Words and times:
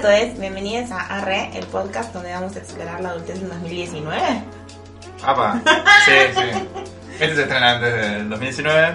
A 0.00 0.02
todos, 0.02 0.38
bienvenidos 0.38 0.90
a 0.92 1.18
Arre, 1.18 1.50
el 1.52 1.66
podcast 1.66 2.14
donde 2.14 2.32
vamos 2.32 2.56
a 2.56 2.60
explorar 2.60 3.02
la 3.02 3.10
adultez 3.10 3.36
en 3.36 3.50
2019. 3.50 4.42
Apa, 5.22 5.60
sí, 6.06 6.12
sí. 6.34 6.68
Este 7.20 7.34
se 7.34 7.42
estrena 7.42 7.72
antes 7.72 7.92
del 7.92 8.30
2019, 8.30 8.94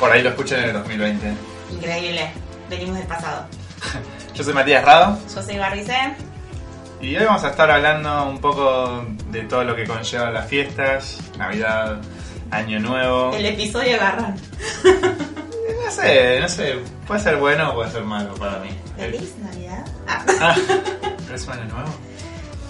por 0.00 0.10
ahí 0.10 0.22
lo 0.24 0.30
escuchen 0.30 0.58
en 0.58 0.64
el 0.70 0.72
2020. 0.72 1.34
Increíble, 1.70 2.32
venimos 2.68 2.96
del 2.96 3.06
pasado. 3.06 3.46
Yo 4.34 4.42
soy 4.42 4.52
Matías 4.52 4.84
Rado 4.84 5.20
Yo 5.32 5.40
soy 5.40 5.56
Barrice. 5.56 6.16
y 7.00 7.16
hoy 7.16 7.24
vamos 7.24 7.44
a 7.44 7.50
estar 7.50 7.70
hablando 7.70 8.24
un 8.24 8.40
poco 8.40 9.04
de 9.30 9.42
todo 9.42 9.62
lo 9.62 9.76
que 9.76 9.86
conlleva 9.86 10.32
las 10.32 10.48
fiestas, 10.48 11.20
Navidad, 11.38 11.98
Año 12.50 12.80
Nuevo. 12.80 13.36
El 13.36 13.46
episodio 13.46 13.98
Garrón. 13.98 14.34
No 15.82 15.90
sé, 15.96 16.38
no 16.40 16.48
sé, 16.48 16.76
puede 17.06 17.20
ser 17.20 17.36
bueno 17.36 17.70
o 17.70 17.74
puede 17.74 17.90
ser 17.90 18.04
malo 18.04 18.34
para 18.34 18.60
mí. 18.60 18.70
Feliz 19.00 19.34
Navidad. 19.38 19.84
Ah. 20.06 20.24
Ah, 20.40 20.56
¿pero 21.26 21.34
es 21.34 21.46
nuevo? 21.46 21.88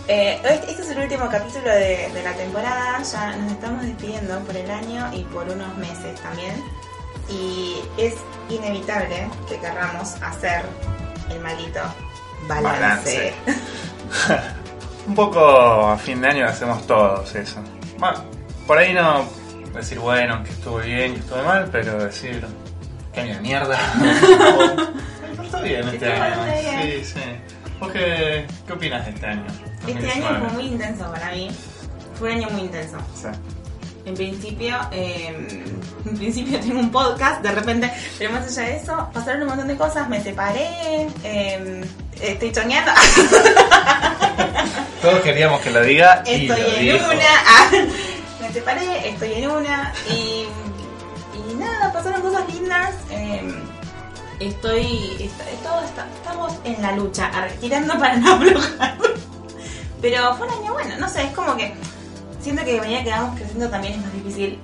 Eh, 0.07 0.41
este 0.45 0.71
este 0.71 0.83
es 0.83 0.91
el 0.91 0.99
último 0.99 1.29
capítulo 1.29 1.69
de, 1.71 2.11
de 2.13 2.23
la 2.23 2.33
temporada, 2.35 3.03
ya 3.03 3.37
nos 3.37 3.53
estamos 3.53 3.83
despidiendo 3.83 4.39
por 4.41 4.57
el 4.57 4.71
año 4.71 5.11
y 5.13 5.25
por 5.25 5.49
unos 5.49 5.77
meses 5.77 6.21
también. 6.21 6.55
Y 7.29 7.77
es 7.97 8.15
inevitable 8.49 9.29
que 9.49 9.59
querramos 9.59 10.15
hacer 10.23 10.65
el 11.31 11.41
maldito 11.41 11.81
balance. 12.49 13.35
Balance. 13.49 14.51
Un 15.07 15.15
poco 15.15 15.41
a 15.41 15.97
fin 15.97 16.21
de 16.21 16.29
año 16.29 16.47
hacemos 16.47 16.87
todos 16.87 17.35
eso. 17.35 17.61
Bueno, 17.99 18.25
por 18.67 18.79
ahí 18.79 18.93
no 18.93 19.25
decir, 19.75 19.99
bueno, 19.99 20.43
que 20.45 20.51
estuvo 20.51 20.79
bien, 20.79 21.15
que 21.15 21.21
estuvo 21.21 21.43
mal, 21.43 21.69
pero 21.71 22.05
decir, 22.05 22.45
qué 23.13 23.21
año 23.21 23.35
de 23.35 23.41
mierda. 23.41 23.79
O, 25.53 25.61
"Pero 25.63 25.67
está 25.81 25.91
bien 25.91 25.95
este 25.95 26.13
año. 26.13 26.21
bastante 26.37 26.61
bien. 26.61 27.05
Sí, 27.05 27.13
sí. 27.15 27.21
¿Vos 27.81 27.93
qué, 27.93 28.47
qué 28.67 28.73
opinas 28.73 29.05
de 29.07 29.11
este 29.13 29.27
año? 29.27 29.45
Este 29.87 30.11
año 30.11 30.23
2019? 30.23 30.39
fue 30.41 30.49
muy 30.55 30.67
intenso 30.67 31.11
para 31.13 31.31
mí. 31.33 31.51
Fue 32.19 32.31
un 32.33 32.37
año 32.39 32.49
muy 32.51 32.61
intenso. 32.63 32.99
Sí. 33.15 33.29
En 34.07 34.15
principio, 34.15 34.77
eh, 34.93 35.63
en 36.07 36.17
principio 36.17 36.59
tengo 36.61 36.81
un 36.81 36.91
podcast, 36.91 37.43
de 37.43 37.53
repente, 37.53 37.91
pero 38.19 38.33
más 38.33 38.47
allá 38.47 38.69
de 38.69 38.77
eso, 38.77 39.11
pasaron 39.13 39.43
un 39.43 39.49
montón 39.49 39.69
de 39.69 39.77
cosas, 39.77 40.09
me 40.09 40.23
separé, 40.23 41.07
eh, 41.23 41.85
estoy 42.21 42.51
choñando, 42.51 42.91
Todos 45.03 45.21
queríamos 45.21 45.61
que 45.61 45.71
lo 45.71 45.83
diga 45.83 46.23
y 46.27 46.47
estoy 46.47 46.63
lo 46.63 46.69
en 46.77 46.81
dijo. 46.81 47.07
una, 47.11 47.25
ah, 47.47 47.71
me 48.41 48.53
separé, 48.53 49.09
estoy 49.11 49.33
en 49.35 49.51
una 49.51 49.93
y, 50.11 50.47
y 51.51 51.55
nada, 51.55 51.93
pasaron 51.93 52.21
cosas 52.23 52.43
lindas. 52.55 52.95
eh, 53.11 53.43
estoy, 54.41 55.17
está- 55.21 55.45
todo 55.63 55.81
está- 55.85 56.07
estamos 56.15 56.53
en 56.65 56.81
la 56.83 56.93
lucha, 56.93 57.27
ar- 57.27 57.53
tirando 57.61 57.99
para 57.99 58.17
no 58.17 58.33
aflojar. 58.35 58.97
Pero 60.03 60.35
fue 60.37 60.47
un 60.49 60.53
año 60.55 60.73
bueno, 60.73 60.95
no 60.99 61.09
sé, 61.09 61.25
es 61.25 61.33
como 61.33 61.57
que 61.57 61.75
siento 62.41 62.65
que 62.65 62.79
a 62.79 62.83
medida 62.83 63.05
que 63.05 63.11
vamos 63.11 63.37
creciendo 63.39 63.69
también 63.69 63.95
es 63.95 64.01
más 64.01 64.13
difícil 64.15 64.59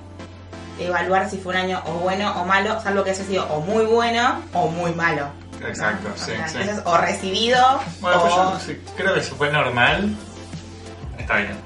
evaluar 0.79 1.29
si 1.29 1.37
fue 1.37 1.53
un 1.53 1.59
año 1.61 1.81
o 1.85 1.91
bueno 1.93 2.31
o 2.41 2.45
malo, 2.45 2.79
salvo 2.81 3.03
que 3.03 3.11
haya 3.11 3.23
sido 3.23 3.45
o 3.47 3.61
muy 3.61 3.85
bueno 3.85 4.41
o 4.53 4.67
muy 4.67 4.91
malo. 4.93 5.29
¿no? 5.61 5.67
Exacto, 5.67 6.07
O 6.13 6.17
sí, 6.17 6.25
sea, 6.25 6.47
sí. 6.47 6.57
entonces, 6.59 6.83
o 6.85 6.97
recibido 6.97 7.79
Bueno, 7.99 8.21
pues 8.21 8.33
o... 8.33 8.53
yo 8.53 8.59
sí, 8.59 8.81
creo 8.95 9.13
que 9.15 9.23
si 9.23 9.31
fue 9.31 9.51
normal, 9.51 10.15
está 11.17 11.37
bien. 11.37 11.57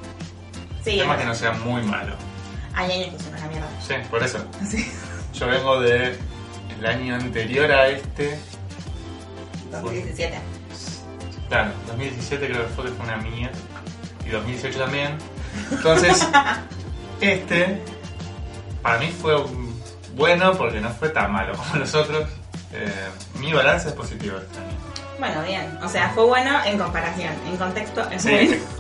sí, 0.84 1.00
es 1.00 1.18
que 1.18 1.26
no 1.26 1.36
sea 1.36 1.52
muy 1.54 1.82
malo. 1.84 2.14
hay 2.74 2.92
años 3.04 3.16
que 3.16 3.24
son 3.24 3.34
una 3.36 3.48
mierda. 3.48 3.68
Sí, 3.86 3.94
por 4.10 4.24
eso. 4.24 4.38
Sí. 4.70 4.92
Yo 5.34 5.48
vengo 5.48 5.80
de 5.82 6.18
el 6.82 6.88
año 6.88 7.16
anterior 7.16 7.72
a 7.72 7.90
este. 7.90 8.40
2017. 9.72 10.36
Claro, 11.48 11.72
2017 11.88 12.48
creo 12.48 12.68
que 12.68 12.74
fue 12.74 12.86
que 12.86 12.92
fue 12.92 13.06
una 13.06 13.18
mía. 13.18 13.52
Y 14.26 14.30
2018 14.30 14.80
también. 14.80 15.18
Entonces, 15.72 16.28
este 17.22 17.82
para 18.82 18.98
mí 18.98 19.14
fue 19.22 19.36
bueno 20.16 20.58
porque 20.58 20.82
no 20.82 20.90
fue 20.90 21.10
tan 21.10 21.32
malo 21.32 21.54
como 21.56 21.76
los 21.76 21.94
otros. 21.94 22.28
Eh, 22.74 23.10
mi 23.40 23.54
balance 23.54 23.90
es 23.90 23.94
positivo 23.94 24.38
este 24.38 24.58
año. 24.58 24.78
Bueno, 25.20 25.44
bien. 25.44 25.78
O 25.84 25.88
sea, 25.88 26.10
fue 26.16 26.26
bueno 26.26 26.52
en 26.66 26.80
comparación. 26.80 27.34
En 27.48 27.58
contexto 27.58 28.10
es 28.10 28.24
Sí, 28.24 28.32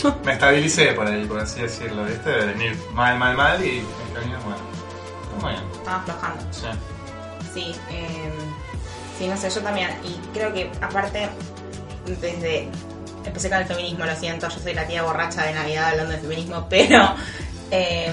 bueno. 0.01 0.17
me 0.25 0.33
estabilicé 0.33 0.93
por 0.93 1.05
ahí, 1.05 1.23
por 1.25 1.39
así 1.39 1.61
decirlo, 1.61 2.03
¿viste? 2.05 2.31
De 2.31 2.45
venir 2.47 2.75
mal, 2.93 3.19
mal, 3.19 3.37
mal 3.37 3.63
y 3.63 3.85
este 4.07 4.25
año, 4.25 4.39
bueno. 4.43 4.61
Muy 5.39 5.51
bien. 5.51 5.63
Estaba 5.71 5.97
aflojando. 5.97 6.43
Sí. 6.51 6.67
Sí, 7.53 7.75
eh, 7.89 8.31
sí, 9.17 9.27
no 9.27 9.35
sé, 9.37 9.49
yo 9.49 9.61
también. 9.61 9.89
Y 10.03 10.15
creo 10.33 10.53
que 10.53 10.71
aparte, 10.81 11.29
desde... 12.19 12.69
Empecé 13.23 13.49
con 13.49 13.59
el 13.59 13.65
feminismo, 13.65 14.03
lo 14.05 14.15
siento, 14.15 14.49
yo 14.49 14.57
soy 14.59 14.73
la 14.73 14.87
tía 14.87 15.03
borracha 15.03 15.43
de 15.43 15.53
Navidad 15.53 15.89
hablando 15.89 16.13
de 16.13 16.17
feminismo, 16.19 16.65
pero 16.69 17.13
eh, 17.69 18.11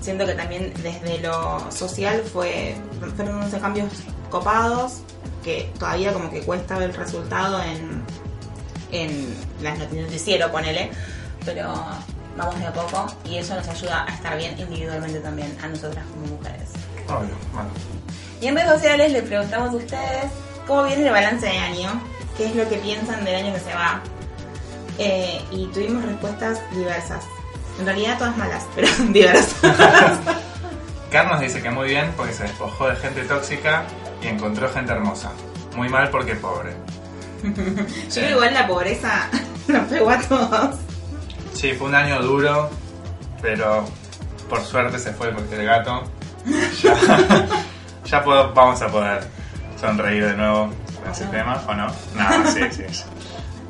siento 0.00 0.24
que 0.24 0.32
también 0.32 0.72
desde 0.82 1.18
lo 1.20 1.70
social 1.70 2.22
fue 2.22 2.74
fueron 3.16 3.36
unos 3.36 3.54
cambios 3.56 3.92
copados 4.30 5.00
que 5.44 5.70
todavía 5.78 6.12
como 6.14 6.30
que 6.30 6.40
cuesta 6.40 6.78
ver 6.78 6.88
el 6.90 6.96
resultado 6.96 7.62
en, 7.62 8.02
en 8.92 9.36
las 9.62 9.78
noti- 9.78 10.00
noticiero, 10.00 10.50
ponele, 10.50 10.90
pero 11.44 11.74
vamos 12.38 12.58
de 12.58 12.66
a 12.66 12.72
poco 12.72 13.06
y 13.26 13.36
eso 13.36 13.54
nos 13.56 13.68
ayuda 13.68 14.06
a 14.08 14.14
estar 14.14 14.38
bien 14.38 14.58
individualmente 14.58 15.20
también 15.20 15.54
a 15.62 15.68
nosotras 15.68 16.04
como 16.14 16.34
mujeres. 16.38 16.70
Obvio, 17.08 17.36
bueno. 17.52 17.68
Y 18.40 18.48
en 18.48 18.56
redes 18.56 18.70
sociales 18.70 19.12
les 19.12 19.22
preguntamos 19.22 19.70
a 19.70 19.76
ustedes 19.76 20.24
cómo 20.66 20.84
viene 20.84 21.06
el 21.06 21.12
balance 21.12 21.46
de 21.46 21.56
año, 21.56 22.00
qué 22.36 22.46
es 22.46 22.56
lo 22.56 22.68
que 22.68 22.76
piensan 22.76 23.24
del 23.24 23.36
año 23.36 23.54
que 23.54 23.60
se 23.60 23.74
va. 23.74 24.00
Eh, 24.98 25.40
y 25.50 25.66
tuvimos 25.68 26.04
respuestas 26.04 26.60
diversas. 26.72 27.24
En 27.78 27.86
realidad 27.86 28.18
todas 28.18 28.36
malas, 28.36 28.66
pero 28.74 28.88
diversas. 29.08 29.56
Carlos 31.10 31.40
dice 31.40 31.62
que 31.62 31.70
muy 31.70 31.88
bien 31.88 32.12
porque 32.16 32.32
se 32.32 32.42
despojó 32.42 32.88
de 32.88 32.96
gente 32.96 33.22
tóxica 33.22 33.84
y 34.22 34.26
encontró 34.28 34.68
gente 34.68 34.92
hermosa. 34.92 35.30
Muy 35.74 35.88
mal 35.88 36.10
porque 36.10 36.34
pobre. 36.34 36.74
Yo 38.14 38.28
igual 38.28 38.54
la 38.54 38.66
pobreza 38.66 39.28
nos 39.68 39.84
pegó 39.88 40.10
a 40.10 40.20
todos. 40.20 40.76
Sí, 41.54 41.72
fue 41.72 41.88
un 41.88 41.94
año 41.94 42.20
duro, 42.22 42.68
pero 43.40 43.84
por 44.48 44.62
suerte 44.62 44.98
se 44.98 45.12
fue 45.12 45.32
porque 45.32 45.54
el 45.54 45.66
gato. 45.66 46.04
Ya, 46.82 47.46
ya 48.06 48.22
puedo- 48.24 48.52
vamos 48.54 48.80
a 48.82 48.88
poder 48.88 49.26
sonreír 49.80 50.26
de 50.26 50.36
nuevo 50.36 50.70
con 51.02 51.10
ese 51.12 51.24
tema, 51.26 51.62
¿o 51.66 51.74
no? 51.74 51.86
No, 52.14 52.50
sí, 52.50 52.60
sí. 52.70 52.84
sí. 52.90 53.04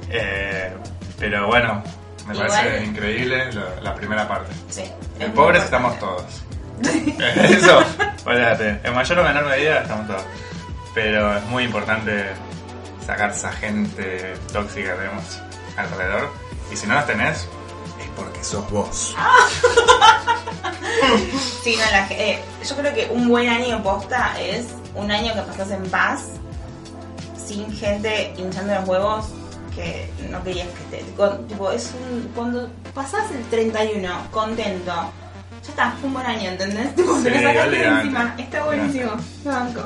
Eh, 0.08 0.72
pero 1.18 1.48
bueno, 1.48 1.82
me 2.28 2.34
Igual- 2.34 2.46
parece 2.48 2.84
increíble 2.84 3.52
lo- 3.52 3.80
la 3.80 3.92
primera 3.94 4.28
parte. 4.28 4.52
Sí. 4.70 4.82
Es 5.18 5.26
muy 5.28 5.36
pobres 5.36 5.64
estamos 5.64 5.98
todos. 5.98 6.24
Eso, 7.36 7.82
olvídate. 8.24 8.80
En 8.84 8.94
mayor 8.94 9.18
o 9.18 9.24
menor 9.24 9.46
medida 9.46 9.80
estamos 9.80 10.06
todos. 10.06 10.22
Pero 10.94 11.36
es 11.36 11.42
muy 11.46 11.64
importante 11.64 12.26
sacar 13.04 13.30
esa 13.30 13.50
gente 13.52 14.34
tóxica 14.52 14.92
que 14.92 14.98
tenemos 14.98 15.42
alrededor. 15.76 16.30
Y 16.72 16.76
si 16.76 16.86
no 16.86 16.94
las 16.94 17.06
tenés, 17.08 17.48
porque 18.16 18.42
sos 18.42 18.68
vos. 18.70 19.14
Sí, 21.62 21.76
no, 21.76 21.90
la 21.90 22.06
eh, 22.10 22.40
yo 22.68 22.76
creo 22.76 22.94
que 22.94 23.08
un 23.12 23.28
buen 23.28 23.48
año 23.48 23.82
posta 23.82 24.32
es 24.40 24.66
un 24.94 25.10
año 25.10 25.34
que 25.34 25.42
pasas 25.42 25.70
en 25.72 25.82
paz, 25.88 26.22
sin 27.44 27.70
gente 27.76 28.32
hinchando 28.36 28.74
los 28.74 28.88
huevos 28.88 29.26
que 29.74 30.08
no 30.30 30.42
querías 30.44 30.68
que 30.68 30.96
esté. 30.96 31.12
Con- 31.16 31.46
tipo, 31.48 31.70
es 31.70 31.92
un, 32.10 32.28
cuando 32.34 32.68
pasás 32.94 33.30
el 33.32 33.42
31 33.50 34.08
contento, 34.30 34.92
ya 35.64 35.68
está, 35.70 35.90
fue 36.00 36.08
un 36.08 36.14
buen 36.14 36.26
año, 36.26 36.50
¿entendés? 36.50 36.94
Tipo, 36.94 37.18
se 37.20 37.30
lo 37.30 37.36
Sí, 37.36 37.42
sacaste 37.44 37.70
de 37.70 37.76
olvidate. 37.76 38.00
encima, 38.00 38.34
está 38.38 38.64
buenísimo, 38.64 39.10
lo 39.44 39.50
banco. 39.50 39.80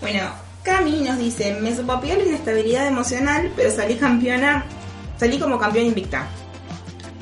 Bueno, 0.00 0.20
Cami 0.62 1.00
nos 1.02 1.18
dice, 1.18 1.56
me 1.60 1.74
sopapeó 1.74 2.16
la 2.16 2.22
inestabilidad 2.24 2.86
emocional, 2.86 3.52
pero 3.56 3.70
salí 3.70 3.96
campeona, 3.96 4.64
salí 5.18 5.38
como 5.38 5.58
campeona 5.58 5.88
invicta. 5.88 6.26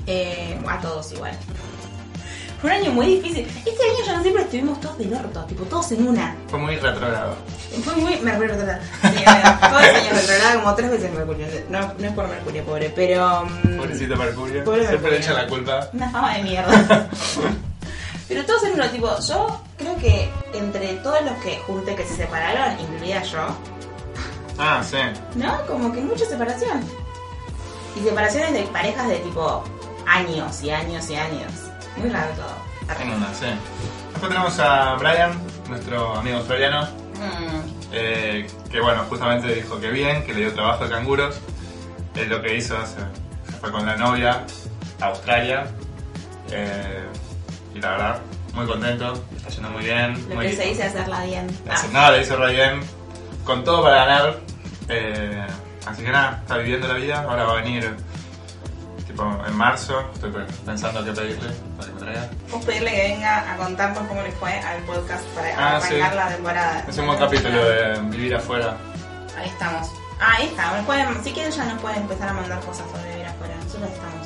Eh, 0.06 0.58
a 0.68 0.80
todos 0.80 1.12
igual. 1.12 1.32
Fue 2.60 2.70
un 2.70 2.76
año 2.76 2.92
muy 2.92 3.06
difícil. 3.06 3.46
Este 3.46 3.70
año 3.70 4.06
ya 4.06 4.16
no 4.16 4.22
siempre 4.22 4.42
estuvimos 4.44 4.80
todos 4.80 4.98
del 4.98 5.12
orto, 5.12 5.44
tipo 5.44 5.64
todos 5.64 5.92
en 5.92 6.08
una. 6.08 6.34
Fue 6.48 6.58
muy 6.58 6.76
retrógrado. 6.76 7.34
Fue 7.84 7.94
muy 7.96 8.16
Mercurio 8.20 8.54
retrógrado. 8.54 8.80
Sí, 9.02 9.22
bueno, 9.24 9.58
todos 9.60 9.72
los 9.82 9.94
años 9.94 10.12
retrograda 10.20 10.54
como 10.54 10.74
tres 10.74 10.90
veces 10.90 11.12
Mercurio. 11.12 11.46
No, 11.68 11.92
no 11.98 12.06
es 12.06 12.12
por 12.14 12.28
Mercurio, 12.28 12.64
pobre, 12.64 12.90
pero. 12.96 13.44
mm, 13.64 13.76
Pobrecito 13.76 14.16
Mercurio. 14.16 14.64
Pobre 14.64 14.88
Siempre 14.88 15.10
le 15.10 15.16
echa 15.18 15.32
la 15.34 15.46
culpa. 15.46 15.88
Una 15.92 16.10
fama 16.10 16.34
de 16.36 16.42
mierda. 16.44 17.08
Pero 18.28 18.44
todos 18.44 18.64
en 18.64 18.72
uno, 18.72 18.88
tipo, 18.90 19.08
yo 19.20 19.60
creo 19.78 19.96
que 19.98 20.28
entre 20.52 20.94
todos 20.94 21.22
los 21.22 21.34
que 21.44 21.58
junté 21.60 21.94
que 21.94 22.04
se 22.04 22.16
separaron, 22.16 22.74
incluida 22.80 23.22
yo, 23.22 23.38
Ah, 24.58 24.82
sí. 24.82 24.96
¿no? 25.36 25.64
Como 25.68 25.92
que 25.92 26.00
mucha 26.00 26.24
separación. 26.26 26.80
Y 27.94 28.00
separaciones 28.02 28.52
de 28.52 28.62
parejas 28.64 29.06
de 29.08 29.16
tipo 29.18 29.62
años 30.06 30.62
y 30.62 30.70
años 30.70 31.10
y 31.10 31.16
años. 31.16 31.52
Muy 31.96 32.10
raro 32.10 32.32
todo. 32.34 32.54
Una, 33.16 33.34
sí. 33.34 33.46
Después 34.12 34.30
tenemos 34.32 34.58
a 34.60 34.94
Brian, 34.94 35.32
nuestro 35.68 36.14
amigo 36.16 36.38
australiano, 36.38 36.86
Mm, 37.16 37.70
eh, 37.92 38.46
que 38.70 38.80
bueno, 38.80 39.04
justamente 39.08 39.54
dijo 39.54 39.80
que 39.80 39.90
bien, 39.90 40.22
que 40.24 40.34
le 40.34 40.40
dio 40.40 40.52
trabajo 40.54 40.84
de 40.84 40.90
canguros. 40.90 41.40
Es 42.14 42.28
lo 42.28 42.42
que 42.42 42.56
hizo, 42.56 42.76
se 42.86 42.96
fue 43.60 43.70
con 43.72 43.86
la 43.86 43.96
novia 43.96 44.44
a 45.00 45.06
Australia. 45.06 45.66
eh, 46.52 47.04
y 47.74 47.80
la 47.80 47.90
verdad, 47.90 48.18
muy 48.54 48.66
contento, 48.66 49.20
está 49.36 49.48
yendo 49.48 49.70
muy 49.70 49.82
bien. 49.84 50.12
lo 50.28 50.34
muy- 50.36 50.46
que 50.46 50.56
se 50.56 50.62
dice 50.66 50.84
hacerla 50.84 51.24
bien. 51.24 51.46
le 51.64 51.70
Ah, 51.70 51.74
hace- 51.74 51.88
No, 51.88 52.10
le 52.12 52.20
hizo 52.22 52.36
re 52.36 52.52
bien, 52.52 52.80
con 53.44 53.64
todo 53.64 53.82
para 53.82 54.04
ganar. 54.04 54.38
eh, 54.88 55.44
así 55.86 56.02
que 56.04 56.10
nada, 56.12 56.38
está 56.42 56.58
viviendo 56.58 56.86
la 56.86 56.94
vida. 56.94 57.24
Ahora 57.28 57.44
va 57.44 57.52
a 57.52 57.62
venir 57.62 57.96
tipo 59.16 59.44
en 59.46 59.56
marzo. 59.56 60.04
Estoy 60.14 60.32
pensando 60.64 61.04
qué 61.04 61.12
pedirle 61.12 61.50
para 61.76 61.88
que 61.88 61.94
me 61.94 62.00
traiga. 62.00 62.30
Vos 62.50 62.64
pedirle 62.64 62.90
que 62.92 63.02
venga 63.14 63.52
a 63.52 63.56
contarnos 63.56 64.06
cómo 64.08 64.22
le 64.22 64.32
fue 64.32 64.52
al 64.52 64.82
podcast 64.82 65.24
para 65.28 65.48
Ah, 65.56 65.76
arrancar 65.76 66.10
sí. 66.10 66.16
la 66.16 66.28
temporada. 66.28 66.84
Es 66.88 66.98
un 66.98 67.06
buen 67.06 67.18
capítulo 67.18 67.64
de 67.64 68.00
vivir 68.10 68.34
afuera. 68.34 68.76
Ahí 69.38 69.48
estamos. 69.48 69.88
Ah, 70.20 70.34
ahí 70.38 70.46
está. 70.46 71.22
si 71.22 71.32
quieren 71.32 71.52
ya 71.52 71.64
nos 71.64 71.80
pueden 71.80 72.02
empezar 72.02 72.28
a 72.28 72.32
mandar 72.32 72.60
cosas 72.60 72.86
sobre 72.90 73.10
vivir 73.10 73.26
afuera. 73.26 73.54
Nosotros 73.64 73.90
estamos. 73.90 74.25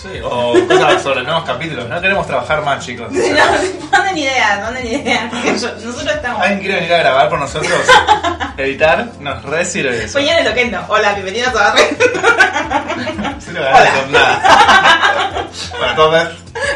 Sí, 0.00 0.20
o 0.22 0.54
cosas 0.68 1.02
sobre 1.02 1.24
nuevos 1.24 1.42
capítulos. 1.44 1.88
No 1.88 2.00
queremos 2.00 2.24
trabajar 2.26 2.62
más, 2.64 2.84
chicos. 2.84 3.08
No, 3.12 3.98
manden 3.98 4.18
ideas, 4.18 4.60
manden 4.62 4.86
ideas. 4.86 5.32
nosotros 5.32 6.06
estamos. 6.06 6.40
¿Alguien 6.42 6.60
quiere 6.60 6.74
venir 6.76 6.92
a 6.94 6.98
grabar 6.98 7.28
por 7.28 7.38
nosotros? 7.40 7.72
Editar, 8.56 9.08
nos 9.18 9.42
re 9.42 9.64
sirve 9.64 10.04
eso. 10.04 10.18
Soñar 10.18 10.38
es 10.40 10.44
lo 10.48 10.54
que 10.54 10.66
no. 10.66 10.84
Hola, 10.88 11.14
bienvenidos 11.14 11.48
a 11.48 11.52
Barre. 11.54 11.96
Sí, 13.40 13.52
lo 13.52 13.62
ganas 13.62 13.90
con 13.90 14.12
nada. 14.12 15.48
Para 15.80 15.94
todos, 15.94 16.28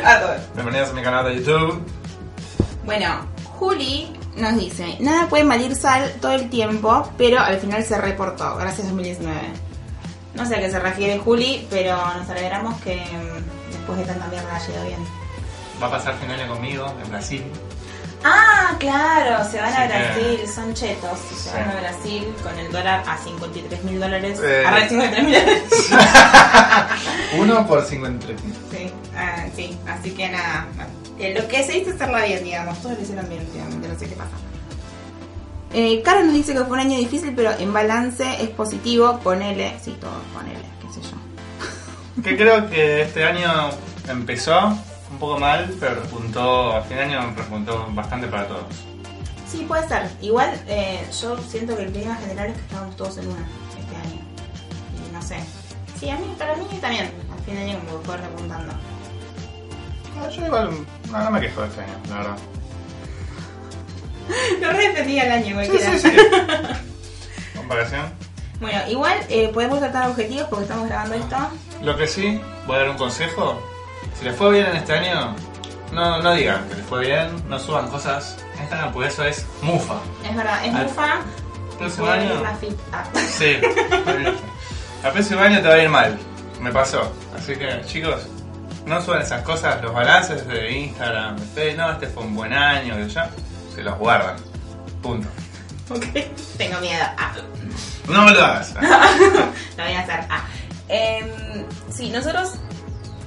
A 0.04 0.20
todos. 0.20 0.36
bienvenidos 0.54 0.90
a 0.90 0.92
mi 0.94 1.02
canal 1.02 1.24
de 1.26 1.36
YouTube. 1.36 1.86
Bueno, 2.84 3.26
Juli 3.58 4.10
nos 4.36 4.56
dice, 4.56 4.96
nada 5.00 5.26
puede 5.28 5.44
malir 5.44 5.74
sal 5.76 6.10
todo 6.20 6.32
el 6.32 6.48
tiempo, 6.48 7.10
pero 7.18 7.40
al 7.40 7.58
final 7.58 7.84
se 7.84 7.98
reportó, 7.98 8.56
gracias 8.56 8.86
2019. 8.88 9.38
No 10.34 10.46
sé 10.46 10.56
a 10.56 10.60
qué 10.60 10.70
se 10.70 10.78
refiere 10.78 11.18
Juli, 11.18 11.66
pero 11.70 11.96
nos 12.16 12.28
alegramos 12.30 12.80
que 12.80 12.96
mm, 12.96 13.72
después 13.72 13.98
de 13.98 14.04
tanta 14.04 14.26
mierda 14.28 14.56
haya 14.56 14.68
ido 14.74 14.84
bien. 14.86 15.06
Va 15.82 15.86
a 15.88 15.90
pasar 15.90 16.14
año 16.30 16.48
conmigo 16.54 16.86
en 17.02 17.10
Brasil. 17.10 17.44
Ah, 18.24 18.76
claro, 18.78 19.44
se 19.50 19.60
van 19.60 19.74
a 19.74 19.88
que- 19.88 19.98
Brasil, 19.98 20.48
son 20.54 20.72
chetos, 20.74 21.18
se 21.18 21.34
Sí. 21.34 21.50
van 21.52 21.70
a 21.70 21.80
Brasil 21.80 22.32
con 22.42 22.56
el 22.56 22.70
dólar 22.70 23.02
a 23.06 23.18
53 23.18 23.82
mil 23.84 23.98
dólares. 24.00 24.38
Eh. 24.42 24.64
A 24.64 24.70
53 24.88 25.24
mil 25.24 25.34
dólares. 25.40 25.62
Uno 27.38 27.66
por 27.66 27.84
53. 27.84 28.40
Sí, 28.70 28.92
ah, 29.16 29.44
sí, 29.56 29.76
así 29.88 30.10
que 30.12 30.28
nada. 30.28 30.66
lo 31.34 31.48
que 31.48 31.64
se 31.64 31.72
dice 31.72 31.90
hacerla 31.90 32.24
bien, 32.24 32.44
digamos. 32.44 32.80
Todos 32.80 32.96
lo 32.96 33.02
hicieron 33.02 33.28
bien 33.28 33.40
últimamente, 33.40 33.88
no 33.88 33.98
sé 33.98 34.06
qué 34.08 34.14
pasa. 34.14 34.30
Eh, 35.74 36.02
Caro 36.04 36.22
nos 36.24 36.34
dice 36.34 36.52
que 36.52 36.60
fue 36.60 36.72
un 36.72 36.80
año 36.80 36.98
difícil, 36.98 37.32
pero 37.34 37.50
en 37.52 37.72
balance 37.72 38.24
es 38.42 38.50
positivo. 38.50 39.18
Ponele, 39.20 39.74
sí, 39.82 39.96
todo, 40.00 40.10
ponele, 40.34 40.60
qué 40.80 40.92
sé 40.92 41.00
yo. 41.00 42.22
Que 42.22 42.36
creo 42.36 42.68
que 42.68 43.02
este 43.02 43.24
año 43.24 43.70
empezó 44.08 44.68
un 45.10 45.18
poco 45.18 45.38
mal, 45.38 45.74
pero 45.80 45.94
repuntó, 45.96 46.76
a 46.76 46.82
fin 46.82 46.96
de 46.98 47.02
año 47.04 47.32
repuntó 47.36 47.86
bastante 47.92 48.26
para 48.26 48.48
todos. 48.48 48.64
Sí, 49.50 49.64
puede 49.68 49.86
ser. 49.88 50.10
Igual 50.20 50.50
eh, 50.66 51.06
yo 51.20 51.36
siento 51.38 51.76
que 51.76 51.84
el 51.84 51.92
clima 51.92 52.16
general 52.16 52.48
es 52.48 52.54
que 52.56 52.62
estábamos 52.62 52.96
todos 52.96 53.18
en 53.18 53.28
una 53.28 53.46
este 53.78 53.96
año. 53.96 54.22
Y 55.08 55.12
no 55.12 55.22
sé. 55.22 55.36
Sí, 55.98 56.08
a 56.10 56.16
mí, 56.16 56.34
para 56.38 56.56
mí 56.56 56.64
también. 56.80 57.10
Al 57.32 57.38
fin 57.44 57.54
de 57.54 57.62
año 57.62 57.78
como 57.86 58.02
fue 58.02 58.16
repuntando. 58.16 58.72
Ah, 60.18 60.28
Yo 60.30 60.46
igual 60.46 60.70
no, 61.10 61.24
no 61.24 61.30
me 61.30 61.40
quejo 61.40 61.62
de 61.62 61.68
este 61.68 61.80
año, 61.82 61.94
la 62.10 62.16
verdad. 62.16 62.36
Lo 64.60 64.70
re 64.72 64.88
defendía 64.88 65.24
el 65.24 65.32
año 65.32 65.46
Sí, 65.46 65.52
cualquiera. 65.68 65.92
sí, 65.98 66.08
sí. 66.10 66.16
Comparación. 67.56 68.12
Bueno, 68.60 68.78
igual 68.88 69.18
eh, 69.28 69.50
podemos 69.52 69.80
tratar 69.80 70.08
objetivos 70.08 70.46
porque 70.48 70.64
estamos 70.64 70.88
grabando 70.88 71.14
esto. 71.16 71.36
Lo 71.82 71.96
que 71.96 72.06
sí, 72.06 72.40
voy 72.66 72.76
a 72.76 72.78
dar 72.80 72.88
un 72.90 72.96
consejo. 72.96 73.60
Si 74.18 74.24
les 74.24 74.36
fue 74.36 74.52
bien 74.52 74.66
en 74.66 74.76
este 74.76 74.92
año, 74.92 75.34
no, 75.92 76.22
no 76.22 76.32
digan 76.34 76.68
que 76.68 76.76
les 76.76 76.86
fue 76.86 77.00
bien, 77.06 77.28
no 77.48 77.58
suban 77.58 77.88
cosas 77.88 78.38
en 78.54 78.60
Instagram, 78.62 78.92
porque 78.92 79.08
eso 79.08 79.24
es 79.24 79.46
mufa. 79.62 79.94
Es 80.28 80.36
verdad, 80.36 80.64
es 80.64 80.74
Al- 80.74 80.84
mufa. 80.84 81.20
Próximo 81.78 82.06
año. 82.06 82.42
Ah. 82.92 83.04
Sí, 83.28 83.56
al 85.02 85.12
próximo 85.12 85.40
año 85.40 85.60
te 85.60 85.68
va 85.68 85.74
a 85.74 85.82
ir 85.82 85.88
mal. 85.88 86.16
Me 86.60 86.70
pasó. 86.70 87.12
Así 87.36 87.56
que, 87.56 87.80
chicos, 87.86 88.28
no 88.86 89.02
suban 89.02 89.22
esas 89.22 89.42
cosas, 89.42 89.82
los 89.82 89.92
balances 89.92 90.46
de 90.46 90.70
Instagram, 90.70 91.36
de 91.36 91.46
Facebook. 91.46 91.78
No, 91.78 91.92
este 91.92 92.06
fue 92.06 92.22
un 92.22 92.34
buen 92.36 92.52
año, 92.52 92.94
que 92.96 93.08
ya. 93.08 93.28
Se 93.74 93.82
los 93.82 93.98
guardan. 93.98 94.36
Punto. 95.02 95.28
Ok. 95.90 96.04
Tengo 96.58 96.80
miedo. 96.80 97.04
Ah. 97.16 97.32
No 98.08 98.30
lo 98.30 98.44
hagas. 98.44 98.74
Lo 99.76 99.84
voy 99.84 99.92
a 99.92 100.00
hacer. 100.00 100.20
Ah. 100.28 100.44
Em, 100.88 101.64
sí, 101.90 102.10
nosotros 102.10 102.54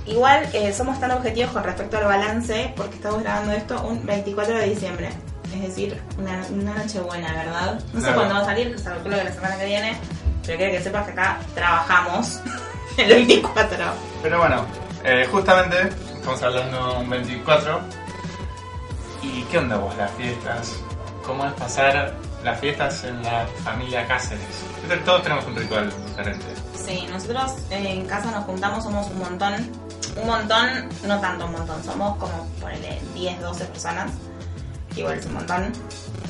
igual 0.05 0.47
eh, 0.53 0.71
somos 0.73 0.99
tan 0.99 1.11
objetivos 1.11 1.51
con 1.51 1.63
respecto 1.63 1.97
al 1.97 2.05
balance 2.05 2.73
porque 2.75 2.95
estamos 2.95 3.23
grabando 3.23 3.53
esto 3.53 3.81
un 3.87 4.05
24 4.05 4.55
de 4.55 4.69
diciembre. 4.69 5.09
Es 5.53 5.61
decir, 5.61 5.99
una, 6.17 6.41
una 6.49 6.73
noche 6.75 6.99
buena, 6.99 7.31
¿verdad? 7.31 7.79
No 7.93 8.01
sé 8.01 8.11
cuándo 8.13 8.35
va 8.35 8.41
a 8.41 8.45
salir, 8.45 8.77
salvo 8.77 9.03
que 9.03 9.09
la 9.09 9.31
semana 9.31 9.57
que 9.57 9.65
viene. 9.65 9.97
Pero 10.45 10.57
quiero 10.57 10.73
que 10.73 10.83
sepas 10.83 11.05
que 11.05 11.11
acá 11.11 11.39
trabajamos 11.55 12.39
el 12.97 13.07
24. 13.07 13.77
Pero 14.21 14.37
bueno, 14.39 14.65
eh, 15.03 15.27
justamente 15.31 15.89
estamos 16.13 16.43
hablando 16.43 16.99
un 16.99 17.09
24. 17.09 18.04
¿Y 19.25 19.43
qué 19.51 19.57
onda 19.57 19.77
vos 19.77 19.95
las 19.97 20.11
fiestas? 20.11 20.73
¿Cómo 21.25 21.45
es 21.45 21.53
pasar 21.53 22.13
las 22.43 22.59
fiestas 22.59 23.03
en 23.03 23.23
la 23.23 23.47
familia 23.63 24.05
Cáceres? 24.07 24.45
Que 24.87 24.97
todos 24.97 25.23
tenemos 25.23 25.45
un 25.47 25.55
ritual 25.55 25.91
diferente. 26.05 26.45
Sí, 26.75 27.07
nosotros 27.11 27.53
eh, 27.71 27.93
en 27.93 28.05
casa 28.05 28.29
nos 28.31 28.45
juntamos, 28.45 28.83
somos 28.83 29.07
un 29.09 29.19
montón. 29.19 29.53
Un 30.21 30.27
montón, 30.27 30.89
no 31.07 31.19
tanto 31.19 31.45
un 31.45 31.53
montón, 31.53 31.83
somos 31.83 32.15
como 32.17 32.47
ponele 32.61 33.01
10, 33.15 33.41
12 33.41 33.65
personas, 33.65 34.11
igual 34.95 35.17
es 35.17 35.25
un 35.25 35.33
montón. 35.33 35.73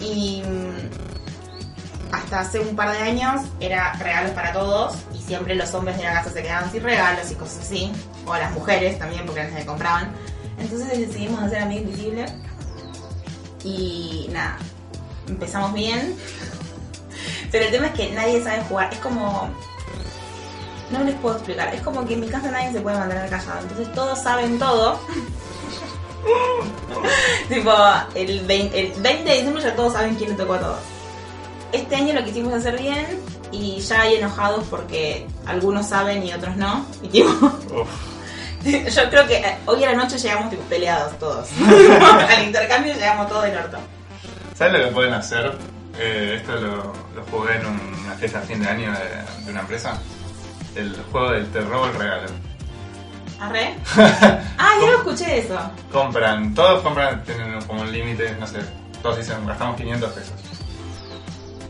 Y 0.01 0.41
mm, 0.41 2.15
hasta 2.15 2.39
hace 2.39 2.59
un 2.61 2.75
par 2.75 2.91
de 2.93 2.99
años 2.99 3.41
era 3.59 3.93
regalos 3.93 4.31
para 4.31 4.53
todos 4.53 4.95
y 5.13 5.21
siempre 5.21 5.53
los 5.53 5.73
hombres 5.73 5.97
de 5.97 6.03
la 6.03 6.13
casa 6.13 6.31
se 6.31 6.41
quedaban 6.41 6.71
sin 6.71 6.81
regalos 6.81 7.29
y 7.29 7.35
cosas 7.35 7.59
así. 7.59 7.91
O 8.25 8.35
las 8.35 8.51
mujeres 8.53 8.97
también, 8.97 9.25
porque 9.25 9.43
las 9.43 9.53
que 9.53 9.65
compraban. 9.65 10.11
Entonces 10.57 10.97
decidimos 10.97 11.43
hacer 11.43 11.61
Amigos 11.61 11.91
Visible. 11.91 12.25
Y 13.65 14.29
nada, 14.31 14.57
empezamos 15.27 15.73
bien. 15.73 16.15
Pero 17.51 17.65
el 17.65 17.71
tema 17.71 17.87
es 17.87 17.93
que 17.93 18.11
nadie 18.11 18.43
sabe 18.43 18.63
jugar. 18.69 18.93
Es 18.93 18.99
como 18.99 19.49
no 20.91 21.03
les 21.03 21.15
puedo 21.15 21.35
explicar. 21.35 21.73
Es 21.73 21.81
como 21.81 22.05
que 22.05 22.13
en 22.13 22.21
mi 22.21 22.27
casa 22.27 22.51
nadie 22.51 22.71
se 22.71 22.81
puede 22.81 22.97
mantener 22.97 23.29
callado. 23.29 23.59
Entonces 23.61 23.91
todos 23.93 24.21
saben 24.21 24.59
todo. 24.59 24.99
tipo, 27.49 27.71
el 28.13 28.41
20, 28.41 28.79
el 28.79 29.01
20 29.01 29.23
de 29.23 29.35
diciembre 29.35 29.63
ya 29.63 29.75
todos 29.75 29.93
saben 29.93 30.15
quién 30.15 30.31
le 30.31 30.35
tocó 30.35 30.53
a 30.53 30.59
todos. 30.59 30.79
Este 31.71 31.95
año 31.95 32.13
lo 32.13 32.23
quisimos 32.23 32.53
hacer 32.53 32.79
bien 32.79 33.19
y 33.51 33.79
ya 33.79 34.01
hay 34.01 34.15
enojados 34.15 34.63
porque 34.69 35.27
algunos 35.45 35.87
saben 35.87 36.23
y 36.23 36.33
otros 36.33 36.55
no. 36.55 36.85
Y 37.01 37.07
tipo. 37.09 37.51
yo 38.89 39.09
creo 39.09 39.27
que 39.27 39.37
eh, 39.37 39.57
hoy 39.65 39.83
a 39.83 39.91
la 39.91 39.97
noche 40.03 40.17
llegamos 40.17 40.49
tipo 40.49 40.63
peleados 40.63 41.17
todos. 41.19 41.49
Al 42.29 42.43
intercambio 42.43 42.93
llegamos 42.93 43.27
todos 43.29 43.43
del 43.43 43.57
orto. 43.57 43.77
¿Sabes 44.55 44.73
lo 44.73 44.85
que 44.87 44.93
pueden 44.93 45.13
hacer? 45.13 45.55
Eh, 45.97 46.37
esto 46.37 46.55
lo, 46.55 46.93
lo 47.15 47.23
jugué 47.29 47.55
en 47.55 47.65
una 47.67 48.13
fiesta 48.15 48.41
de 48.41 48.47
fin 48.47 48.61
de 48.61 48.69
año 48.69 48.91
de, 48.91 49.43
de 49.45 49.51
una 49.51 49.61
empresa. 49.61 49.99
El 50.75 50.95
juego 51.11 51.31
del 51.31 51.47
te 51.51 51.61
robo 51.61 51.85
el 51.85 51.93
regalo. 51.93 52.27
¿Arre? 53.39 53.75
Ah, 54.57 54.73
ya 54.81 54.87
lo 54.87 54.97
escuché 54.97 55.39
eso. 55.39 55.59
Compran, 55.91 56.53
todos 56.53 56.81
compran, 56.81 57.23
tienen 57.23 57.61
como 57.63 57.81
un 57.81 57.91
límite, 57.91 58.35
no 58.39 58.47
sé, 58.47 58.59
todos 59.01 59.17
dicen 59.17 59.45
gastamos 59.45 59.75
500 59.75 60.11
pesos. 60.11 60.33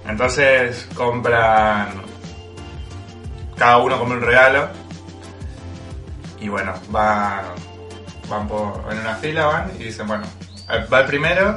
Entonces 0.07 0.87
compran, 0.95 2.03
cada 3.57 3.79
uno 3.79 3.97
compra 3.97 4.17
un 4.17 4.23
regalo 4.23 4.84
y 6.39 6.49
bueno, 6.49 6.73
va, 6.95 7.43
van 8.29 8.47
por, 8.47 8.83
en 8.91 8.99
una 8.99 9.15
fila 9.15 9.45
van 9.45 9.71
y 9.79 9.83
dicen, 9.85 10.07
bueno, 10.07 10.25
va 10.91 10.99
el 11.01 11.05
primero 11.05 11.55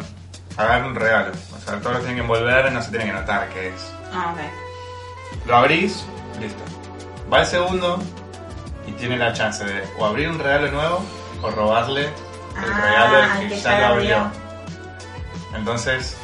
a 0.57 0.65
dar 0.65 0.85
un 0.85 0.95
regalo. 0.95 1.33
O 1.57 1.61
sea, 1.61 1.81
todo 1.81 1.93
lo 1.95 1.99
tienen 2.01 2.17
que 2.17 2.23
envolver, 2.23 2.71
no 2.73 2.83
se 2.83 2.91
tiene 2.91 3.07
que 3.07 3.13
notar 3.13 3.49
qué 3.51 3.69
es. 3.69 3.93
Ah, 4.13 4.35
ok. 4.35 5.47
Lo 5.47 5.57
abrís, 5.57 6.05
listo. 6.41 6.63
Va 7.33 7.41
el 7.41 7.47
segundo 7.47 7.99
y 8.87 8.93
tiene 8.93 9.17
la 9.19 9.33
chance 9.33 9.65
de 9.65 9.83
o 9.99 10.07
abrir 10.07 10.29
un 10.31 10.39
regalo 10.39 10.71
nuevo 10.71 11.05
o 11.43 11.51
robarle 11.51 12.05
el 12.07 12.11
Ah, 12.57 12.81
regalo 12.83 13.41
que 13.41 13.49
que 13.55 13.61
ya 13.61 13.79
lo 13.81 13.87
abrió. 13.95 14.31
Entonces, 15.55 16.17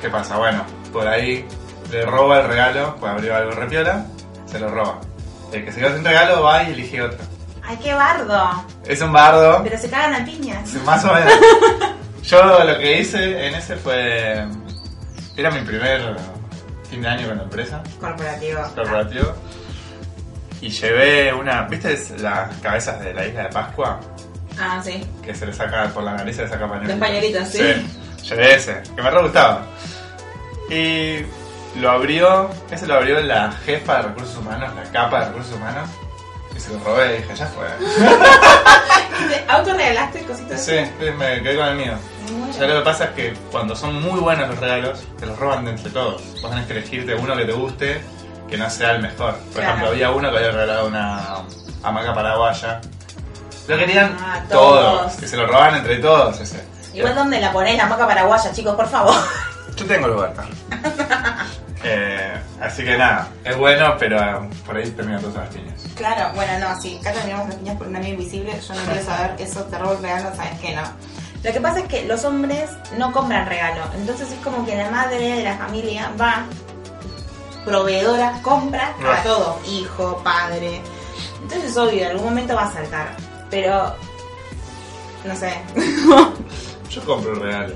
¿qué 0.00 0.08
pasa? 0.08 0.36
Bueno, 0.38 0.64
por 0.92 1.06
ahí 1.06 1.46
le 1.90 2.04
roba 2.06 2.40
el 2.40 2.48
regalo, 2.48 2.96
pues 2.98 3.12
abrió 3.12 3.36
algo 3.36 3.50
repiola, 3.52 4.06
se 4.46 4.58
lo 4.58 4.70
roba. 4.70 5.00
El 5.52 5.64
que 5.64 5.72
se 5.72 5.80
quedó 5.80 5.94
sin 5.94 6.04
regalo 6.04 6.42
va 6.42 6.62
y 6.64 6.72
elige 6.72 7.02
otro. 7.02 7.18
Ay, 7.68 7.78
qué 7.82 7.94
bardo. 7.94 8.64
Es 8.84 9.00
un 9.00 9.12
bardo, 9.12 9.60
Pero 9.64 9.78
se 9.78 9.90
cagan 9.90 10.22
a 10.22 10.24
piñas. 10.24 10.72
más 10.84 11.04
o 11.04 11.12
menos. 11.12 11.32
Yo 12.22 12.64
lo 12.64 12.78
que 12.78 13.00
hice 13.00 13.46
en 13.46 13.54
ese 13.54 13.76
fue. 13.76 14.44
Era 15.36 15.50
mi 15.50 15.60
primer 15.62 16.16
fin 16.88 17.02
de 17.02 17.08
año 17.08 17.28
con 17.28 17.36
la 17.38 17.42
empresa. 17.44 17.82
Corporativo. 18.00 18.62
corporativo. 18.74 19.34
Y 20.60 20.70
llevé 20.70 21.32
una. 21.34 21.62
¿Viste 21.62 21.98
las 22.18 22.56
cabezas 22.58 23.00
de 23.00 23.12
la 23.14 23.26
isla 23.26 23.42
de 23.44 23.48
Pascua? 23.50 24.00
Ah, 24.58 24.80
sí. 24.82 25.04
Que 25.22 25.34
se 25.34 25.46
le 25.46 25.52
saca 25.52 25.88
por 25.88 26.02
la 26.02 26.14
nariz, 26.14 26.36
se 26.36 26.42
le 26.42 26.48
saca 26.48 26.68
pañuelitos. 26.68 26.98
Los 26.98 27.08
pañuelitos, 27.08 27.48
sí. 27.48 28.26
Llevé 28.28 28.54
ese, 28.54 28.82
que 28.94 29.02
me 29.02 29.10
re 29.10 29.22
gustaba. 29.22 29.62
Y 30.70 31.18
lo 31.78 31.90
abrió. 31.90 32.48
Ese 32.70 32.86
lo 32.86 32.94
abrió 32.94 33.20
la 33.20 33.52
jefa 33.64 33.96
de 33.98 34.02
recursos 34.02 34.36
humanos, 34.36 34.74
la 34.74 34.82
capa 34.90 35.20
de 35.20 35.26
recursos 35.26 35.54
humanos. 35.54 35.90
Se 36.66 36.72
lo 36.72 36.80
robé 36.84 37.14
y 37.18 37.22
dije, 37.22 37.36
ya 37.36 37.46
fue. 37.46 37.66
¿Te 39.28 39.44
autorregalaste 39.48 40.22
cositas? 40.24 40.64
Sí, 40.64 40.72
sí, 40.98 41.06
me 41.16 41.42
quedé 41.42 41.56
con 41.56 41.66
el 41.68 41.76
mío. 41.76 41.92
Ya 42.58 42.66
lo 42.66 42.74
que 42.78 42.80
pasa 42.80 43.04
es 43.04 43.10
que 43.10 43.34
cuando 43.52 43.76
son 43.76 44.02
muy 44.02 44.18
buenos 44.20 44.48
los 44.48 44.58
regalos, 44.58 45.04
te 45.18 45.26
los 45.26 45.38
roban 45.38 45.64
de 45.64 45.72
entre 45.72 45.90
todos. 45.90 46.22
Vos 46.42 46.50
tenés 46.50 46.66
que 46.66 46.72
elegirte 46.72 47.14
uno 47.14 47.36
que 47.36 47.44
te 47.44 47.52
guste, 47.52 48.00
que 48.48 48.56
no 48.56 48.68
sea 48.70 48.92
el 48.92 49.02
mejor. 49.02 49.34
Por 49.36 49.52
Claro. 49.54 49.68
ejemplo, 49.68 49.88
había 49.90 50.10
uno 50.10 50.30
que 50.30 50.36
había 50.38 50.50
regalado 50.50 50.86
una 50.88 51.20
hamaca 51.82 52.14
paraguaya. 52.14 52.80
Lo 53.68 53.76
querían 53.78 54.16
Ah, 54.20 54.40
todos, 54.48 54.98
todos. 55.02 55.12
que 55.14 55.28
se 55.28 55.36
lo 55.36 55.46
roban 55.46 55.76
entre 55.76 55.98
todos 55.98 56.40
ese. 56.40 56.64
Igual, 56.94 57.14
¿dónde 57.14 57.40
la 57.40 57.52
ponés 57.52 57.76
la 57.76 57.86
maca 57.86 58.06
paraguaya, 58.06 58.52
chicos? 58.52 58.74
Por 58.74 58.88
favor. 58.88 59.14
Yo 59.76 59.84
tengo 59.86 60.08
lugar. 60.08 60.32
eh, 61.84 62.40
así 62.60 62.84
que 62.84 62.96
nada, 62.96 63.28
es 63.44 63.56
bueno, 63.56 63.94
pero 63.98 64.18
eh, 64.20 64.48
por 64.64 64.76
ahí 64.76 64.90
terminan 64.90 65.20
todas 65.20 65.36
las 65.36 65.48
piñas. 65.48 65.82
Claro, 65.94 66.34
bueno, 66.34 66.52
no, 66.58 66.80
si 66.80 66.98
acá 66.98 67.12
terminamos 67.12 67.48
las 67.48 67.56
piñas 67.56 67.76
por 67.76 67.86
un 67.88 67.96
amigo 67.96 68.12
invisible, 68.14 68.52
yo 68.60 68.74
no 68.74 68.80
quiero 68.82 69.04
saber 69.04 69.34
eso, 69.38 69.64
te 69.64 69.78
robo 69.78 69.92
el 69.92 70.02
regalo, 70.02 70.34
sabes 70.34 70.58
que 70.60 70.74
no. 70.74 70.82
Lo 71.42 71.52
que 71.52 71.60
pasa 71.60 71.78
es 71.80 71.84
que 71.86 72.04
los 72.06 72.24
hombres 72.24 72.70
no 72.98 73.12
compran 73.12 73.46
regalo, 73.46 73.82
entonces 73.94 74.32
es 74.32 74.38
como 74.40 74.64
que 74.66 74.74
la 74.76 74.90
madre 74.90 75.18
de 75.36 75.42
la 75.44 75.56
familia 75.58 76.10
va, 76.20 76.44
proveedora, 77.64 78.40
compra 78.42 78.94
para 79.00 79.20
Ah. 79.20 79.22
todo, 79.22 79.60
hijo, 79.68 80.20
padre. 80.24 80.80
Entonces, 81.42 81.76
obvio, 81.76 82.04
en 82.04 82.10
algún 82.12 82.24
momento 82.26 82.54
va 82.54 82.64
a 82.64 82.72
saltar, 82.72 83.08
pero 83.50 83.94
no 85.24 85.36
sé. 85.36 85.52
Yo 86.90 87.04
compro 87.04 87.34
regalo. 87.34 87.74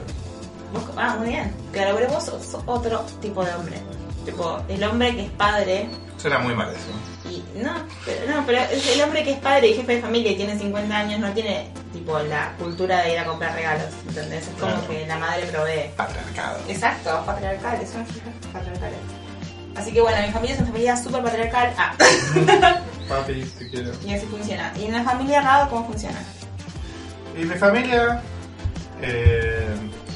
Vos- 0.72 0.82
ah, 0.96 1.16
muy 1.18 1.28
bien. 1.28 1.52
Claro, 1.72 1.94
pero 1.96 2.08
vos 2.12 2.24
sos 2.24 2.56
otro 2.66 3.00
tipo 3.20 3.44
de 3.44 3.54
hombre. 3.54 3.76
Tipo, 4.24 4.60
el 4.68 4.82
hombre 4.84 5.14
que 5.16 5.22
es 5.24 5.30
padre 5.30 5.88
Suena 6.18 6.38
muy 6.40 6.54
mal 6.54 6.68
eso. 6.70 7.30
y 7.30 7.42
no, 7.62 7.72
pero 8.04 8.30
no, 8.36 8.44
pero 8.44 8.58
es 8.70 8.86
el 8.94 9.00
hombre 9.02 9.24
que 9.24 9.32
es 9.32 9.38
padre 9.38 9.68
y 9.68 9.74
jefe 9.74 9.94
de 9.96 10.00
familia 10.02 10.32
y 10.32 10.36
tiene 10.36 10.58
50 10.58 10.94
años 10.96 11.20
no 11.20 11.30
tiene 11.32 11.70
tipo 11.92 12.18
la 12.18 12.52
cultura 12.58 13.00
de 13.02 13.12
ir 13.14 13.18
a 13.18 13.24
comprar 13.24 13.54
regalos, 13.54 13.86
¿entendés? 14.08 14.42
Es 14.46 14.54
como 14.60 14.72
Claro. 14.72 14.88
que 14.88 15.06
la 15.06 15.16
madre 15.16 15.46
provee. 15.46 15.90
Patriarcado. 15.96 16.58
Exacto, 16.68 17.22
patriarcales, 17.24 17.88
son 17.90 18.04
patriarcales. 18.52 18.98
Así 19.76 19.92
que 19.92 20.00
bueno, 20.02 20.18
mi 20.26 20.32
familia 20.32 20.54
es 20.54 20.60
una 20.60 20.68
familia 20.70 20.96
súper 20.96 21.22
patriarcal. 21.22 21.74
Ah, 21.78 21.94
Papi, 23.08 23.42
te 23.58 23.70
quiero. 23.70 23.90
y 24.04 24.14
así 24.14 24.26
funciona. 24.26 24.72
¿Y 24.78 24.84
en 24.84 24.92
la 24.92 25.02
familia 25.02 25.40
Rado 25.40 25.70
cómo 25.70 25.86
funciona? 25.86 26.18
Y 27.38 27.44
mi 27.44 27.54
familia, 27.54 28.20
eh, 29.00 29.66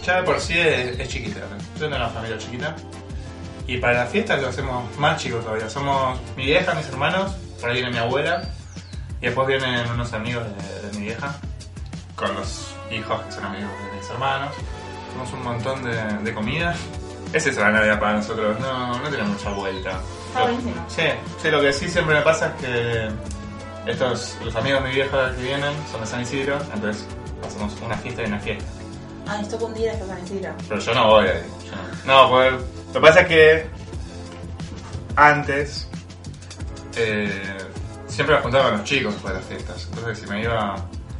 ya 0.05 0.17
de 0.17 0.23
por 0.23 0.41
sí 0.41 0.59
es, 0.59 0.99
es 0.99 1.09
chiquita. 1.09 1.41
Yo 1.75 1.81
tengo 1.81 1.97
una 1.97 2.09
familia 2.09 2.39
chiquita. 2.39 2.75
Y 3.67 3.79
para 3.79 3.95
las 4.01 4.11
fiestas 4.11 4.43
lo 4.43 4.49
hacemos 4.49 4.97
más 4.99 5.21
chicos 5.21 5.43
todavía. 5.45 5.69
Somos 5.71 6.19
mi 6.37 6.45
vieja, 6.47 6.75
mis 6.75 6.87
hermanos, 6.89 7.33
por 7.61 7.71
ahí 7.71 7.77
viene 7.77 7.91
mi 7.91 7.99
abuela. 7.99 8.43
Y 9.21 9.27
después 9.27 9.47
vienen 9.47 9.89
unos 9.91 10.13
amigos 10.13 10.45
de, 10.45 10.89
de 10.89 10.99
mi 10.99 11.07
vieja, 11.07 11.35
con 12.15 12.35
los 12.35 12.75
hijos 12.91 13.23
que 13.23 13.33
son 13.33 13.45
amigos 13.47 13.71
de 13.71 13.99
mis 13.99 14.11
hermanos. 14.11 14.51
Hacemos 15.09 15.33
un 15.33 15.43
montón 15.43 15.85
de, 15.85 16.19
de 16.23 16.35
comida. 16.35 16.75
Es 17.33 17.47
eso 17.47 17.61
la 17.63 17.71
Navidad 17.71 17.99
para 17.99 18.15
nosotros, 18.15 18.61
no, 18.61 18.99
no 18.99 19.09
tiene 19.09 19.25
mucha 19.25 19.51
vuelta. 19.51 19.99
Está 20.29 20.47
Lo-. 20.47 20.59
Sí, 20.89 21.03
sí, 21.43 21.51
lo 21.51 21.61
que 21.61 21.73
sí 21.73 21.89
siempre 21.89 22.15
me 22.15 22.21
pasa 22.21 22.49
es 22.49 22.65
que 22.65 23.09
estos, 23.91 24.39
los 24.45 24.55
amigos 24.55 24.83
de 24.83 24.89
mi 24.91 24.95
vieja 24.95 25.35
que 25.35 25.43
vienen 25.43 25.73
son 25.91 26.03
de 26.03 26.07
San 26.07 26.21
Isidro, 26.21 26.59
entonces 26.73 27.07
hacemos 27.45 27.75
una 27.81 27.97
fiesta 27.97 28.23
y 28.23 28.27
una 28.27 28.39
fiesta. 28.39 28.65
Ah, 29.26 29.40
esto 29.40 29.59
con 29.59 29.75
día 29.75 29.93
de 29.95 30.07
San 30.07 30.25
Isidro. 30.25 30.52
Pero 30.69 30.81
yo 30.81 30.95
no 30.95 31.07
voy 31.09 31.28
ahí. 31.28 31.43
yo 31.64 32.07
no, 32.07 32.23
no 32.23 32.31
pues 32.31 32.52
lo 32.52 32.93
que 32.93 33.00
pasa 33.00 33.21
es 33.23 33.26
que 33.26 33.66
antes 35.16 35.88
eh, 36.97 37.59
siempre 38.07 38.37
me 38.37 38.43
juntaba 38.43 38.64
con 38.71 38.78
los 38.78 38.85
chicos 38.85 39.14
para 39.16 39.37
las 39.37 39.45
fiestas. 39.45 39.88
Entonces 39.90 40.19
si 40.19 40.26
me 40.26 40.43
iba 40.43 40.75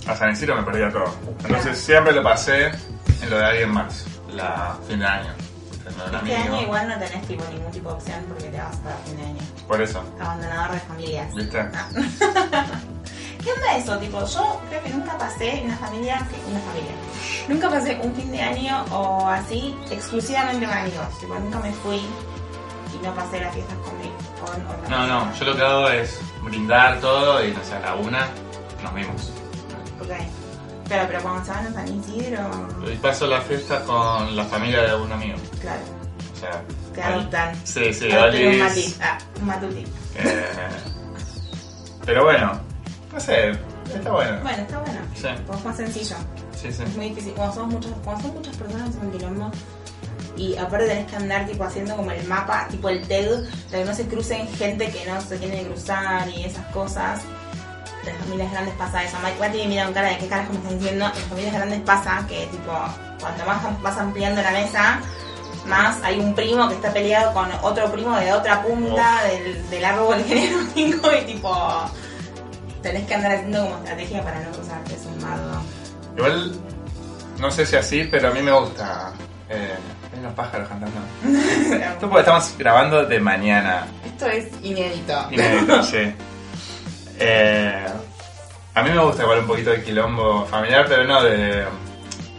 a 0.07 0.17
San 0.17 0.33
Isidro 0.33 0.57
me 0.57 0.63
perdía 0.63 0.91
todo. 0.91 1.15
Entonces 1.45 1.79
siempre 1.79 2.13
lo 2.13 2.23
pasé 2.23 2.67
en 2.67 3.31
lo 3.31 3.39
de 3.39 3.45
alguien 3.45 3.71
más, 3.71 4.05
la 4.33 4.77
fin 4.87 4.99
de 4.99 5.07
año. 5.07 5.33
Este 5.87 6.17
amigo. 6.17 6.37
año 6.37 6.63
igual 6.63 6.89
no 6.89 6.99
tenés 6.99 7.27
tipo 7.27 7.45
ningún 7.53 7.71
tipo 7.71 7.91
de 7.91 7.95
opción 7.95 8.25
porque 8.29 8.45
te 8.45 8.57
vas 8.57 8.77
para 8.77 8.97
fin 8.99 9.17
de 9.17 9.23
año. 9.23 9.41
Por 9.69 9.83
eso, 9.83 10.03
Abandonador 10.21 10.73
de 10.73 10.81
familias. 10.81 11.35
¿viste? 11.35 11.59
Ah. 11.59 11.89
¿Qué 13.45 13.53
onda 13.53 13.77
eso? 13.77 13.99
Tipo, 13.99 14.25
yo 14.27 14.61
creo 14.71 14.83
que 14.83 14.89
nunca 14.91 15.19
pasé 15.19 15.63
una 15.65 15.77
familia, 15.77 16.27
una 16.51 16.61
familia. 16.61 16.93
Nunca 17.49 17.69
pasé 17.69 18.01
un 18.03 18.15
fin 18.15 18.33
de 18.33 18.41
año 18.41 18.85
o 18.91 19.29
así 19.29 19.77
exclusivamente 19.91 20.65
con 20.67 20.75
amigos. 20.79 21.19
Tipo, 21.21 21.35
nunca 21.39 21.59
me 21.61 21.73
fui 21.73 21.97
y 21.97 23.05
no 23.05 23.15
pasé 23.15 23.41
las 23.41 23.53
fiestas 23.55 23.77
con, 23.79 23.99
mi- 23.99 24.13
con 24.41 24.91
No, 24.91 25.07
no, 25.07 25.35
yo 25.35 25.45
lo 25.45 25.57
que 25.57 25.63
hago 25.63 25.89
es 25.91 26.19
brindar 26.43 27.01
todo 27.01 27.45
y 27.45 27.53
no 27.53 27.63
sé, 27.65 27.75
a 27.75 27.81
la 27.81 27.95
una 27.97 28.29
nos 28.83 28.95
vimos. 28.95 29.33
Ok. 30.01 30.11
Claro, 30.89 31.05
pero 31.09 31.23
cuando 31.23 31.53
van 31.53 31.67
a 31.67 31.73
San 31.73 31.99
Isidro, 31.99 32.69
Y 32.93 32.97
paso 32.97 33.27
la 33.27 33.41
fiesta 33.41 33.83
con 33.85 34.37
la 34.37 34.45
familia 34.45 34.83
de 34.83 34.95
un 34.95 35.11
amigo. 35.13 35.39
claro, 35.61 35.81
O 36.35 36.41
sea, 36.41 36.63
te 36.95 37.01
Oli- 37.01 37.13
adoptan. 37.21 37.57
Sí, 37.67 37.93
sí, 37.95 38.11
adoptan 38.13 38.47
un 38.47 38.59
mati. 38.59 38.95
Ah, 39.03 39.19
un 39.41 39.47
matuti. 39.47 39.87
eh, 40.17 40.47
pero 42.05 42.25
bueno, 42.25 42.61
no 43.15 43.21
sé, 43.21 43.51
está 43.95 44.11
bueno. 44.11 44.41
Bueno, 44.43 44.63
está 44.63 44.79
bueno. 44.81 45.01
Sí, 45.15 45.29
Pues 45.47 45.59
es 45.59 45.65
más 45.65 45.77
sencillo. 45.77 46.17
sí, 46.61 46.73
sí. 46.73 46.83
Es 46.83 46.97
muy 46.97 47.09
difícil. 47.11 47.33
Cuando 47.35 47.55
somos 47.55 47.75
muchas, 47.75 47.93
cuando 48.05 48.23
son 48.23 48.35
muchas 48.35 48.57
personas 48.57 48.91
es 48.91 48.97
un 48.97 49.11
quilombo. 49.13 49.51
Y 50.37 50.57
aparte 50.57 50.87
tenés 50.89 51.07
que 51.09 51.17
andar 51.17 51.47
tipo 51.47 51.63
haciendo 51.63 51.95
como 51.95 52.11
el 52.11 52.27
mapa, 52.27 52.67
tipo 52.69 52.89
el 52.89 53.07
TED, 53.07 53.45
de 53.71 53.79
que 53.79 53.85
no 53.85 53.95
se 53.95 54.07
crucen 54.09 54.49
gente 54.49 54.91
que 54.91 55.07
no 55.07 55.21
se 55.21 55.39
tiene 55.39 55.61
que 55.61 55.69
cruzar 55.69 56.29
y 56.29 56.45
esas 56.45 56.67
cosas. 56.73 57.21
En 58.03 58.09
las 58.09 58.17
familias 58.25 58.51
grandes 58.51 58.75
pasa 58.75 59.05
eso. 59.05 59.17
Mike 59.23 59.59
me 59.59 59.67
mira 59.69 59.85
con 59.85 59.95
cara 59.95 60.09
de 60.09 60.19
qué 60.19 60.27
carajo 60.27 60.53
me 60.53 60.59
estás 60.59 60.73
diciendo. 60.79 61.05
En 61.07 61.11
las 61.13 61.29
familias 61.29 61.55
grandes 61.55 61.81
pasa 61.83 62.27
que 62.29 62.47
tipo, 62.49 62.73
cuanto 63.21 63.47
más 63.47 63.83
vas 63.83 63.97
ampliando 63.97 64.43
la 64.43 64.51
mesa, 64.51 65.01
más 65.67 66.03
hay 66.03 66.19
un 66.19 66.35
primo 66.35 66.69
que 66.69 66.75
está 66.75 66.93
peleado 66.93 67.33
con 67.33 67.49
otro 67.63 67.91
primo 67.93 68.17
de 68.19 68.33
otra 68.33 68.61
punta 68.63 69.23
del, 69.25 69.71
del 69.71 69.85
árbol 69.85 70.23
genealógico 70.27 71.11
y 71.15 71.25
tipo 71.33 71.51
tenés 72.85 73.07
que 73.09 73.15
andar 73.15 73.33
haciendo 73.33 73.63
como 73.65 73.77
estrategia 73.79 74.23
para 74.23 74.41
no 74.41 74.51
cruzarte, 74.53 74.95
es 74.95 75.05
un 75.07 75.21
bardo. 75.21 75.63
Igual, 76.17 76.53
no 77.41 77.51
sé 77.51 77.67
si 77.67 77.75
así, 77.77 78.07
pero 78.11 78.29
a 78.29 78.31
mí 78.31 78.41
me 78.43 78.53
gusta. 78.53 79.13
Eh, 79.49 79.75
hay 80.13 80.19
unos 80.21 80.35
pájaros 80.35 80.69
cantando. 80.69 81.01
Esto 81.75 82.09
porque 82.09 82.21
estamos 82.21 82.55
grabando 82.59 83.05
de 83.05 83.19
mañana. 83.19 83.87
Esto 84.07 84.27
es 84.27 84.47
inédito. 84.63 85.27
Inédito, 85.33 85.83
sí. 85.91 86.15
Eh, 87.19 87.87
a 88.75 88.83
mí 88.83 88.91
me 88.91 88.99
gusta 89.03 89.23
igual 89.23 89.39
un 89.41 89.47
poquito 89.47 89.71
de 89.71 89.83
quilombo 89.83 90.45
familiar, 90.47 90.85
pero 90.89 91.05
no 91.05 91.23
de 91.23 91.65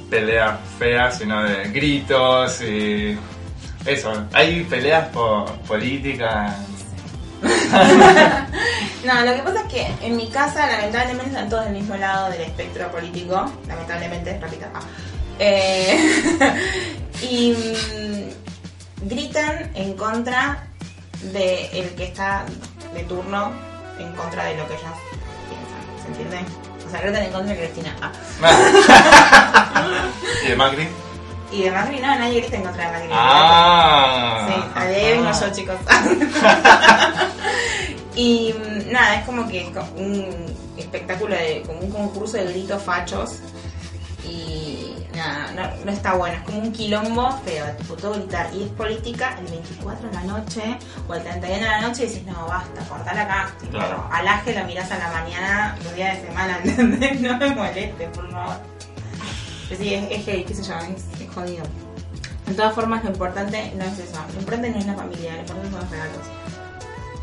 peleas 0.09 0.59
feas, 0.77 1.17
sino 1.17 1.43
de 1.43 1.69
gritos 1.71 2.61
y 2.61 3.17
eso. 3.85 4.13
Hay 4.33 4.63
peleas 4.65 5.07
po- 5.09 5.45
políticas. 5.67 6.55
No, 9.05 9.23
lo 9.23 9.35
que 9.35 9.41
pasa 9.43 9.61
es 9.61 9.67
que 9.71 9.87
en 10.01 10.17
mi 10.17 10.27
casa, 10.29 10.65
lamentablemente, 10.65 11.27
están 11.27 11.47
todos 11.47 11.65
del 11.65 11.73
mismo 11.73 11.95
lado 11.95 12.31
del 12.31 12.41
espectro 12.41 12.89
político. 12.91 13.45
Lamentablemente, 13.67 14.39
repito. 14.39 14.65
ah. 14.73 14.79
Eh, 15.37 15.99
y 17.29 17.51
mm, 17.51 18.31
gritan 19.07 19.69
en 19.75 19.93
contra 19.95 20.67
de 21.21 21.67
el 21.79 21.93
que 21.95 22.05
está 22.05 22.45
de 22.95 23.03
turno, 23.03 23.51
en 23.99 24.11
contra 24.13 24.45
de 24.45 24.57
lo 24.57 24.67
que 24.67 24.73
ellos 24.73 24.89
piensan. 25.49 25.81
¿Se 26.01 26.07
entiende? 26.07 26.39
O 26.87 26.89
sea, 26.89 27.01
gritan 27.01 27.21
en 27.23 27.31
contra 27.31 27.53
de 27.53 27.59
Cristina. 27.59 27.95
Ah. 28.01 28.11
y 30.45 30.47
de 30.49 30.55
Macri. 30.55 30.87
Y 31.51 31.61
de 31.63 31.71
Macri, 31.71 31.99
no, 31.99 32.07
nadie 32.07 32.41
grita 32.41 32.55
en 32.55 32.63
contra 32.63 32.85
de 32.85 32.91
Macri. 32.91 33.09
Ah. 33.11 34.47
Sí, 34.47 34.55
a 34.73 34.85
de 34.85 35.17
no 35.17 35.31
yo, 35.39 35.51
chicos. 35.51 35.75
y 38.15 38.53
mm, 38.53 38.91
nada, 38.91 39.15
es 39.15 39.25
como 39.25 39.47
que 39.47 39.61
es 39.61 39.67
un 39.97 40.45
espectáculo 40.77 41.35
de, 41.35 41.63
como 41.65 41.79
un 41.79 41.91
concurso 41.91 42.37
de 42.37 42.45
gritos 42.45 42.81
fachos. 42.81 43.39
Y 44.23 44.95
nada, 45.15 45.51
no, 45.51 45.85
no 45.85 45.91
está 45.91 46.13
bueno, 46.15 46.35
es 46.35 46.43
como 46.43 46.59
un 46.59 46.71
quilombo 46.71 47.31
feo, 47.45 47.65
tipo 47.77 47.95
todo 47.95 48.13
gritar. 48.13 48.49
Y 48.55 48.63
es 48.63 48.69
política 48.69 49.37
el 49.39 49.47
24 49.47 50.07
de 50.07 50.13
la 50.13 50.23
noche 50.23 50.77
o 51.07 51.13
el 51.13 51.21
31 51.21 51.55
de 51.55 51.69
la 51.69 51.81
noche 51.81 52.03
y 52.03 52.07
dices, 52.07 52.25
no, 52.25 52.47
basta, 52.47 52.81
cortala 52.89 53.21
acá. 53.21 53.53
Claro. 53.69 54.09
Alaje 54.11 54.57
lo 54.59 54.65
mirás 54.65 54.91
a 54.91 54.97
la 54.97 55.11
mañana, 55.11 55.77
los 55.83 55.95
días 55.95 56.21
de 56.21 56.27
semana, 56.27 56.59
¿entendés? 56.63 57.21
No 57.21 57.37
me 57.37 57.49
molestes, 57.53 58.09
por 58.09 58.31
favor. 58.31 58.55
Pero 59.69 59.81
sí, 59.81 59.93
es, 59.93 60.11
es 60.11 60.25
gay, 60.25 60.43
qué 60.43 60.53
sé 60.53 60.63
yo, 60.63 60.75
es, 60.77 61.21
es 61.21 61.33
jodido. 61.33 61.63
De 62.47 62.53
todas 62.53 62.73
formas, 62.73 63.03
lo 63.03 63.09
importante 63.09 63.73
no 63.75 63.83
es 63.83 63.99
eso. 63.99 64.19
Lo 64.33 64.39
importante 64.39 64.69
no 64.69 64.77
es 64.77 64.85
la 64.85 64.95
familia, 64.95 65.33
lo 65.33 65.39
importante 65.39 65.71
son 65.71 65.79
los 65.81 65.89
regalos. 65.91 66.34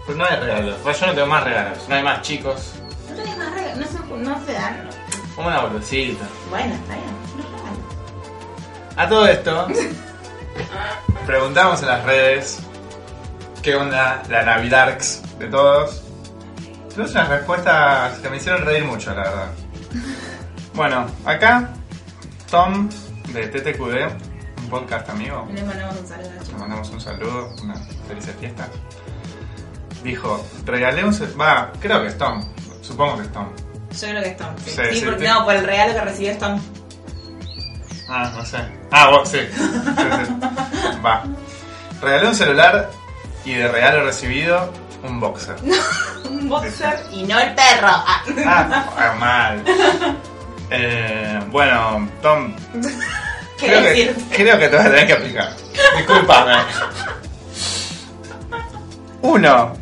Pues 0.06 0.18
no 0.18 0.24
hay 0.24 0.36
regalos. 0.36 0.76
Pues 0.82 1.00
yo 1.00 1.06
no 1.06 1.14
tengo 1.14 1.26
más 1.26 1.44
regalos. 1.44 1.88
No 1.88 1.94
hay 1.94 2.02
más 2.02 2.22
chicos. 2.22 2.72
No 3.08 3.16
tenés 3.16 3.36
más 3.38 3.54
regalos, 3.54 3.78
no 3.78 3.86
se, 3.86 4.24
no 4.24 4.46
se 4.46 4.52
dan. 4.52 4.90
Como 5.36 5.48
una 5.48 5.60
bolsita. 5.60 6.24
Bueno, 6.50 6.74
está 6.74 6.94
bien. 6.94 7.06
No 7.36 7.58
regalos. 7.58 8.96
A 8.96 9.08
todo 9.08 9.26
esto, 9.26 9.66
preguntamos 11.26 11.80
en 11.82 11.88
las 11.88 12.04
redes 12.04 12.58
qué 13.62 13.76
onda 13.76 14.22
la 14.28 14.42
Navidarks 14.42 15.38
de 15.38 15.48
todos. 15.48 16.02
Tuvimos 16.90 17.12
unas 17.12 17.28
respuestas 17.28 18.18
que 18.18 18.28
me 18.28 18.36
hicieron 18.36 18.64
reír 18.64 18.84
mucho, 18.84 19.10
la 19.14 19.22
verdad. 19.22 19.48
Bueno, 20.74 21.04
acá 21.26 21.68
Tom 22.50 22.88
de 23.28 23.46
TTQD, 23.46 24.62
un 24.62 24.68
podcast 24.70 25.06
amigo, 25.10 25.46
Le 25.52 25.62
mandamos 25.62 26.00
un 26.00 26.06
saludo 26.06 26.30
le 26.50 26.58
mandamos 26.58 26.90
un 26.90 27.00
saludo, 27.00 27.54
una 27.62 27.74
feliz 28.08 28.24
fiesta. 28.40 28.68
Dijo, 30.02 30.44
regalé 30.64 31.04
un... 31.04 31.12
Va, 31.40 31.72
creo 31.80 32.02
que 32.02 32.08
es 32.08 32.18
Tom, 32.18 32.44
supongo 32.80 33.16
que 33.16 33.22
es 33.22 33.32
Tom. 33.32 33.48
Yo 33.92 34.08
creo 34.08 34.22
que 34.22 34.28
es 34.28 34.36
Tom. 34.36 34.48
Sí, 34.64 34.70
Sí, 34.70 34.82
Sí, 34.90 35.00
sí, 35.00 35.04
porque 35.04 35.28
no, 35.28 35.44
por 35.44 35.54
el 35.54 35.64
regalo 35.64 35.94
que 35.94 36.00
recibió 36.00 36.32
es 36.32 36.38
Tom. 36.38 36.60
Ah, 38.08 38.32
no 38.34 38.44
sé. 38.44 38.58
Ah, 38.90 39.10
vos, 39.10 39.28
sí. 39.28 39.38
Va. 41.04 41.24
Regalé 42.00 42.28
un 42.28 42.34
celular 42.34 42.90
y 43.44 43.54
de 43.54 43.68
regalo 43.68 44.04
recibido 44.04 44.72
un 45.02 45.20
boxer. 45.20 45.56
Un 46.28 46.48
boxer 46.48 46.98
y 47.12 47.24
no 47.24 47.38
el 47.38 47.54
perro. 47.54 47.88
Ah. 47.88 48.24
Ah, 48.46 48.86
ah, 48.96 49.12
mal. 49.18 49.62
Eh, 50.70 51.40
bueno, 51.50 52.08
Tom, 52.22 52.54
¿Qué 53.58 53.66
creo 53.66 53.82
que, 53.82 54.14
creo 54.30 54.58
que 54.58 54.68
te 54.68 54.76
vas 54.76 54.86
a 54.86 54.90
tener 54.90 55.06
que 55.06 55.12
aplicar. 55.12 55.56
Discúlpame. 55.96 56.54
Uno, 59.22 59.72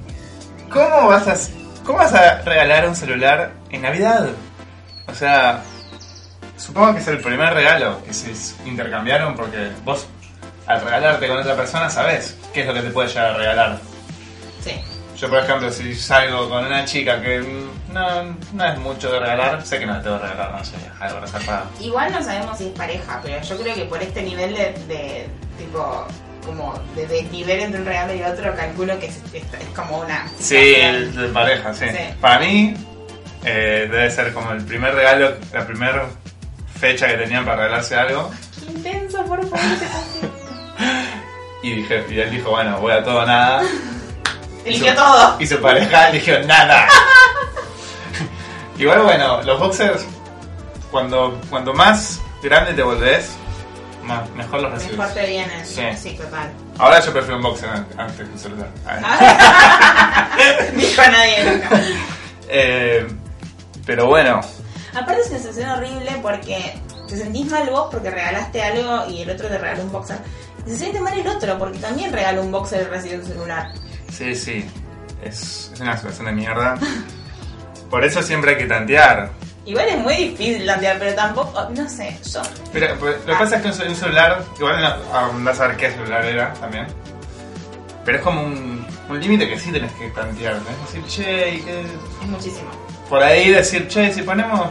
¿cómo 0.70 1.08
vas 1.08 1.28
a, 1.28 1.36
cómo 1.84 1.98
vas 1.98 2.14
a 2.14 2.40
regalar 2.42 2.88
un 2.88 2.96
celular 2.96 3.52
en 3.70 3.82
Navidad? 3.82 4.28
O 5.08 5.14
sea, 5.14 5.62
supongo 6.56 6.94
que 6.94 7.00
es 7.00 7.08
el 7.08 7.18
primer 7.18 7.52
regalo 7.52 8.02
que 8.04 8.12
se 8.12 8.32
intercambiaron 8.66 9.34
porque 9.34 9.70
vos 9.84 10.06
al 10.66 10.80
regalarte 10.82 11.26
con 11.26 11.38
otra 11.38 11.56
persona 11.56 11.90
sabes 11.90 12.36
qué 12.52 12.60
es 12.60 12.66
lo 12.66 12.74
que 12.74 12.82
te 12.82 12.90
puede 12.90 13.08
llegar 13.08 13.26
a 13.26 13.36
regalar. 13.36 13.78
Sí. 14.62 14.72
Yo, 15.16 15.28
por 15.28 15.40
ejemplo, 15.40 15.70
si 15.70 15.94
salgo 15.94 16.48
con 16.48 16.64
una 16.64 16.84
chica 16.84 17.20
que 17.20 17.44
no, 17.92 18.36
no 18.52 18.64
es 18.64 18.78
mucho 18.78 19.10
de 19.12 19.18
regalar, 19.18 19.66
sé 19.66 19.78
que 19.78 19.86
no 19.86 19.96
le 19.96 20.02
tengo 20.02 20.18
que 20.20 20.28
regalar, 20.28 20.52
no 20.52 20.64
sé, 20.64 20.76
algo 21.00 21.20
resarpado. 21.20 21.66
Igual 21.80 22.12
no 22.12 22.22
sabemos 22.22 22.56
si 22.56 22.68
es 22.68 22.72
pareja, 22.72 23.20
pero 23.22 23.42
yo 23.42 23.58
creo 23.58 23.74
que 23.74 23.84
por 23.84 24.00
este 24.00 24.22
nivel 24.22 24.54
de, 24.54 24.72
de 24.86 25.28
tipo 25.58 26.06
como 26.44 26.74
de 26.94 27.06
desnivel 27.06 27.60
entre 27.60 27.80
un 27.80 27.86
regalo 27.86 28.14
y 28.14 28.22
otro, 28.22 28.54
calculo 28.56 28.98
que 28.98 29.06
es, 29.06 29.16
es- 29.32 29.42
es 29.60 29.68
como 29.74 29.98
una 30.00 30.26
Sí, 30.38 30.56
el 30.76 31.14
de 31.14 31.28
pareja, 31.28 31.72
sí. 31.74 31.86
Sí. 31.90 31.96
Para 32.20 32.38
mí, 32.40 32.74
eh, 33.44 33.88
debe 33.90 34.10
ser 34.10 34.32
como 34.32 34.52
el 34.52 34.64
primer 34.64 34.94
regalo, 34.94 35.34
la 35.52 35.66
primera 35.66 36.06
fecha 36.78 37.06
que 37.08 37.14
tenían 37.14 37.44
para 37.44 37.56
regalarse 37.64 37.94
algo. 37.96 38.30
Qué 38.64 38.72
intenso, 38.72 39.24
por 39.24 39.40
favor. 39.48 39.58
Y, 41.62 41.74
dije, 41.74 42.06
y 42.08 42.18
él 42.18 42.30
dijo, 42.30 42.48
bueno, 42.52 42.80
voy 42.80 42.92
a 42.92 43.04
todo 43.04 43.26
nada. 43.26 43.62
Eligió 44.64 44.94
todo. 44.94 45.36
Y 45.38 45.46
su 45.46 45.60
pareja 45.60 46.08
eligió 46.10 46.42
nada. 46.46 46.86
Igual, 48.78 49.02
bueno, 49.02 49.42
los 49.42 49.58
boxers, 49.60 50.06
cuando, 50.90 51.38
cuando 51.50 51.74
más 51.74 52.18
grande 52.42 52.72
te 52.72 52.82
volvés, 52.82 53.32
más, 54.10 54.30
mejor 54.30 54.62
los 54.62 54.72
recibes. 54.72 54.98
Mejor 54.98 55.14
te 55.14 55.26
vienen. 55.26 55.66
Sí. 55.66 55.82
Sí, 55.96 56.10
total. 56.16 56.50
Ahora 56.78 57.00
yo 57.00 57.12
prefiero 57.12 57.36
un 57.36 57.42
boxer 57.42 57.68
an- 57.70 57.86
antes 57.98 58.26
que 58.26 58.32
un 58.32 58.38
celular. 58.38 58.68
Ah. 58.86 60.28
Dijo 60.76 61.02
nadie 61.10 61.44
nunca. 61.50 61.80
Eh, 62.48 63.06
pero 63.86 64.06
bueno, 64.06 64.40
Aparte 64.94 65.20
es 65.22 65.28
una 65.30 65.38
sensación 65.38 65.70
horrible 65.70 66.10
porque 66.20 66.74
te 67.08 67.16
sentís 67.16 67.46
mal 67.50 67.68
vos 67.70 67.88
porque 67.92 68.10
regalaste 68.10 68.60
algo 68.62 69.08
y 69.08 69.22
el 69.22 69.30
otro 69.30 69.48
te 69.48 69.56
regaló 69.58 69.82
un 69.84 69.92
boxer. 69.92 70.18
Y 70.66 70.70
se 70.70 70.76
siente 70.78 71.00
mal 71.00 71.18
el 71.18 71.26
otro 71.28 71.56
porque 71.58 71.78
también 71.78 72.12
regaló 72.12 72.42
un 72.42 72.50
boxer 72.52 72.82
y 72.82 72.84
recibió 72.90 73.18
un 73.20 73.24
celular. 73.26 73.68
sí, 74.10 74.34
sí, 74.34 74.68
es, 75.22 75.70
es 75.74 75.80
una 75.80 75.96
situación 75.96 76.26
de 76.26 76.32
mierda. 76.32 76.76
Por 77.88 78.04
eso 78.04 78.22
siempre 78.22 78.52
hay 78.52 78.58
que 78.58 78.66
tantear. 78.66 79.30
Igual 79.66 79.88
es 79.88 79.98
muy 79.98 80.14
difícil 80.16 80.62
plantear, 80.62 80.98
pero 80.98 81.14
tampoco, 81.14 81.68
no 81.76 81.88
sé, 81.88 82.16
yo. 82.32 82.40
Pero, 82.72 82.96
pero 82.98 83.12
lo 83.18 83.24
que 83.26 83.32
pasa 83.34 83.56
es 83.56 83.62
que 83.62 83.68
un, 83.68 83.74
ce- 83.74 83.88
un 83.88 83.94
celular, 83.94 84.42
igual 84.58 84.80
no, 84.80 85.16
andás 85.16 85.60
a 85.60 85.68
ver 85.68 85.76
qué 85.76 85.90
celular 85.90 86.24
era 86.24 86.52
también. 86.54 86.86
Pero 88.04 88.18
es 88.18 88.24
como 88.24 88.42
un, 88.42 88.86
un 89.10 89.20
límite 89.20 89.48
que 89.48 89.58
sí 89.58 89.70
tenés 89.70 89.92
que. 89.92 90.08
Tenés 90.10 90.36
que 90.36 90.98
decir, 90.98 91.04
che, 91.06 91.54
¿y 91.56 91.60
qué? 91.60 91.80
Es 91.82 92.26
muchísimo. 92.26 92.70
por 93.08 93.22
ahí 93.22 93.50
decir, 93.50 93.86
che, 93.88 94.12
si 94.14 94.22
ponemos 94.22 94.68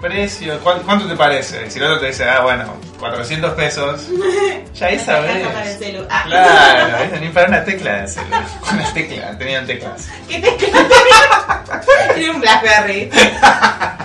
precio, 0.00 0.58
¿cuánto, 0.60 0.84
cuánto 0.84 1.06
te 1.06 1.16
parece? 1.16 1.66
Y 1.66 1.70
si 1.70 1.78
el 1.78 1.84
otro 1.84 2.00
te 2.00 2.06
dice, 2.06 2.24
ah, 2.28 2.40
bueno, 2.42 2.74
400 2.98 3.52
pesos, 3.54 4.06
ya 4.74 4.98
sabes. 4.98 5.78
celu. 5.78 6.06
Ah. 6.10 6.22
Claro, 6.26 7.16
ni 7.20 7.28
para 7.28 7.48
una 7.48 7.64
tecla 7.64 8.02
de 8.02 8.08
celular. 8.08 8.44
Una 8.72 8.92
tecla, 8.92 9.38
tenían 9.38 9.66
teclas. 9.66 10.08
¿Qué 10.28 10.38
tecla 10.38 10.78
tenía? 10.88 12.14
Tiene 12.14 12.30
un 12.30 12.40
Blackberry. 12.40 13.10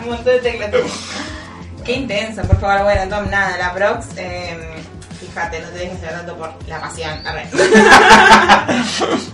un 0.03 0.10
montón 0.10 0.25
de 0.25 0.39
teclas. 0.39 0.71
Qué 1.86 1.93
intenso, 1.93 2.41
por 2.43 2.60
favor. 2.60 2.84
Bueno, 2.84 3.15
Tom, 3.15 3.29
nada, 3.29 3.58
la 3.58 3.73
Prox, 3.73 4.08
eh, 4.17 4.58
fíjate, 5.19 5.60
no 5.60 5.67
te 5.69 5.79
dejes 5.79 5.99
llevar 6.01 6.15
tanto 6.15 6.36
por 6.36 6.67
la 6.67 6.81
pasión. 6.81 7.25
Arre. 7.25 7.47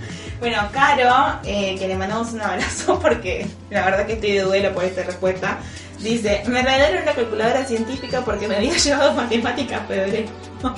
bueno, 0.42 0.58
Caro, 0.74 1.40
eh, 1.46 1.78
que 1.78 1.88
le 1.88 1.96
mandamos 1.96 2.34
un 2.34 2.42
abrazo 2.42 3.00
porque 3.02 3.46
la 3.70 3.86
verdad 3.86 4.08
que 4.08 4.14
estoy 4.14 4.32
de 4.32 4.42
duelo 4.42 4.74
por 4.74 4.84
esta 4.84 5.04
respuesta. 5.04 5.60
Dice, 6.00 6.42
me 6.48 6.64
regalaron 6.64 7.04
una 7.04 7.14
calculadora 7.14 7.64
científica 7.64 8.22
porque 8.26 8.48
me 8.48 8.56
había 8.56 8.76
llevado 8.78 9.14
matemáticas 9.14 9.88
febrero. 9.88 10.32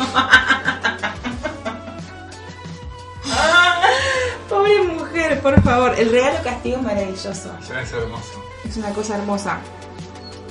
Pobre 4.50 4.84
mujer, 4.84 5.40
por 5.40 5.64
favor. 5.64 5.98
El 5.98 6.12
regalo 6.12 6.44
castigo 6.44 6.76
es 6.78 6.84
maravilloso. 6.84 7.58
Ve 7.70 7.76
hermoso. 7.98 8.44
Es 8.68 8.76
una 8.76 8.90
cosa 8.90 9.16
hermosa. 9.16 9.60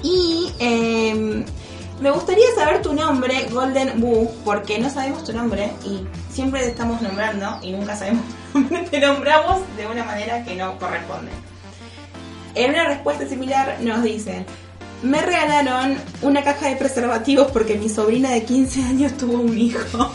Y 0.03 0.55
eh, 0.59 1.44
me 2.03 2.11
gustaría 2.11 2.45
saber 2.55 2.83
tu 2.83 2.93
nombre, 2.93 3.47
Golden 3.51 4.01
Boo, 4.01 4.35
porque 4.45 4.79
no 4.79 4.91
sabemos 4.91 5.25
tu 5.25 5.33
nombre 5.33 5.71
y 5.85 6.07
siempre 6.33 6.61
te 6.61 6.69
estamos 6.71 7.01
nombrando 7.01 7.59
y 7.62 7.73
nunca 7.73 7.97
sabemos 7.97 8.25
tu 8.53 8.59
nombre. 8.61 8.81
Te 8.91 9.01
nombramos 9.01 9.61
de 9.77 9.87
una 9.87 10.05
manera 10.05 10.45
que 10.45 10.55
no 10.57 10.79
corresponde. 10.79 11.31
En 12.55 12.71
una 12.71 12.85
respuesta 12.88 13.27
similar 13.27 13.77
nos 13.81 14.03
dicen, 14.03 14.45
me 15.03 15.23
regalaron 15.23 15.97
una 16.23 16.43
caja 16.43 16.69
de 16.69 16.77
preservativos 16.77 17.51
porque 17.51 17.77
mi 17.79 17.88
sobrina 17.88 18.31
de 18.31 18.45
15 18.45 18.83
años 18.85 19.17
tuvo 19.17 19.41
un 19.41 19.57
hijo. 19.57 19.81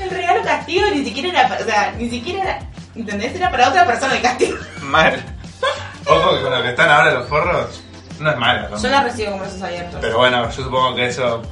el 0.00 0.10
regalo 0.10 0.42
castigo 0.42 0.86
ni 0.94 1.04
siquiera 1.04 1.28
era, 1.40 1.48
para- 1.48 1.60
o 1.60 1.64
sea, 1.64 1.92
ni 1.98 2.08
siquiera 2.08 2.42
era, 2.42 2.58
¿entendés? 2.94 3.34
Era 3.34 3.50
para 3.50 3.68
otra 3.68 3.86
persona 3.86 4.14
el 4.16 4.22
castigo. 4.22 4.56
Mal. 4.82 5.22
Ojo 6.06 6.36
que 6.36 6.42
con 6.42 6.50
lo 6.52 6.62
que 6.62 6.70
están 6.70 6.88
ahora 6.88 7.12
los 7.12 7.28
forros, 7.28 7.82
no 8.20 8.30
es 8.30 8.36
malo. 8.36 8.68
¿no? 8.70 8.78
Yo 8.82 8.88
la 8.88 9.02
recibo 9.02 9.30
con 9.32 9.40
brazos 9.40 9.62
abiertos. 9.62 9.98
Pero 10.00 10.18
bueno, 10.18 10.50
yo 10.50 10.64
supongo 10.64 10.94
que 10.94 11.06
eso 11.06 11.42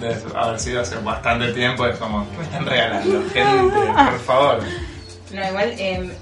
debe 0.00 0.16
haber 0.36 0.60
sido 0.60 0.82
hace 0.82 0.96
bastante 0.96 1.52
tiempo. 1.52 1.86
Es 1.86 1.96
como, 1.98 2.28
¿qué 2.30 2.36
me 2.38 2.44
están 2.44 2.66
regalando? 2.66 3.22
Gente, 3.32 3.76
por 4.10 4.20
favor. 4.20 4.60
No, 5.32 5.48
igual, 5.48 5.74
eh, 5.78 6.16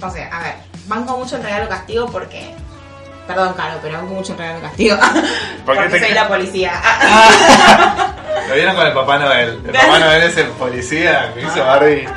o 0.00 0.10
sea, 0.10 0.28
a 0.36 0.42
ver, 0.42 0.54
banco 0.86 1.16
mucho 1.18 1.36
el 1.36 1.42
regalo 1.42 1.68
castigo 1.68 2.06
porque... 2.10 2.54
Perdón, 3.26 3.54
Caro, 3.54 3.78
pero 3.80 3.98
banco 3.98 4.14
mucho 4.14 4.34
regalo 4.36 4.60
castigo. 4.60 4.96
¿Por 5.64 5.74
qué 5.76 5.82
porque 5.82 5.88
te- 5.88 6.00
soy 6.06 6.14
la 6.14 6.26
policía. 6.28 6.72
¿Lo 8.48 8.54
vieron 8.54 8.74
con 8.74 8.86
el 8.86 8.92
Papá 8.92 9.18
Noel? 9.18 9.60
El 9.64 9.72
Papá 9.72 9.98
Noel 10.00 10.22
es 10.24 10.36
el 10.38 10.46
policía 10.48 11.32
que 11.34 11.42
hizo 11.42 11.64
Barbie. 11.64 12.08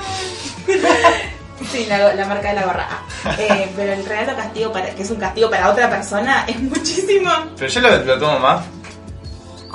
Sí, 1.71 1.85
la, 1.87 2.13
la 2.13 2.25
marca 2.25 2.49
de 2.49 2.55
la 2.55 2.65
gorra. 2.65 2.87
Eh, 3.37 3.71
pero 3.75 3.93
el 3.93 4.05
regalo 4.05 4.35
castigo, 4.35 4.71
para, 4.71 4.89
que 4.89 5.03
es 5.03 5.11
un 5.11 5.17
castigo 5.17 5.49
para 5.49 5.69
otra 5.69 5.89
persona, 5.89 6.45
es 6.47 6.59
muchísimo. 6.59 7.31
Pero 7.57 7.69
yo 7.69 7.81
lo, 7.81 7.97
lo 7.97 8.19
tomo 8.19 8.39
más 8.39 8.65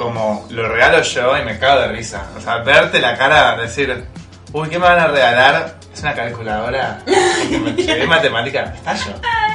como 0.00 0.46
lo 0.48 0.66
regalo 0.66 1.02
yo 1.02 1.36
y 1.36 1.44
me 1.44 1.58
cago 1.58 1.82
de 1.82 1.88
risa. 1.88 2.26
O 2.34 2.40
sea, 2.40 2.58
verte 2.58 3.00
la 3.00 3.18
cara, 3.18 3.54
decir, 3.58 4.06
uy, 4.50 4.66
¿qué 4.70 4.78
me 4.78 4.86
van 4.86 4.98
a 4.98 5.08
regalar? 5.08 5.76
Es 5.92 6.00
una 6.00 6.14
calculadora. 6.14 7.02
llevé 7.76 8.06
matemática, 8.06 8.72
estallo. 8.74 9.12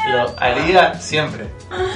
Lo 0.07 0.35
haría 0.39 0.93
siempre. 0.99 1.49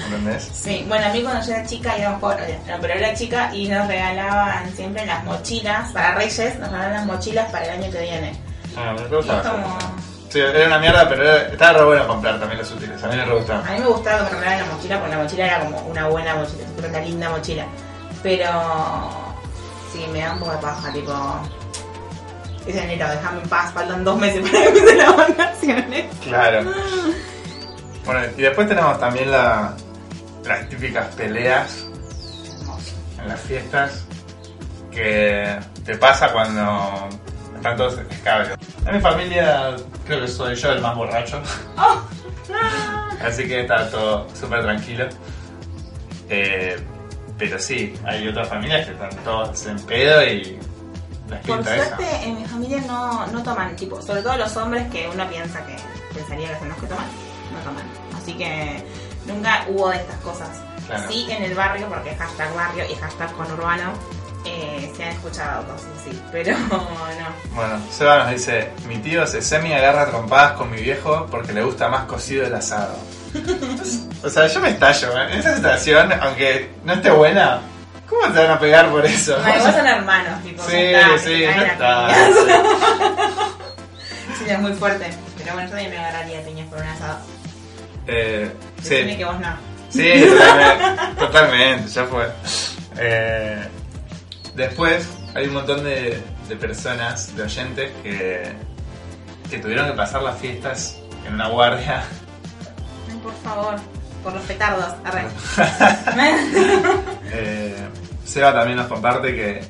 ¿Entendés? 0.06 0.50
Sí, 0.52 0.84
bueno, 0.88 1.06
a 1.06 1.10
mí 1.10 1.22
cuando 1.22 1.46
yo 1.46 1.54
era 1.54 1.66
chica 1.68 1.96
íbamos 2.00 2.22
por. 2.22 2.38
No, 2.40 2.78
pero 2.82 2.94
era 2.96 3.14
chica 3.14 3.54
y 3.54 3.68
nos 3.68 3.88
regalaban 3.88 4.76
siempre 4.76 5.06
las 5.06 5.24
mochilas 5.26 5.92
para 5.92 6.16
Reyes, 6.16 6.58
nos 6.58 6.72
regalaban 6.72 6.94
las 6.94 7.06
mochilas 7.06 7.52
para 7.52 7.66
el 7.66 7.84
año 7.84 7.92
que 7.92 8.02
viene. 8.02 8.34
Ah, 8.76 8.96
me 8.98 9.04
como. 9.08 10.09
Sí, 10.30 10.40
era 10.40 10.68
una 10.68 10.80
mierda, 10.80 11.10
pero 11.10 11.24
era- 11.24 11.48
estaba 11.48 11.80
re 11.80 11.86
bueno 11.86 12.08
comprar 12.08 12.40
también 12.40 12.60
los 12.60 12.72
útiles. 12.72 13.04
A 13.04 13.08
mí 13.08 13.16
me 13.16 13.26
re 13.26 13.36
gustaba. 13.36 13.68
A 13.68 13.72
mí 13.74 13.80
me 13.80 13.86
gustaba 13.88 14.18
que 14.30 14.36
me 14.36 14.40
regalaran 14.42 14.68
la 14.70 14.76
mochila 14.76 15.00
porque 15.00 15.16
la 15.16 15.22
mochila 15.24 15.46
era 15.46 15.60
como 15.66 15.80
una 15.82 16.08
buena 16.08 16.36
mochila, 16.36 16.64
una 16.88 17.00
linda 17.00 17.30
mochila. 17.30 17.66
Pero. 18.22 18.50
Sí, 19.92 20.06
me 20.14 20.20
da 20.22 20.34
un 20.34 20.40
poco 20.40 20.52
de 20.52 20.58
paja, 20.60 20.94
tipo. 20.94 21.12
Es 22.68 22.76
enero, 22.76 23.08
déjame 23.10 23.42
en 23.42 23.50
paz, 23.50 23.74
faltan 23.74 24.04
dos 24.04 24.20
meses 24.20 24.42
para 24.48 24.52
que 24.64 24.68
empiecen 24.68 24.98
las 25.00 25.18
vacaciones. 25.18 26.06
Claro. 26.24 26.72
Bueno, 28.06 28.22
y 28.38 28.42
después 28.42 28.68
tenemos 28.68 29.00
también 29.00 29.30
la, 29.30 29.76
las 30.44 30.68
típicas 30.68 31.14
peleas 31.14 31.86
en 33.22 33.28
las 33.28 33.40
fiestas 33.42 34.04
que 34.92 35.60
te 35.86 35.96
pasa 35.96 36.32
cuando 36.32 37.08
están 37.60 37.78
todos 37.78 37.98
escabios. 38.10 38.58
En 38.86 38.96
mi 38.96 39.02
familia 39.02 39.76
creo 40.06 40.22
que 40.22 40.28
soy 40.28 40.56
yo 40.56 40.72
el 40.72 40.82
más 40.82 40.96
borracho, 40.96 41.42
Oh, 41.78 42.02
así 43.26 43.48
que 43.48 43.62
está 43.62 43.90
todo 43.90 44.28
súper 44.34 44.62
tranquilo. 44.64 45.08
Eh, 46.30 46.80
pero 47.38 47.58
sí, 47.60 47.94
hay 48.06 48.28
otras 48.28 48.48
familias 48.50 48.86
que 48.86 48.94
están 48.94 49.10
todos 49.24 49.66
en 49.66 49.80
pedo 49.86 50.24
y 50.24 50.60
les 51.30 51.40
Por 51.46 51.58
pinta 51.58 51.76
esa. 51.76 51.96
suerte 51.98 52.24
en 52.26 52.42
mi 52.42 52.46
familia 52.46 52.82
no, 52.88 53.28
no 53.28 53.44
toman, 53.44 53.76
tipo, 53.76 54.02
sobre 54.02 54.22
todo 54.22 54.38
los 54.38 54.56
hombres 54.58 54.90
que 54.92 55.08
uno 55.14 55.28
piensa 55.30 55.66
que 55.66 55.76
pensaría 56.14 56.50
que 56.54 56.60
son 56.60 56.70
los 56.70 56.78
que 56.78 56.88
toman, 56.88 57.06
no 57.54 57.60
toman. 57.70 57.84
Así 58.22 58.34
que 58.34 58.84
nunca 59.28 59.66
hubo 59.70 59.90
de 59.90 59.98
estas 59.98 60.18
cosas. 60.18 60.50
Claro. 60.88 61.04
Sí 61.12 61.28
en 61.30 61.44
el 61.44 61.54
barrio, 61.56 61.88
porque 61.88 62.16
hashtag 62.16 62.54
barrio 62.56 62.84
y 62.90 62.96
hashtag 62.96 63.32
conurbano, 63.34 63.94
eh, 64.46 64.92
se 64.96 65.04
han 65.04 65.10
escuchado 65.12 65.64
cosas 65.68 65.88
así, 66.02 66.22
pero 66.32 66.58
no. 66.70 67.56
Bueno, 67.56 67.80
Seba 67.92 68.20
nos 68.20 68.32
dice, 68.32 68.70
mi 68.88 68.98
tío 69.00 69.26
se 69.28 69.42
semi 69.42 69.74
agarra 69.74 70.08
trompadas 70.10 70.54
con 70.54 70.72
mi 70.72 70.82
viejo 70.82 71.28
porque 71.30 71.54
le 71.54 71.64
gusta 71.64 71.90
más 71.90 72.06
cocido 72.06 72.46
el 72.46 72.54
asado. 72.56 72.96
o 74.24 74.30
sea, 74.30 74.48
yo 74.48 74.60
me 74.60 74.70
estallo, 74.70 75.18
¿eh? 75.18 75.34
en 75.34 75.40
esa 75.40 75.56
situación, 75.56 76.12
aunque 76.22 76.72
no 76.84 76.94
esté 76.94 77.12
buena, 77.12 77.60
¿cómo 78.10 78.22
te 78.34 78.40
van 78.40 78.52
a 78.52 78.60
pegar 78.60 78.90
por 78.90 79.06
eso? 79.06 79.38
No, 79.40 79.56
igual 79.56 79.74
son 79.74 79.86
hermanos, 79.88 80.42
tipo, 80.44 80.64
Sí, 80.64 80.76
está, 80.78 81.18
sí, 81.20 81.40
ya 81.42 81.52
está. 81.68 82.08
piñas. 82.08 82.30
Sí, 84.40 84.46
es 84.50 84.60
muy 84.60 84.74
fuerte. 84.74 85.10
Pero 85.38 85.54
bueno, 85.54 85.70
yo 85.70 85.76
también 85.76 85.92
me 85.92 85.98
agarraría 86.00 86.42
piñas 86.44 86.68
por 86.70 86.80
un 86.80 86.88
asado. 86.88 87.20
Eh, 88.08 88.52
Decime 88.78 89.12
sí, 89.12 89.18
que 89.18 89.26
vos 89.26 89.40
no. 89.40 89.56
sí, 89.90 90.26
totalmente, 90.28 91.20
totalmente, 91.20 91.88
ya 91.90 92.06
fue. 92.06 92.30
Eh, 92.98 93.68
después 94.60 95.08
hay 95.34 95.48
un 95.48 95.54
montón 95.54 95.84
de, 95.84 96.22
de 96.48 96.56
personas, 96.58 97.36
de 97.36 97.44
oyentes, 97.44 97.92
que, 98.04 98.54
que 99.50 99.58
tuvieron 99.60 99.88
que 99.88 99.94
pasar 99.94 100.22
las 100.22 100.38
fiestas 100.38 100.98
en 101.26 101.34
una 101.36 101.48
guardia 101.48 102.04
Ay, 103.10 103.18
por 103.24 103.34
favor, 103.36 103.76
por 104.24 104.34
los 104.34 104.44
petardos. 104.44 104.94
Arre. 105.04 105.28
Eh, 107.32 107.76
Seba 108.26 108.52
también 108.52 108.78
nos 108.78 108.88
comparte 108.88 109.36
que 109.36 109.64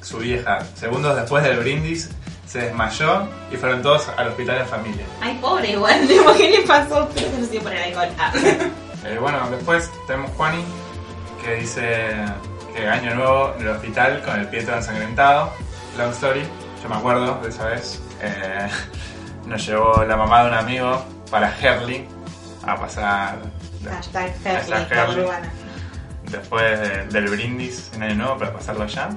su 0.00 0.18
vieja, 0.18 0.60
segundos 0.76 1.16
después 1.16 1.42
del 1.42 1.58
brindis, 1.58 2.08
se 2.46 2.60
desmayó 2.60 3.28
y 3.50 3.56
fueron 3.56 3.82
todos 3.82 4.08
al 4.16 4.28
hospital 4.28 4.58
en 4.58 4.66
familia. 4.68 5.04
Ay, 5.20 5.36
pobre 5.40 5.72
igual, 5.72 6.00
tipo, 6.08 6.32
¿qué 6.34 6.50
le 6.50 6.60
pasó? 6.60 7.08
Se 7.16 7.60
por 7.60 7.72
el 7.72 7.82
alcohol. 7.82 8.08
Ah. 8.16 8.32
Eh, 9.04 9.18
bueno, 9.20 9.50
después 9.50 9.90
tenemos 10.06 10.30
Juani, 10.36 10.62
que 11.42 11.54
dice 11.56 12.14
año 12.86 13.14
nuevo 13.14 13.54
en 13.56 13.62
el 13.62 13.68
hospital 13.68 14.22
con 14.24 14.38
el 14.38 14.46
pie 14.48 14.62
todo 14.62 14.76
ensangrentado. 14.76 15.52
Long 15.96 16.10
story, 16.12 16.42
yo 16.82 16.88
me 16.88 16.96
acuerdo 16.96 17.40
de 17.42 17.48
esa 17.48 17.64
vez. 17.66 18.00
Eh, 18.22 18.68
nos 19.46 19.64
llevó 19.66 20.04
la 20.04 20.16
mamá 20.16 20.42
de 20.44 20.48
un 20.50 20.54
amigo 20.54 21.04
para 21.30 21.52
Herley 21.58 22.06
a 22.66 22.76
pasar 22.76 23.38
Hashtag 23.90 24.34
Herley, 24.92 25.26
después 26.30 26.80
de- 26.80 27.06
del 27.06 27.28
brindis 27.30 27.90
en 27.94 28.02
año 28.02 28.14
nuevo 28.16 28.38
para 28.38 28.52
pasarlo 28.52 28.84
allá. 28.84 29.08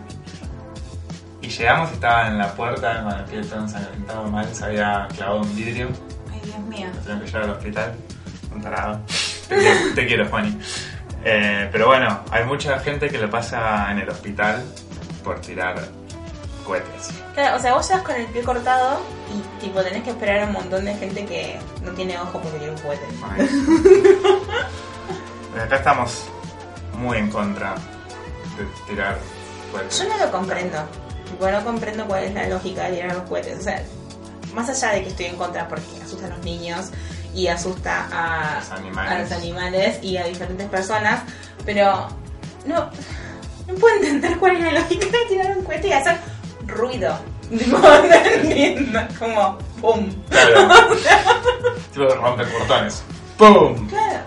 Y 1.42 1.48
llegamos 1.50 1.90
y 1.92 1.94
estaba 1.96 2.28
en 2.28 2.38
la 2.38 2.54
puerta 2.54 3.04
con 3.04 3.12
el 3.14 3.26
pie 3.26 3.42
todo 3.44 3.62
ensangrentado 3.62 4.24
mal, 4.30 4.48
se 4.54 4.64
había 4.66 5.08
clavado 5.16 5.42
un 5.42 5.56
vidrio, 5.56 5.90
Ay, 6.32 6.40
Dios 6.44 6.60
mío. 6.60 6.88
lo 6.94 7.00
tuvieron 7.02 7.20
que 7.22 7.26
llevar 7.28 7.44
al 7.44 7.50
hospital, 7.52 7.94
un 8.54 8.62
tarado. 8.62 9.00
Te 9.50 9.58
quiero, 9.58 9.80
te 9.96 10.08
quiero 10.08 10.30
Juani. 10.30 10.60
Eh, 11.24 11.70
pero 11.72 11.88
bueno, 11.88 12.22
hay 12.32 12.46
mucha 12.46 12.80
gente 12.80 13.10
que 13.10 13.18
lo 13.18 13.30
pasa 13.30 13.92
en 13.92 14.00
el 14.00 14.10
hospital 14.10 14.64
por 15.24 15.40
tirar 15.40 15.80
cohetes. 16.66 17.10
Claro, 17.34 17.58
o 17.58 17.60
sea, 17.60 17.74
vos 17.74 17.88
llegas 17.88 18.04
con 18.04 18.16
el 18.16 18.26
pie 18.28 18.42
cortado 18.44 19.00
y 19.30 19.62
tipo 19.66 19.82
tenés 19.84 20.04
que 20.04 20.12
esperar 20.12 20.40
a 20.42 20.46
un 20.46 20.54
montón 20.54 20.86
de 20.86 20.96
gente 20.96 21.26
que 21.26 21.60
no 21.84 21.92
tiene 21.92 22.18
ojo 22.20 22.40
porque 22.40 22.58
tiene 22.58 22.74
un. 22.74 22.80
Ay. 23.30 23.50
Eh, 25.54 25.62
Acá 25.62 25.76
estamos 25.76 26.24
muy 26.98 27.18
en 27.18 27.30
contra 27.30 27.76
de 28.58 28.66
tirar 28.88 29.18
cohetes. 29.72 30.00
Yo 30.00 30.08
no 30.08 30.18
lo 30.18 30.32
comprendo. 30.32 30.78
Tipo, 31.26 31.52
no 31.52 31.64
comprendo 31.66 32.06
cuál 32.06 32.24
es 32.24 32.34
la 32.34 32.48
lógica 32.48 32.84
de 32.84 32.94
tirar 32.94 33.16
los 33.16 33.24
cohetes. 33.24 33.60
O 33.60 33.62
sea, 33.62 33.84
más 34.54 34.70
allá 34.70 34.94
de 34.94 35.04
que 35.04 35.10
estoy 35.10 35.26
en 35.26 35.36
contra 35.36 35.68
porque 35.68 35.84
asusta 36.02 36.28
a 36.28 36.30
los 36.30 36.40
niños 36.40 36.92
y 37.34 37.48
asusta 37.48 38.08
a, 38.12 38.60
Los 38.60 38.72
animales. 38.72 39.12
a 39.12 39.20
los 39.20 39.32
animales 39.32 40.00
y 40.04 40.18
a 40.18 40.26
diferentes 40.26 40.68
personas, 40.70 41.22
pero 41.66 42.08
no, 42.66 42.90
no 43.68 43.76
puedo 43.76 43.96
entender 43.96 44.38
cuál 44.38 44.58
es 44.58 44.64
la 44.74 44.80
lógica 44.82 45.06
de 45.06 45.26
tirar 45.30 45.58
un 45.58 45.64
cohete 45.64 45.88
y 45.88 45.94
hacer 45.94 46.18
ruido. 46.68 47.18
Como 49.20 49.58
¡pum! 49.82 50.10
Claro. 50.30 50.68
tipo 51.94 52.08
rompe 52.16 52.46
portones. 52.46 53.04
¡Pum! 53.38 53.88
Claro. 53.90 54.20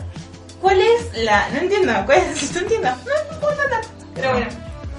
¿Cuál 0.61 0.81
es 0.81 1.19
la.? 1.25 1.49
No 1.51 1.59
entiendo, 1.59 1.93
¿cuál 2.07 2.19
es? 2.19 2.53
No 2.53 2.61
entiendo. 2.61 2.88
No, 2.90 3.33
no 3.35 3.40
puedo 3.40 3.53
entender. 3.53 3.81
Pero 4.14 4.33
bueno. 4.33 4.47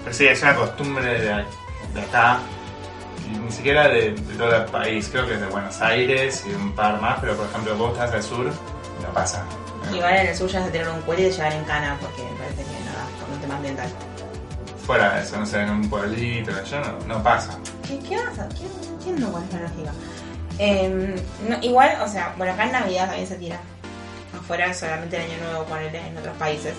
Pero 0.04 0.15
sí, 0.15 0.28
es 0.28 0.41
una 0.41 0.56
costumbre 0.56 1.06
de, 1.06 1.46
de 1.94 2.02
acá, 2.02 2.39
ni 3.28 3.52
siquiera 3.52 3.88
de, 3.88 4.12
de 4.12 4.36
todo 4.36 4.56
el 4.56 4.66
país, 4.66 5.10
creo 5.12 5.28
que 5.28 5.34
es 5.36 5.42
de 5.42 5.48
Buenos 5.48 5.82
Aires 5.82 6.44
y 6.48 6.54
un 6.54 6.74
par 6.74 7.00
más, 7.02 7.20
pero 7.20 7.36
por 7.36 7.48
ejemplo 7.48 7.76
vos 7.76 7.94
estás 7.94 8.14
al 8.14 8.24
sur, 8.24 8.46
no 8.46 9.14
pasa. 9.14 9.44
Igual 9.94 10.16
en 10.16 10.28
el 10.28 10.36
sur 10.36 10.50
ya 10.50 10.64
se 10.64 10.72
tirar 10.72 10.90
un 10.90 11.02
cohete 11.02 11.24
y 11.24 11.26
de 11.26 11.32
llevar 11.32 11.54
en 11.54 11.64
cana 11.66 11.98
porque 12.02 12.24
me 12.24 12.38
parece 12.38 12.64
que 12.64 12.86
nada, 12.86 13.08
con 13.20 13.34
un 13.34 13.42
tema 13.42 13.56
ambiental. 13.56 13.90
Fuera 14.86 15.16
de 15.16 15.24
eso, 15.24 15.38
no 15.38 15.46
sé, 15.46 15.62
en 15.62 15.70
un 15.70 15.90
pueblito, 15.90 16.52
yo 16.64 16.80
no, 16.82 17.00
no 17.08 17.24
pasa. 17.24 17.58
¿Qué, 17.88 18.00
qué 18.00 18.18
pasa? 18.18 18.48
¿Qué, 18.50 18.64
no 18.64 18.94
entiendo 18.96 19.32
cuál 19.32 19.44
es 19.44 19.54
la 19.54 19.62
lógica. 19.62 19.92
Em, 20.58 21.16
no, 21.50 21.58
igual, 21.62 21.98
o 22.02 22.08
sea, 22.08 22.34
bueno, 22.38 22.54
acá 22.54 22.66
en 22.66 22.72
Navidad 22.72 23.08
también 23.08 23.28
se 23.28 23.36
tira. 23.36 23.60
Afuera 24.38 24.74
solamente 24.74 25.18
el 25.18 25.24
año 25.24 25.44
nuevo, 25.44 25.66
ponerle 25.66 26.08
en 26.08 26.18
otros 26.18 26.36
países. 26.38 26.74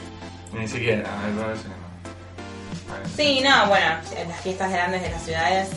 Ni 0.52 0.66
siquiera, 0.68 1.02
no. 1.34 1.46
Vale. 1.46 1.56
Sí, 3.16 3.40
no, 3.42 3.66
bueno, 3.68 3.86
en 4.16 4.28
las 4.28 4.40
fiestas 4.40 4.70
grandes 4.70 5.02
de 5.02 5.10
las 5.10 5.22
ciudades 5.22 5.68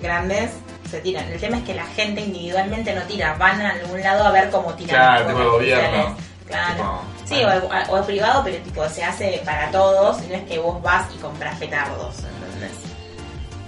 grandes 0.00 0.50
se 0.90 1.00
tiran. 1.00 1.24
El 1.32 1.40
tema 1.40 1.58
es 1.58 1.64
que 1.64 1.74
la 1.74 1.86
gente 1.86 2.20
individualmente 2.20 2.94
no 2.94 3.02
tira, 3.02 3.34
van 3.34 3.60
a 3.60 3.70
algún 3.72 4.00
lado 4.00 4.24
a 4.24 4.30
ver 4.30 4.50
cómo 4.50 4.72
tiran. 4.74 4.96
Claro, 4.96 5.30
fuegos 5.30 5.52
gobierno. 5.54 6.16
Claro. 6.46 6.74
Tipo, 6.74 7.02
Sí, 7.24 7.42
bueno. 7.42 7.62
o, 7.88 7.92
o 7.92 7.98
es 7.98 8.06
privado, 8.06 8.42
pero 8.44 8.56
tipo 8.62 8.88
se 8.88 9.02
hace 9.02 9.42
para 9.44 9.68
todos, 9.72 10.22
y 10.22 10.28
no 10.28 10.34
es 10.36 10.44
que 10.44 10.58
vos 10.60 10.80
vas 10.80 11.06
y 11.12 11.18
compras 11.18 11.58
petardos, 11.58 12.18
¿entendés? 12.18 12.72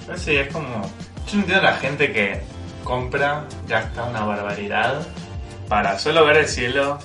Pero 0.07 0.19
sí, 0.19 0.37
es 0.37 0.53
como. 0.53 0.83
Yo 1.27 1.35
no 1.35 1.41
entiendo 1.41 1.67
a 1.67 1.71
la 1.73 1.77
gente 1.79 2.13
que 2.13 2.41
compra, 2.85 3.45
ya 3.67 3.81
está 3.81 4.05
una 4.05 4.25
barbaridad, 4.25 5.01
para 5.69 5.99
solo 5.99 6.25
ver 6.25 6.37
el 6.39 6.49
cielo, 6.49 6.99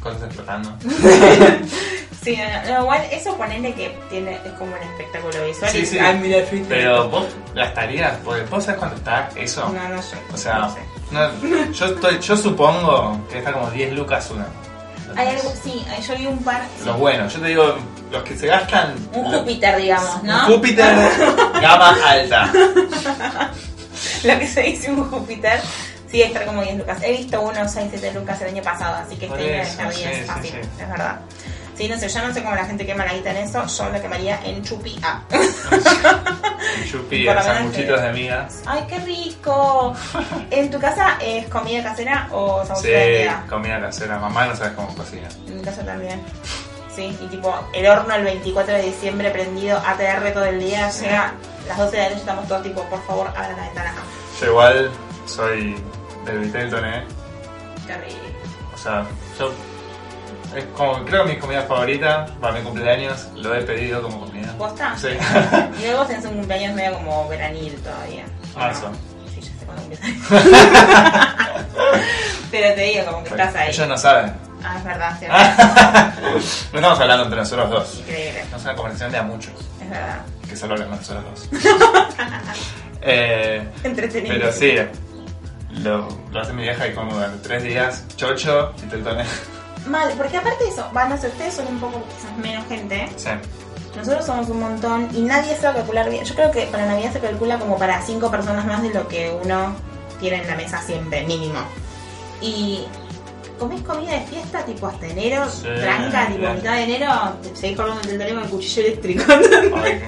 cosas 0.00 0.22
explotando. 0.24 0.72
Sí, 2.20 2.36
no, 2.36 2.74
no, 2.74 2.80
igual 2.82 3.02
eso 3.12 3.34
ponele 3.36 3.72
que 3.74 3.96
tiene, 4.10 4.34
es 4.44 4.52
como 4.58 4.72
un 4.72 4.82
espectáculo 4.82 5.46
visual. 5.46 5.70
Sí, 5.70 5.86
sí. 5.86 5.98
Ay, 6.00 6.18
mira, 6.18 6.44
fuiste. 6.46 6.66
Pero 6.68 7.08
vos 7.08 7.26
gastarías, 7.54 8.16
porque 8.24 8.42
vos 8.42 8.64
sabés 8.64 8.80
cuánto 8.80 8.96
está 8.96 9.30
eso. 9.36 9.68
No, 9.72 9.88
no 9.88 10.02
sé. 10.02 10.16
O 10.34 10.36
sea, 10.36 10.58
no 10.58 10.74
sé. 10.74 10.80
no, 11.12 11.72
yo, 11.72 11.86
estoy, 11.86 12.18
yo 12.18 12.36
supongo 12.36 13.18
que 13.30 13.38
está 13.38 13.52
como 13.52 13.70
10 13.70 13.92
lucas 13.94 14.30
una. 14.30 14.46
Hay 15.16 15.28
algo, 15.28 15.50
sí, 15.62 15.82
hay- 15.88 16.02
yo 16.02 16.16
vi 16.16 16.26
un 16.26 16.42
par. 16.42 16.62
sí, 16.78 16.84
Los 16.86 16.98
buenos, 16.98 17.32
yo 17.32 17.40
te 17.40 17.46
digo, 17.48 17.76
los 18.10 18.22
que 18.24 18.36
se 18.36 18.46
gastan. 18.48 18.94
un 19.14 19.24
Júpiter, 19.32 19.76
digamos, 19.76 20.22
¿no? 20.24 20.34
un 20.48 20.52
Júpiter 20.54 20.96
gama 21.62 21.96
alta. 22.04 22.50
Lo 24.24 24.38
que 24.38 24.46
se 24.46 24.62
dice 24.62 24.90
un 24.90 25.08
Júpiter. 25.08 25.60
Sí, 26.10 26.22
estar 26.22 26.46
como 26.46 26.62
10 26.62 26.76
lucas. 26.78 26.98
He 27.02 27.12
visto 27.12 27.40
unos 27.42 27.70
6, 27.70 27.88
7 27.90 28.12
lucas 28.18 28.40
el 28.40 28.48
año 28.48 28.62
pasado, 28.62 28.96
así 28.96 29.16
que 29.16 29.26
Por 29.26 29.38
este 29.38 29.54
año 29.54 29.62
está 29.62 29.82
bien, 29.88 29.94
sí, 29.94 30.04
es 30.04 30.16
sí, 30.18 30.24
fácil, 30.24 30.50
sí. 30.50 30.68
es 30.80 30.88
verdad. 30.88 31.20
Sí, 31.76 31.88
no 31.88 31.96
sé, 31.98 32.08
yo 32.08 32.26
no 32.26 32.34
sé 32.34 32.42
cómo 32.42 32.56
la 32.56 32.64
gente 32.64 32.84
quema 32.86 33.04
la 33.04 33.12
guita 33.14 33.30
en 33.30 33.36
eso, 33.36 33.64
yo 33.66 33.88
la 33.90 34.00
quemaría 34.02 34.40
en 34.44 34.64
chupi. 34.64 34.98
Ah. 35.02 35.22
Chupi, 36.90 37.24
Por 37.26 37.34
lo 37.34 37.40
menos 37.40 37.56
sanguchitos 37.56 38.00
que- 38.00 38.06
de 38.06 38.12
migas. 38.12 38.62
Ay, 38.66 38.84
qué 38.88 38.98
rico. 39.00 39.94
¿En 40.50 40.70
tu 40.70 40.80
casa 40.80 41.18
es 41.20 41.46
comida 41.48 41.82
casera 41.82 42.28
o 42.32 42.62
Sí, 42.62 42.66
sanguchito 42.68 42.98
de 42.98 43.18
miga? 43.20 43.44
comida 43.48 43.80
casera. 43.80 44.18
Mamá 44.18 44.46
no 44.46 44.56
sabes 44.56 44.72
cómo 44.72 44.94
cocina. 44.94 45.28
En 45.46 45.56
mi 45.58 45.62
casa 45.62 45.84
también. 45.84 46.20
Sí, 46.96 47.16
y 47.22 47.26
tipo, 47.28 47.54
el 47.72 47.86
horno 47.86 48.12
el 48.14 48.24
24 48.24 48.74
de 48.74 48.82
diciembre 48.82 49.30
prendido 49.30 49.78
ATR 49.86 50.32
todo 50.32 50.46
el 50.46 50.58
día, 50.58 50.90
Sí. 50.90 51.04
llega 51.04 51.32
las 51.68 51.78
12 51.78 51.96
de 51.96 52.02
la 52.02 52.08
noche, 52.08 52.20
estamos 52.20 52.48
todos 52.48 52.62
tipo, 52.64 52.82
por 52.84 53.06
favor, 53.06 53.28
abran 53.28 53.56
la 53.56 53.62
ventana. 53.64 53.94
Yo 54.40 54.46
igual 54.48 54.90
soy 55.26 55.76
del 56.28 56.38
Vitelton, 56.40 56.84
¿eh? 56.84 57.04
Rico. 57.86 58.18
O 58.74 58.76
sea, 58.78 59.04
yo. 59.38 59.52
Es 60.54 60.64
como, 60.76 61.04
creo 61.04 61.24
que 61.24 61.34
mi 61.34 61.38
comida 61.38 61.62
favorita 61.62 62.26
para 62.40 62.54
mi 62.54 62.62
cumpleaños 62.62 63.28
lo 63.36 63.54
he 63.54 63.62
pedido 63.62 64.00
como 64.02 64.20
comida. 64.26 64.52
¿Posta? 64.56 64.94
Sí. 64.96 65.08
Y 65.78 65.82
luego 65.86 66.04
tenés 66.06 66.24
un 66.24 66.36
cumpleaños 66.36 66.74
medio 66.74 66.94
como 66.94 67.28
veranil 67.28 67.74
todavía. 67.82 68.24
Marzo. 68.56 68.90
Sí, 69.34 69.40
ya 69.42 69.46
sé 69.58 69.66
cuándo 69.66 69.82
empieza. 69.82 70.04
Pero 72.50 72.74
te 72.74 72.80
digo, 72.82 73.04
como 73.06 73.22
que 73.24 73.30
estás 73.30 73.54
ahí. 73.56 73.68
Ellos 73.70 73.88
no 73.88 73.98
saben. 73.98 74.32
Ah, 74.64 74.76
es 74.78 74.84
verdad, 74.84 75.16
cierto. 75.18 75.36
no 76.72 76.78
estamos 76.78 77.00
hablando 77.00 77.24
entre 77.24 77.38
nosotros 77.38 77.70
dos. 77.70 77.98
Increíble, 78.00 78.44
No 78.50 78.56
es 78.56 78.62
una 78.64 78.74
conversación 78.74 79.12
de 79.12 79.18
a 79.18 79.22
muchos. 79.22 79.52
es 79.82 79.90
verdad. 79.90 80.20
Que 80.48 80.56
solo 80.56 80.72
hablamos 80.74 80.98
nosotros 80.98 81.24
dos. 81.24 81.48
eh, 83.02 83.68
Entretenido. 83.84 84.34
pero 84.34 84.52
sí, 84.52 84.74
lo, 85.70 86.08
lo 86.32 86.40
hace 86.40 86.52
mi 86.52 86.62
vieja 86.62 86.86
y 86.88 86.94
como 86.94 87.12
durante 87.14 87.38
tres 87.46 87.62
días, 87.62 88.04
chocho 88.16 88.72
y 88.84 88.88
teltones. 88.88 89.26
Mal, 89.86 90.12
porque 90.16 90.36
aparte 90.36 90.64
de 90.64 90.70
eso, 90.70 90.86
van 90.92 91.12
a 91.12 91.16
ser 91.16 91.30
ustedes 91.30 91.54
son 91.54 91.66
un 91.68 91.78
poco 91.80 92.02
quizás 92.14 92.36
menos 92.36 92.66
gente. 92.68 93.08
Sí. 93.16 93.30
Nosotros 93.96 94.26
somos 94.26 94.48
un 94.50 94.60
montón 94.60 95.08
y 95.14 95.22
nadie 95.22 95.56
se 95.56 95.62
va 95.66 95.70
a 95.72 95.74
calcular 95.76 96.08
bien. 96.10 96.24
Yo 96.24 96.34
creo 96.34 96.50
que 96.50 96.62
para 96.66 96.86
Navidad 96.86 97.12
se 97.12 97.20
calcula 97.20 97.58
como 97.58 97.78
para 97.78 98.00
cinco 98.02 98.30
personas 98.30 98.64
más 98.66 98.82
de 98.82 98.90
lo 98.92 99.08
que 99.08 99.36
uno 99.42 99.74
tiene 100.20 100.42
en 100.42 100.46
la 100.48 100.56
mesa 100.56 100.80
siempre, 100.82 101.24
mínimo. 101.24 101.60
Y 102.40 102.84
comés 103.58 103.80
comida 103.82 104.12
de 104.12 104.20
fiesta 104.26 104.64
tipo 104.64 104.86
hasta 104.86 105.06
enero, 105.06 105.48
Sí, 105.50 105.62
tranca, 105.80 106.26
tipo 106.26 106.38
bien. 106.40 106.54
mitad 106.56 106.72
de 106.74 106.82
enero, 106.84 107.12
te 107.42 107.56
seguís 107.56 107.76
cortando 107.76 108.02
el 108.02 108.08
teléfono 108.18 108.40
con 108.42 108.44
el 108.44 108.50
cuchillo 108.50 108.82
eléctrico. 108.86 109.24
Ay, 109.82 110.02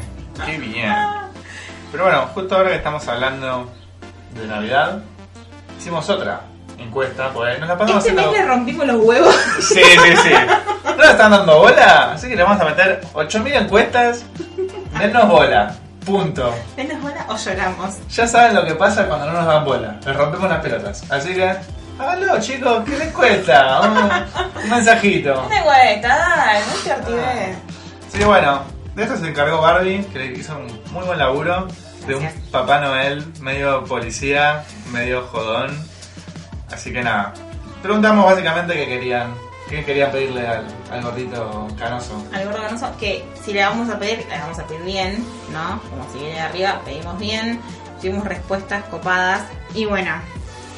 qué 0.47 0.59
bien. 0.59 0.93
Pero 1.91 2.05
bueno, 2.05 2.27
justo 2.35 2.57
ahora 2.57 2.71
que 2.71 2.77
estamos 2.77 3.09
hablando 3.09 3.69
de 4.35 4.47
Navidad, 4.47 5.03
hicimos 5.81 6.09
otra 6.11 6.43
encuesta, 6.79 7.31
pues 7.33 7.59
nos 7.59 7.69
la 7.69 7.79
pasamos 7.79 8.05
Este 8.05 8.15
mes 8.15 8.27
haciendo... 8.27 8.47
le 8.47 8.55
rompimos 8.55 8.87
los 8.87 8.97
huevos. 9.05 9.35
Sí, 9.61 9.83
sí, 9.83 10.17
sí. 10.23 10.33
No 10.85 10.97
le 11.05 11.11
están 11.11 11.31
dando 11.31 11.59
bola, 11.59 12.13
así 12.13 12.29
que 12.29 12.37
le 12.37 12.43
vamos 12.43 12.61
a 12.61 12.65
meter 12.67 13.01
8000 13.15 13.55
encuestas. 13.55 14.25
Denos 14.99 15.29
bola. 15.29 15.75
Punto. 16.05 16.55
Denos 16.77 17.01
bola 17.03 17.25
o 17.29 17.37
lloramos. 17.37 17.97
Ya 18.09 18.27
saben 18.27 18.55
lo 18.55 18.65
que 18.67 18.75
pasa 18.75 19.07
cuando 19.07 19.27
no 19.27 19.33
nos 19.33 19.47
dan 19.47 19.65
bola. 19.65 19.97
Les 20.05 20.17
rompemos 20.17 20.49
las 20.51 20.61
pelotas. 20.61 21.05
Así 21.11 21.35
que, 21.35 21.55
háganlo, 21.99 22.41
chicos, 22.41 22.83
¿qué 22.87 22.99
les 22.99 23.13
cuesta? 23.13 23.81
Un, 23.81 24.63
un 24.65 24.71
mensajito. 24.71 25.43
Una 25.47 25.59
encuesta, 25.59 26.09
dale, 26.09 26.61
no 26.61 26.75
te 26.83 26.93
ortivé. 26.93 27.55
Sí, 28.13 28.25
bueno, 28.25 28.63
de 28.95 29.05
eso 29.05 29.17
se 29.17 29.29
encargó 29.29 29.61
Barbie, 29.61 30.05
que 30.13 30.19
le 30.19 30.27
hizo 30.33 30.57
un 30.57 30.67
muy 30.93 31.05
buen 31.07 31.19
laburo. 31.19 31.69
De 32.11 32.17
un. 32.17 32.29
Papá 32.51 32.81
Noel 32.81 33.25
medio 33.41 33.85
policía, 33.85 34.65
medio 34.93 35.23
jodón. 35.29 35.71
Así 36.69 36.93
que 36.93 37.03
nada. 37.03 37.33
Preguntamos 37.83 38.25
básicamente 38.25 38.75
qué 38.75 38.87
querían. 38.87 39.33
¿Qué 39.69 39.85
querían 39.85 40.11
pedirle 40.11 40.45
al, 40.45 40.67
al 40.91 41.03
gordito 41.03 41.69
canoso? 41.79 42.27
al 42.33 42.45
gordo 42.47 42.63
ganoso 42.63 42.89
que 42.99 43.25
si 43.41 43.53
le 43.53 43.63
vamos 43.63 43.89
a 43.89 44.01
pedir, 44.01 44.27
le 44.29 44.39
vamos 44.39 44.59
a 44.59 44.67
pedir 44.67 44.83
bien, 44.83 45.25
¿no? 45.53 45.81
Como 45.89 46.13
si 46.13 46.19
viene 46.19 46.35
de 46.35 46.41
arriba, 46.41 46.81
pedimos 46.85 47.17
bien, 47.21 47.61
tuvimos 48.01 48.25
respuestas 48.25 48.83
copadas 48.87 49.43
y 49.73 49.85
bueno, 49.85 50.11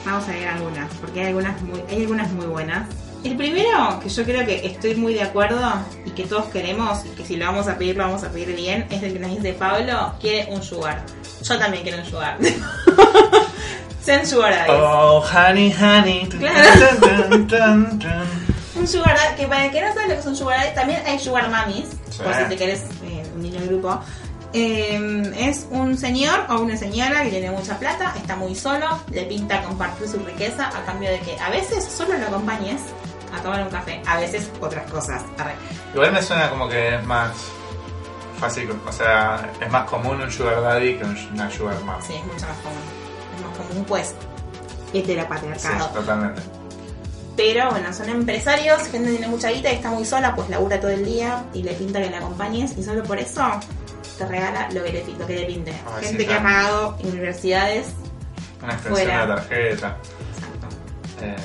vamos 0.05 0.29
a 0.29 0.33
ver 0.33 0.47
algunas, 0.47 0.92
porque 0.97 1.21
hay 1.21 1.27
algunas 1.29 1.59
muy, 1.62 1.83
hay 1.88 2.03
algunas 2.03 2.31
muy 2.33 2.45
buenas. 2.45 2.87
El 3.25 3.35
primero, 3.38 3.99
que 4.03 4.11
yo 4.11 4.25
creo 4.25 4.45
que 4.45 4.66
estoy 4.66 4.95
muy 4.97 5.14
de 5.14 5.23
acuerdo 5.23 5.62
y 6.12 6.14
que 6.14 6.25
todos 6.29 6.46
queremos, 6.46 7.05
y 7.07 7.09
que 7.11 7.25
si 7.25 7.37
lo 7.37 7.46
vamos 7.46 7.68
a 7.68 7.77
pedir, 7.79 7.96
lo 7.96 8.05
vamos 8.05 8.22
a 8.25 8.29
pedir 8.31 8.55
bien, 8.55 8.87
es 8.90 9.03
el 9.03 9.12
que 9.14 9.18
nos 9.18 9.31
dice 9.31 9.53
Pablo, 9.55 10.12
quiere 10.20 10.53
un 10.53 10.62
sugar. 10.62 11.03
Yo 11.42 11.59
también 11.59 11.83
quiero 11.83 11.98
un 11.98 12.07
sugar. 12.07 12.38
Sean 14.05 14.27
sugar 14.27 14.53
daddies. 14.53 14.75
Oh, 14.83 15.22
honey, 15.33 15.72
honey. 15.72 16.27
Claro. 16.29 17.29
tun, 17.31 17.46
tun, 17.46 17.98
tun. 17.98 18.27
Un 18.75 18.88
sugar 18.88 19.16
daddy, 19.16 19.37
que 19.37 19.46
para 19.46 19.66
el 19.66 19.70
que 19.70 19.81
no 19.81 19.88
sabe 19.94 20.09
lo 20.09 20.14
que 20.14 20.20
es 20.20 20.27
un 20.27 20.37
sugar 20.37 20.59
daddy, 20.61 20.75
también 20.75 21.03
hay 21.07 21.18
sugar 21.18 21.48
mamis, 21.51 21.87
Sí. 22.11 22.20
por 22.22 22.35
si 22.35 22.44
te 22.44 22.57
querés 22.57 22.81
eh, 23.05 23.22
unir 23.37 23.57
al 23.59 23.68
grupo. 23.68 24.01
Eh, 24.55 25.33
es 25.38 25.66
un 25.70 25.96
señor 25.96 26.44
o 26.51 26.61
una 26.61 26.77
señora 26.77 27.22
que 27.22 27.31
tiene 27.31 27.51
mucha 27.51 27.79
plata, 27.79 28.12
está 28.16 28.37
muy 28.37 28.55
solo, 28.55 29.01
le 29.11 29.22
pinta 29.25 29.62
compartir 29.62 30.09
su 30.09 30.18
riqueza 30.18 30.68
a 30.68 30.85
cambio 30.85 31.11
de 31.11 31.20
que 31.20 31.38
a 31.38 31.48
veces 31.48 31.85
solo 31.85 32.18
lo 32.18 32.27
acompañes 32.27 32.83
a 33.33 33.40
tomar 33.42 33.62
un 33.62 33.71
café, 33.71 34.03
a 34.07 34.18
veces 34.21 34.51
otras 34.61 34.90
cosas. 34.90 35.23
Arre. 35.38 35.55
Igual 35.95 36.12
me 36.12 36.23
suena 36.23 36.49
como 36.51 36.68
que 36.68 36.97
es 36.97 37.05
más 37.05 37.31
fácil, 38.38 38.71
o 38.87 38.92
sea, 38.92 39.51
es 39.61 39.71
más 39.71 39.88
común 39.88 40.21
un 40.21 40.31
sugar 40.31 40.61
daddy 40.62 40.97
que 40.99 41.05
un- 41.05 41.29
una 41.35 41.51
sugar 41.51 41.79
mom. 41.85 42.01
Sí, 42.07 42.14
es 42.14 42.25
mucho 42.25 42.47
más 42.47 42.57
común. 42.59 42.83
Es 43.37 43.42
más 43.59 43.68
común, 43.68 43.85
pues, 43.85 44.14
Sí, 44.92 44.99
heteropatriarcado. 44.99 45.87
totalmente. 45.88 46.42
Pero 47.37 47.71
bueno, 47.71 47.92
son 47.95 48.09
empresarios, 48.11 48.83
gente 48.88 49.11
tiene 49.11 49.27
mucha 49.29 49.51
guita 49.51 49.73
y 49.73 49.77
está 49.77 49.90
muy 49.90 50.05
sola, 50.05 50.35
pues 50.35 50.51
labura 50.51 50.79
todo 50.81 50.90
el 50.90 51.05
día 51.05 51.42
y 51.55 51.62
le 51.62 51.73
pinta 51.73 52.01
que 52.03 52.11
la 52.11 52.18
acompañes 52.18 52.77
y 52.77 52.83
solo 52.83 53.03
por 53.05 53.18
eso 53.18 53.42
te 54.18 54.27
regala 54.27 54.68
lo 54.71 54.85
que 54.85 54.92
le, 54.92 55.07
lo 55.18 55.27
que 55.27 55.37
le 55.37 55.45
pinte. 55.47 55.73
Gente 56.03 56.23
sí, 56.25 56.27
que 56.29 56.35
ha 56.35 56.42
pagado 56.42 56.97
universidades. 57.03 57.87
Una 58.62 58.75
extensión 58.75 59.07
Fuera. 59.07 59.23
de 59.23 59.27
la 59.29 59.35
tarjeta. 59.37 59.97
Exacto. 60.35 60.66
Eh, 61.23 61.37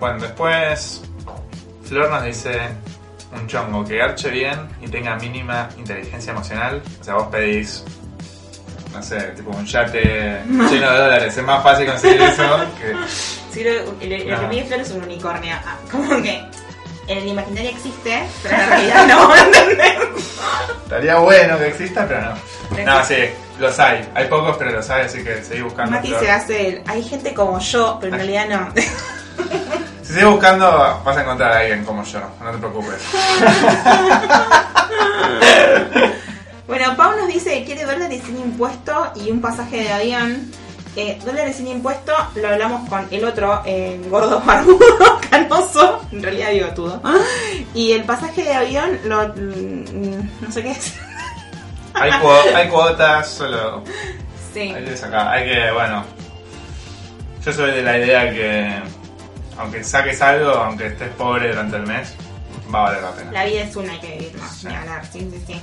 bueno, 0.00 0.18
después 0.20 1.02
Flor 1.84 2.10
nos 2.10 2.24
dice 2.24 2.58
un 3.32 3.46
chongo 3.46 3.84
que 3.84 3.96
garche 3.96 4.30
bien 4.30 4.68
y 4.80 4.88
tenga 4.88 5.16
mínima 5.16 5.68
inteligencia 5.76 6.32
emocional. 6.32 6.82
O 7.00 7.04
sea, 7.04 7.14
vos 7.14 7.28
pedís, 7.28 7.84
no 8.92 9.02
sé, 9.02 9.18
tipo 9.36 9.50
un 9.50 9.66
yate 9.66 10.00
lleno 10.46 10.68
de 10.92 10.98
dólares. 10.98 11.36
Es 11.36 11.42
más 11.44 11.62
fácil 11.62 11.86
conseguir 11.86 12.20
eso 12.22 12.64
que... 12.80 12.94
Sí, 13.52 13.62
lo, 13.64 13.70
el, 14.00 14.12
el 14.12 14.30
No. 14.30 14.40
que 14.40 14.46
pide 14.48 14.64
Flor 14.64 14.80
es 14.80 14.90
un 14.90 15.02
unicornio. 15.02 15.54
Ah, 15.64 15.76
Como 15.90 16.20
que 16.22 16.42
en 17.06 17.18
el 17.18 17.28
imaginario 17.28 17.70
existe, 17.70 18.22
pero 18.42 18.54
en 18.56 18.68
realidad 18.68 19.06
no, 19.06 19.36
¿entendés? 19.44 19.98
Estaría 20.84 21.16
bueno 21.16 21.58
que 21.58 21.68
exista, 21.68 22.06
pero 22.08 22.20
no. 22.22 22.34
No, 22.84 23.04
sí, 23.04 23.16
los 23.60 23.78
hay. 23.78 24.08
Hay 24.14 24.26
pocos, 24.28 24.56
pero 24.56 24.72
los 24.72 24.88
hay, 24.90 25.02
así 25.04 25.22
que 25.22 25.42
seguí 25.44 25.60
buscando. 25.62 25.90
Mati 25.92 26.08
Flor. 26.08 26.20
se 26.20 26.30
hace 26.30 26.68
el. 26.68 26.82
Hay 26.86 27.02
gente 27.02 27.34
como 27.34 27.58
yo, 27.60 27.98
pero 28.00 28.14
en 28.14 28.18
realidad 28.20 28.46
no. 28.48 28.72
Si 30.14 30.20
sigues 30.20 30.32
buscando, 30.32 31.02
vas 31.04 31.16
a 31.16 31.22
encontrar 31.22 31.52
a 31.52 31.58
alguien 31.58 31.84
como 31.84 32.04
yo. 32.04 32.20
No 32.40 32.50
te 32.52 32.58
preocupes. 32.58 33.02
Bueno, 36.66 36.96
Pau 36.96 37.12
nos 37.18 37.28
dice 37.28 37.58
que 37.58 37.64
quiere 37.66 37.84
dólares 37.84 38.22
sin 38.24 38.38
impuesto 38.38 39.12
y 39.16 39.30
un 39.30 39.40
pasaje 39.40 39.82
de 39.82 39.92
avión. 39.92 40.50
Eh, 40.96 41.18
dólares 41.24 41.56
sin 41.56 41.66
impuesto 41.68 42.12
lo 42.36 42.48
hablamos 42.48 42.88
con 42.88 43.06
el 43.10 43.24
otro, 43.24 43.62
eh, 43.66 44.00
gordo 44.08 44.40
barbudo, 44.40 45.20
canoso, 45.30 46.00
en 46.10 46.22
realidad 46.22 46.52
bigotudo. 46.52 47.02
Y 47.74 47.92
el 47.92 48.04
pasaje 48.04 48.44
de 48.44 48.54
avión, 48.54 48.98
lo, 49.04 49.28
mm, 49.28 50.30
no 50.40 50.50
sé 50.52 50.62
qué 50.62 50.70
es. 50.70 50.94
Hay, 51.94 52.10
cuo- 52.12 52.54
hay 52.56 52.68
cuotas, 52.68 53.28
solo 53.28 53.84
Sí, 54.54 54.72
Hay 54.74 54.84
que 54.84 54.96
sacar, 54.96 55.28
hay 55.28 55.44
que, 55.48 55.70
bueno. 55.72 56.02
Yo 57.44 57.52
soy 57.52 57.72
de 57.72 57.82
la 57.82 57.98
idea 57.98 58.30
que 58.32 58.80
aunque 59.58 59.82
saques 59.84 60.20
algo, 60.22 60.50
aunque 60.50 60.86
estés 60.88 61.10
pobre 61.10 61.48
durante 61.48 61.76
el 61.76 61.86
mes, 61.86 62.14
va 62.74 62.80
a 62.80 62.82
valer 62.84 63.02
la 63.02 63.10
pena. 63.12 63.32
la 63.32 63.44
vida 63.44 63.60
es 63.62 63.76
una, 63.76 63.92
hay 63.92 64.00
que 64.00 64.06
vivirla, 64.18 64.48
Sí. 64.48 64.66
ni 64.68 64.74
hablar, 64.74 65.06
sí, 65.06 65.30
sí, 65.32 65.44
sí. 65.46 65.60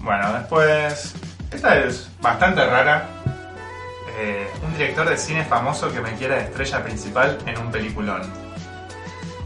Bueno, 0.00 0.32
después. 0.34 1.14
Esta 1.50 1.78
es 1.78 2.08
bastante 2.20 2.64
rara. 2.66 3.06
Eh, 4.18 4.48
un 4.64 4.72
director 4.74 5.08
de 5.08 5.16
cine 5.16 5.44
famoso 5.44 5.92
que 5.92 6.00
me 6.00 6.12
quiera 6.14 6.36
de 6.36 6.42
estrella 6.44 6.82
principal 6.84 7.38
en 7.46 7.58
un 7.58 7.70
peliculón. 7.72 8.22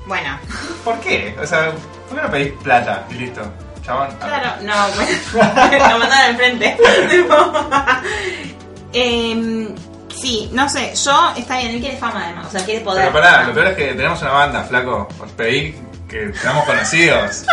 Bueno, 0.06 0.38
¿Por 0.84 0.98
qué? 1.00 1.36
O 1.40 1.46
sea, 1.46 1.70
¿por 2.08 2.16
qué 2.16 2.22
no 2.22 2.30
pedís 2.30 2.52
plata 2.62 3.04
y 3.10 3.14
listo? 3.14 3.42
Chabón. 3.82 4.08
claro, 4.16 4.62
no, 4.62 4.74
bueno, 5.34 5.88
lo 5.90 5.98
mandaron 5.98 6.12
al 6.30 6.36
frente. 6.36 6.76
Em, 10.18 10.22
sí, 10.22 10.50
no 10.52 10.68
sé, 10.68 10.94
yo, 10.94 11.32
está 11.36 11.58
bien, 11.58 11.72
él 11.72 11.80
quiere 11.80 11.96
fama 11.96 12.24
además, 12.24 12.46
o 12.48 12.50
sea, 12.50 12.64
quiere 12.64 12.80
poder. 12.80 13.10
Pero 13.10 13.24
pará, 13.24 13.44
lo 13.44 13.54
peor 13.54 13.68
es 13.68 13.76
que 13.76 13.86
tenemos 13.94 14.20
una 14.22 14.32
banda, 14.32 14.64
flaco. 14.64 15.08
Os 15.20 15.30
pedí 15.32 15.74
que 16.08 16.32
seamos 16.34 16.64
conocidos. 16.64 17.44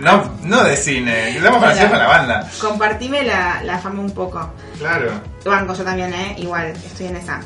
No, 0.00 0.30
no 0.42 0.62
de 0.62 0.76
cine, 0.76 1.32
que 1.32 1.40
seamos 1.40 1.58
conocidos 1.60 1.90
con 1.90 1.98
la 1.98 2.06
banda. 2.06 2.50
Compartime 2.60 3.22
la, 3.22 3.62
la 3.64 3.78
fama 3.78 4.00
un 4.00 4.10
poco. 4.10 4.52
Claro. 4.78 5.10
Banco 5.44 5.74
yo 5.74 5.84
también, 5.84 6.12
¿eh? 6.12 6.34
Igual, 6.38 6.66
estoy 6.68 7.06
en 7.06 7.16
esa. 7.16 7.40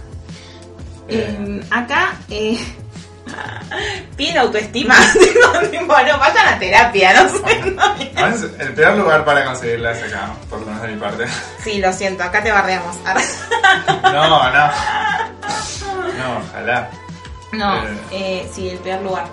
Eh. 1.08 1.36
Eh, 1.38 1.60
acá, 1.70 2.14
eh, 2.28 2.58
Piden 4.16 4.38
autoestima. 4.38 4.94
Digo, 5.14 5.68
tipo, 5.70 5.84
no, 5.86 6.18
vayan 6.18 6.48
a 6.54 6.58
terapia, 6.58 7.12
no 7.22 7.28
sé. 7.28 7.60
no. 7.70 8.26
El 8.58 8.74
peor 8.74 8.96
lugar 8.96 9.24
para 9.24 9.44
conseguirla 9.44 9.92
es 9.92 10.02
acá, 10.12 10.30
por 10.48 10.60
lo 10.60 10.66
menos 10.66 10.82
de 10.82 10.88
mi 10.88 11.00
parte. 11.00 11.24
Sí, 11.64 11.78
lo 11.78 11.92
siento, 11.92 12.22
acá 12.24 12.42
te 12.42 12.50
bardeamos. 12.52 12.96
No, 14.04 14.12
no. 14.12 14.50
No, 16.18 16.38
ojalá. 16.50 16.90
No, 17.52 17.76
Eh. 17.84 17.98
eh, 18.12 18.50
sí, 18.54 18.68
el 18.70 18.78
peor 18.78 19.02
lugar. 19.02 19.26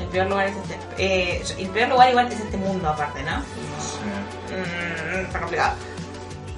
El 0.00 0.06
peor 0.08 0.26
lugar 0.28 0.46
es 0.48 0.56
este. 0.56 0.78
Eh, 0.98 1.42
el 1.58 1.68
peor 1.68 1.88
lugar 1.90 2.10
igual 2.10 2.28
es 2.32 2.40
este 2.40 2.56
mundo 2.56 2.88
aparte, 2.88 3.22
¿no? 3.22 3.40
Sí. 3.40 4.54
Mm, 4.54 5.20
está 5.26 5.38
complicado. 5.38 5.74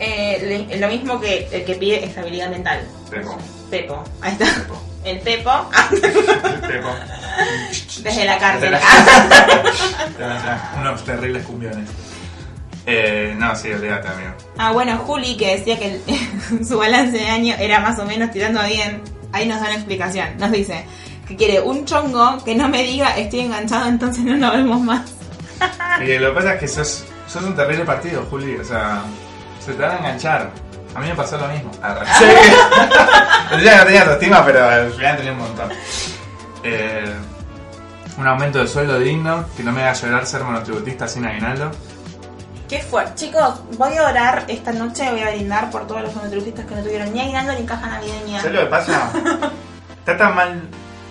Eh, 0.01 0.77
lo 0.81 0.89
mismo 0.89 1.21
que 1.21 1.49
el 1.53 1.65
que 1.65 1.75
pide 1.77 2.05
estabilidad 2.05 2.49
mental. 2.51 2.81
Pepo. 3.11 3.39
Pepo. 3.71 4.05
Ahí 4.23 4.33
está. 4.33 4.45
Pepo. 4.47 4.83
El 5.05 5.21
Pepo. 5.21 5.51
Ah, 5.51 5.89
Pepo. 6.67 6.89
desde 8.03 8.25
la 8.25 8.39
cárcel. 8.39 8.71
Desde 10.19 10.81
Unos 10.81 11.05
terribles 11.05 11.45
cumbiones. 11.45 11.89
Eh, 12.87 13.35
no, 13.39 13.55
sí, 13.57 13.73
olvídate, 13.73 14.09
amigo. 14.09 14.31
Ah, 14.59 14.73
bueno, 14.73 14.99
Juli 14.99 15.37
que 15.37 15.57
decía 15.57 15.79
que 15.79 16.01
el- 16.07 16.67
su 16.67 16.79
balance 16.79 17.17
de 17.17 17.29
año 17.29 17.55
era 17.59 17.81
más 17.81 17.99
o 17.99 18.05
menos 18.05 18.31
tirando 18.31 18.63
bien. 18.65 19.03
Ahí 19.33 19.47
nos 19.49 19.59
da 19.61 19.67
una 19.67 19.75
explicación. 19.75 20.37
Nos 20.39 20.53
dice 20.53 20.85
que 21.27 21.37
quiere 21.37 21.61
un 21.61 21.85
chongo 21.87 22.43
que 22.45 22.55
no 22.55 22.69
me 22.69 22.83
diga 22.83 23.17
estoy 23.17 23.41
enganchado, 23.41 23.89
entonces 23.89 24.23
no 24.25 24.37
nos 24.37 24.53
vemos 24.53 24.81
más. 24.83 25.11
Y 26.01 26.19
lo 26.19 26.29
que 26.31 26.35
pasa 26.35 26.55
es 26.55 26.61
que 26.61 26.69
sos, 26.69 27.05
sos 27.27 27.43
un 27.43 27.57
terrible 27.57 27.85
partido, 27.85 28.27
Juli. 28.31 28.57
O 28.57 28.65
sea, 28.65 29.03
se 29.65 29.73
te 29.73 29.83
van 29.83 29.93
a 29.93 29.99
enganchar. 29.99 30.51
A 30.95 31.01
mí 31.01 31.09
me 31.09 31.15
pasó 31.15 31.37
lo 31.37 31.49
mismo. 31.49 31.71
Sí. 31.73 32.25
Yo 33.53 33.59
ya 33.59 33.79
no 33.79 33.85
tenía 33.85 34.03
autoestima, 34.03 34.45
pero 34.45 34.69
al 34.69 34.93
final 34.93 35.17
tenía 35.17 35.33
un 35.33 35.39
montón. 35.39 35.71
Eh, 36.63 37.15
un 38.17 38.27
aumento 38.27 38.61
de 38.61 38.69
sueldo 38.69 38.99
digno, 38.99 39.45
que 39.57 39.63
no 39.63 39.73
me 39.73 39.83
haga 39.83 39.93
llorar 39.95 40.27
ser 40.27 40.45
monotributista 40.45 41.09
sin 41.09 41.25
aguinaldo. 41.25 41.71
Qué 42.69 42.79
fuerte. 42.81 43.15
Chicos, 43.15 43.61
voy 43.77 43.97
a 43.97 44.09
orar 44.09 44.45
esta 44.49 44.73
noche, 44.73 45.11
voy 45.11 45.21
a 45.21 45.31
brindar 45.31 45.71
por 45.71 45.87
todos 45.87 46.03
los 46.03 46.15
monotributistas 46.15 46.65
que 46.65 46.75
no 46.75 46.83
tuvieron 46.83 47.13
ni 47.13 47.21
aguinaldo 47.21 47.53
ni 47.53 47.67
caja 47.67 47.87
navideña. 47.89 48.41
¿Sabes 48.41 48.55
lo 48.55 48.61
que 48.61 48.67
pasa? 48.67 49.11
Está 49.99 50.17
tan 50.17 50.35
mal 50.35 50.63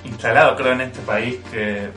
instalado, 0.03 0.55
creo, 0.55 0.73
en 0.73 0.81
este 0.81 0.99
país 1.01 1.37
que 1.51 1.91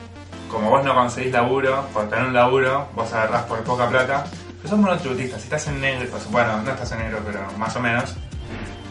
como 0.49 0.69
vos 0.69 0.83
no 0.83 0.95
conseguís 0.95 1.31
laburo, 1.31 1.85
por 1.93 2.09
tener 2.09 2.25
un 2.25 2.33
laburo, 2.33 2.87
vos 2.95 3.11
agarrás 3.13 3.43
por 3.43 3.63
poca 3.63 3.89
plata. 3.89 4.25
Pero 4.57 4.69
sos 4.69 4.79
monotributista, 4.79 5.37
si 5.37 5.43
estás 5.43 5.67
en 5.67 5.79
negro, 5.81 6.07
pues, 6.09 6.29
bueno, 6.31 6.61
no 6.61 6.71
estás 6.71 6.91
en 6.93 6.99
negro, 6.99 7.21
pero 7.25 7.39
más 7.57 7.75
o 7.75 7.79
menos, 7.79 8.15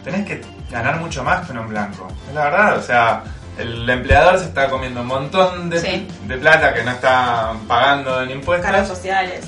tenés 0.03 0.25
que 0.25 0.41
ganar 0.71 0.99
mucho 0.99 1.23
más 1.23 1.45
que 1.45 1.51
uno 1.51 1.61
en 1.63 1.69
blanco. 1.69 2.07
Es 2.29 2.33
la 2.35 2.43
verdad, 2.45 2.77
o 2.77 2.81
sea, 2.81 3.23
el 3.57 3.89
empleador 3.89 4.39
se 4.39 4.45
está 4.45 4.69
comiendo 4.69 5.01
un 5.01 5.07
montón 5.07 5.69
de, 5.69 5.79
Sí. 5.79 6.07
de 6.25 6.37
plata 6.37 6.73
que 6.73 6.83
no 6.83 6.91
está 6.91 7.53
pagando 7.67 8.21
en 8.21 8.31
impuestos. 8.31 8.69
Cargos 8.71 8.87
sociales. 8.87 9.45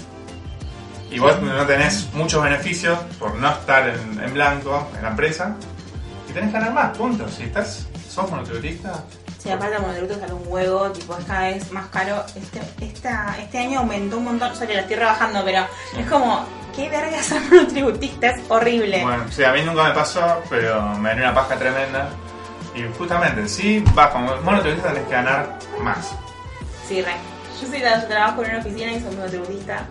Y 1.12 1.17
vos 1.19 1.41
no 1.41 1.65
tenés 1.65 2.08
muchos 2.13 2.43
beneficios 2.43 2.97
por 3.17 3.34
no 3.36 3.49
estar 3.49 3.88
en, 3.89 4.21
en 4.23 4.34
blanco 4.34 4.88
en 4.95 5.01
la 5.03 5.10
empresa. 5.10 5.55
Y 6.29 6.34
tenés 6.34 6.49
que 6.51 6.53
ganar 6.60 6.73
más, 6.73 6.95
punto. 6.97 7.27
Si 7.29 7.43
estás, 7.43 7.88
sos 8.08 8.29
monotributista, 8.29 9.03
Sí, 9.39 9.49
aparte 9.49 9.78
el 9.78 9.82
monotributo 9.82 10.19
sale 10.19 10.34
un 10.34 10.43
huevo, 10.47 10.91
tipo 10.91 11.17
es 11.17 11.23
cada 11.23 11.47
vez 11.47 11.71
más 11.71 11.88
caro. 11.88 12.25
Este, 12.36 12.60
esta, 12.82 13.38
este 13.39 13.58
año 13.58 13.80
aumentó 13.80 14.17
un 14.17 14.25
montón, 14.25 14.54
sorry, 14.54 14.73
lo 14.73 14.82
estoy 14.82 14.97
rebajando, 14.97 15.41
pero 15.45 15.65
es 15.97 16.06
como, 16.08 16.45
qué 16.75 16.89
verga 16.89 17.23
ser 17.23 17.41
monotributista, 17.49 18.32
es 18.32 18.41
horrible. 18.49 19.02
Bueno, 19.02 19.23
sí, 19.32 19.43
a 19.45 19.54
mí 19.54 19.62
nunca 19.62 19.86
me 19.86 19.91
pasó, 19.91 20.41
pero 20.49 20.82
me 20.95 21.13
dio 21.13 21.23
una 21.23 21.34
paja 21.34 21.56
tremenda. 21.56 22.10
Y 22.75 22.84
justamente, 22.97 23.47
sí, 23.47 23.84
vas 23.93 24.12
como 24.12 24.36
monotributista 24.41 24.89
tenés 24.89 25.08
que 25.08 25.13
ganar 25.13 25.58
más. 25.82 26.12
Sí, 26.86 27.02
re. 27.02 27.13
Yo 27.62 27.67
soy 27.67 27.80
la, 27.80 28.02
yo 28.02 28.08
trabajo 28.08 28.43
en 28.43 28.49
una 28.52 28.60
oficina 28.60 28.91
y 28.91 29.02
soy 29.02 29.15
monotributista, 29.15 29.86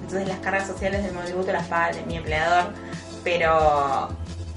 entonces 0.00 0.28
las 0.28 0.38
cargas 0.38 0.66
sociales 0.66 1.02
del 1.02 1.12
monotributo 1.12 1.52
las 1.52 1.66
paga 1.66 1.92
mi 2.06 2.16
empleador, 2.16 2.72
pero 3.22 4.08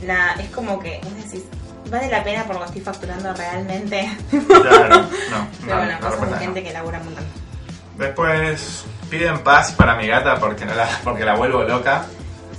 nada, 0.01 0.35
es 0.39 0.49
como 0.51 0.79
que 0.79 1.01
vos 1.03 1.15
decís, 1.15 1.43
¿vale 1.89 2.09
la 2.09 2.23
pena 2.23 2.43
por 2.43 2.55
lo 2.55 2.61
que 2.61 2.67
estoy 2.67 2.81
facturando 2.81 3.33
realmente? 3.33 4.09
Claro, 4.29 5.01
no, 5.31 5.47
pero 5.65 5.75
no, 5.75 5.77
bueno, 5.77 5.99
no, 5.99 6.09
de 6.09 6.09
respetas, 6.09 6.39
gente 6.39 6.61
no. 6.61 6.67
que 6.67 6.73
labura 6.73 6.99
un 6.99 7.05
montón. 7.05 7.25
Después 7.97 8.85
piden 9.09 9.39
paz 9.39 9.71
para 9.71 9.95
mi 9.95 10.07
gata 10.07 10.39
porque, 10.39 10.65
no 10.65 10.75
la, 10.75 10.87
porque 11.03 11.25
la 11.25 11.35
vuelvo 11.35 11.63
loca. 11.63 12.05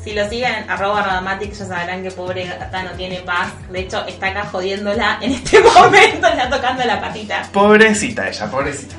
Si 0.03 0.15
lo 0.15 0.29
siguen 0.29 0.55
en 0.55 0.71
arroba 0.71 1.03
radamatic 1.03 1.53
ya 1.53 1.67
sabrán 1.67 2.03
que 2.03 2.11
pobre 2.11 2.47
gata 2.47 2.83
no 2.83 2.91
tiene 2.93 3.21
paz. 3.21 3.53
De 3.71 3.81
hecho, 3.81 4.07
está 4.07 4.29
acá 4.29 4.47
jodiéndola 4.47 5.19
en 5.21 5.33
este 5.33 5.61
momento, 5.75 6.27
está 6.27 6.49
tocando 6.49 6.85
la 6.85 7.01
patita. 7.01 7.43
Pobrecita 7.53 8.29
ella, 8.29 8.51
pobrecita. 8.51 8.97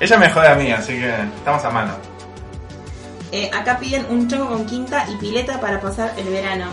ella 0.00 0.18
me 0.18 0.30
jode 0.30 0.48
a 0.48 0.54
mí, 0.54 0.72
así 0.72 0.94
que 0.94 1.14
estamos 1.36 1.64
a 1.64 1.70
mano. 1.70 1.94
Eh, 3.30 3.50
acá 3.54 3.78
piden 3.78 4.06
un 4.08 4.28
chongo 4.28 4.48
con 4.48 4.66
quinta 4.66 5.06
y 5.08 5.16
pileta 5.16 5.60
para 5.60 5.80
pasar 5.80 6.12
el 6.16 6.28
verano. 6.28 6.66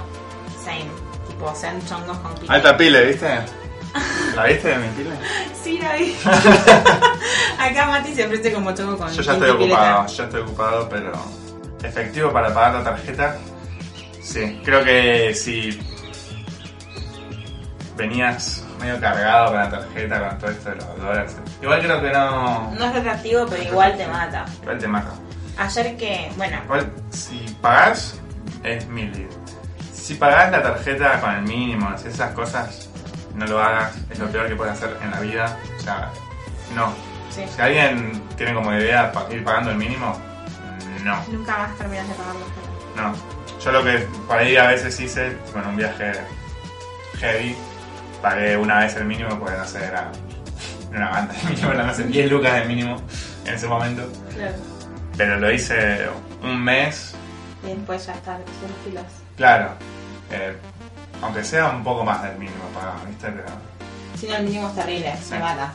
Same. 0.63 1.04
Tipo, 1.35 1.53
sean 1.53 1.85
chongos 1.85 2.17
con. 2.19 2.31
Alta 2.49 2.77
pile, 2.77 3.05
¿viste? 3.07 3.27
¿La 4.35 4.45
viste 4.45 4.69
de 4.69 4.77
mi 4.77 4.87
pile? 4.89 5.11
Sí, 5.61 5.79
la 5.79 5.95
vi. 5.95 6.15
acá 7.59 7.87
Mati 7.87 8.15
se 8.15 8.25
ofrece 8.25 8.53
como 8.53 8.73
chongo 8.73 8.97
con 8.97 9.11
Yo 9.11 9.21
ya 9.21 9.33
estoy 9.33 9.49
ocupado, 9.49 10.07
ya 10.07 10.23
estoy 10.23 10.41
ocupado, 10.41 10.89
pero 10.89 11.11
efectivo 11.83 12.31
para 12.31 12.53
pagar 12.53 12.75
la 12.75 12.83
tarjeta. 12.83 13.37
Sí, 14.21 14.61
creo 14.63 14.83
que 14.83 15.33
si 15.35 15.77
venías 17.97 18.63
medio 18.79 18.99
cargado 18.99 19.47
con 19.47 19.57
la 19.57 19.69
tarjeta, 19.69 20.29
con 20.29 20.37
todo 20.39 20.51
esto 20.51 20.69
de 20.69 20.75
los 20.77 20.97
dólares. 20.97 21.35
Igual 21.61 21.81
creo 21.81 22.01
que 22.01 22.11
no. 22.11 22.71
No 22.71 22.85
es 22.85 22.93
retractivo, 22.93 23.45
pero 23.45 23.61
igual 23.63 23.97
te 23.97 24.07
mata. 24.07 24.45
Igual 24.61 24.77
te 24.77 24.87
mata. 24.87 25.11
Ayer 25.57 25.97
que, 25.97 26.31
bueno, 26.37 26.61
Igual, 26.63 26.91
si 27.11 27.45
pagás, 27.61 28.19
es 28.63 28.87
mil. 28.87 29.27
Si 30.05 30.13
pagás 30.13 30.51
la 30.51 30.61
tarjeta 30.61 31.19
con 31.19 31.33
el 31.33 31.41
mínimo, 31.41 31.91
esas 31.95 32.31
cosas, 32.33 32.87
no 33.33 33.43
lo 33.47 33.59
hagas. 33.59 33.91
Es 34.11 34.19
lo 34.19 34.27
peor 34.27 34.47
que 34.47 34.55
puedes 34.55 34.73
hacer 34.73 34.95
en 35.01 35.09
la 35.09 35.19
vida. 35.19 35.57
O 35.79 35.81
sea, 35.81 36.11
no. 36.75 36.93
sí. 37.31 37.41
Si 37.55 37.59
alguien 37.59 38.21
tiene 38.37 38.53
como 38.53 38.71
idea 38.71 39.11
ir 39.31 39.43
pagando 39.43 39.71
el 39.71 39.77
mínimo, 39.77 40.15
no. 41.03 41.25
Nunca 41.31 41.57
más 41.57 41.75
terminas 41.79 42.07
de 42.07 42.13
pagar 42.13 42.35
los 42.35 42.43
dólares. 42.55 42.95
No. 42.95 43.59
Yo 43.63 43.71
lo 43.71 43.83
que 43.83 44.07
por 44.27 44.37
ahí 44.37 44.55
a 44.55 44.67
veces 44.67 44.99
hice, 44.99 45.35
bueno, 45.53 45.69
un 45.69 45.77
viaje 45.77 46.11
heavy, 47.19 47.55
pagué 48.21 48.57
una 48.57 48.81
vez 48.81 48.95
el 48.97 49.05
mínimo, 49.05 49.39
porque 49.39 49.57
no 49.57 49.65
sé, 49.65 49.85
era 49.85 50.11
una 50.91 51.09
banda 51.09 51.33
de 51.33 51.49
mínimo, 51.49 51.73
no 51.73 51.93
sé, 51.95 52.03
10 52.03 52.31
lucas 52.31 52.53
de 52.53 52.65
mínimo 52.65 53.01
en 53.43 53.55
ese 53.55 53.67
momento. 53.67 54.07
Claro. 54.35 54.53
Pero 55.17 55.39
lo 55.39 55.51
hice 55.51 56.09
un 56.43 56.63
mes, 56.63 57.15
Y 57.63 57.69
después 57.69 58.05
ya 58.05 58.13
está, 58.13 58.35
son 58.35 58.43
filos. 58.83 59.03
claro, 59.35 59.71
eh, 60.31 60.55
aunque 61.21 61.43
sea 61.43 61.69
un 61.69 61.83
poco 61.83 62.03
más 62.03 62.21
del 62.23 62.37
mínimo 62.37 62.63
pagado, 62.73 62.99
¿viste? 63.07 63.27
Pero 63.31 63.47
Si 64.19 64.27
no, 64.27 64.35
el 64.37 64.43
mínimo 64.43 64.67
es 64.69 64.75
terrible, 64.75 65.13
se 65.17 65.35
Sí. 65.35 65.41
mata. 65.41 65.73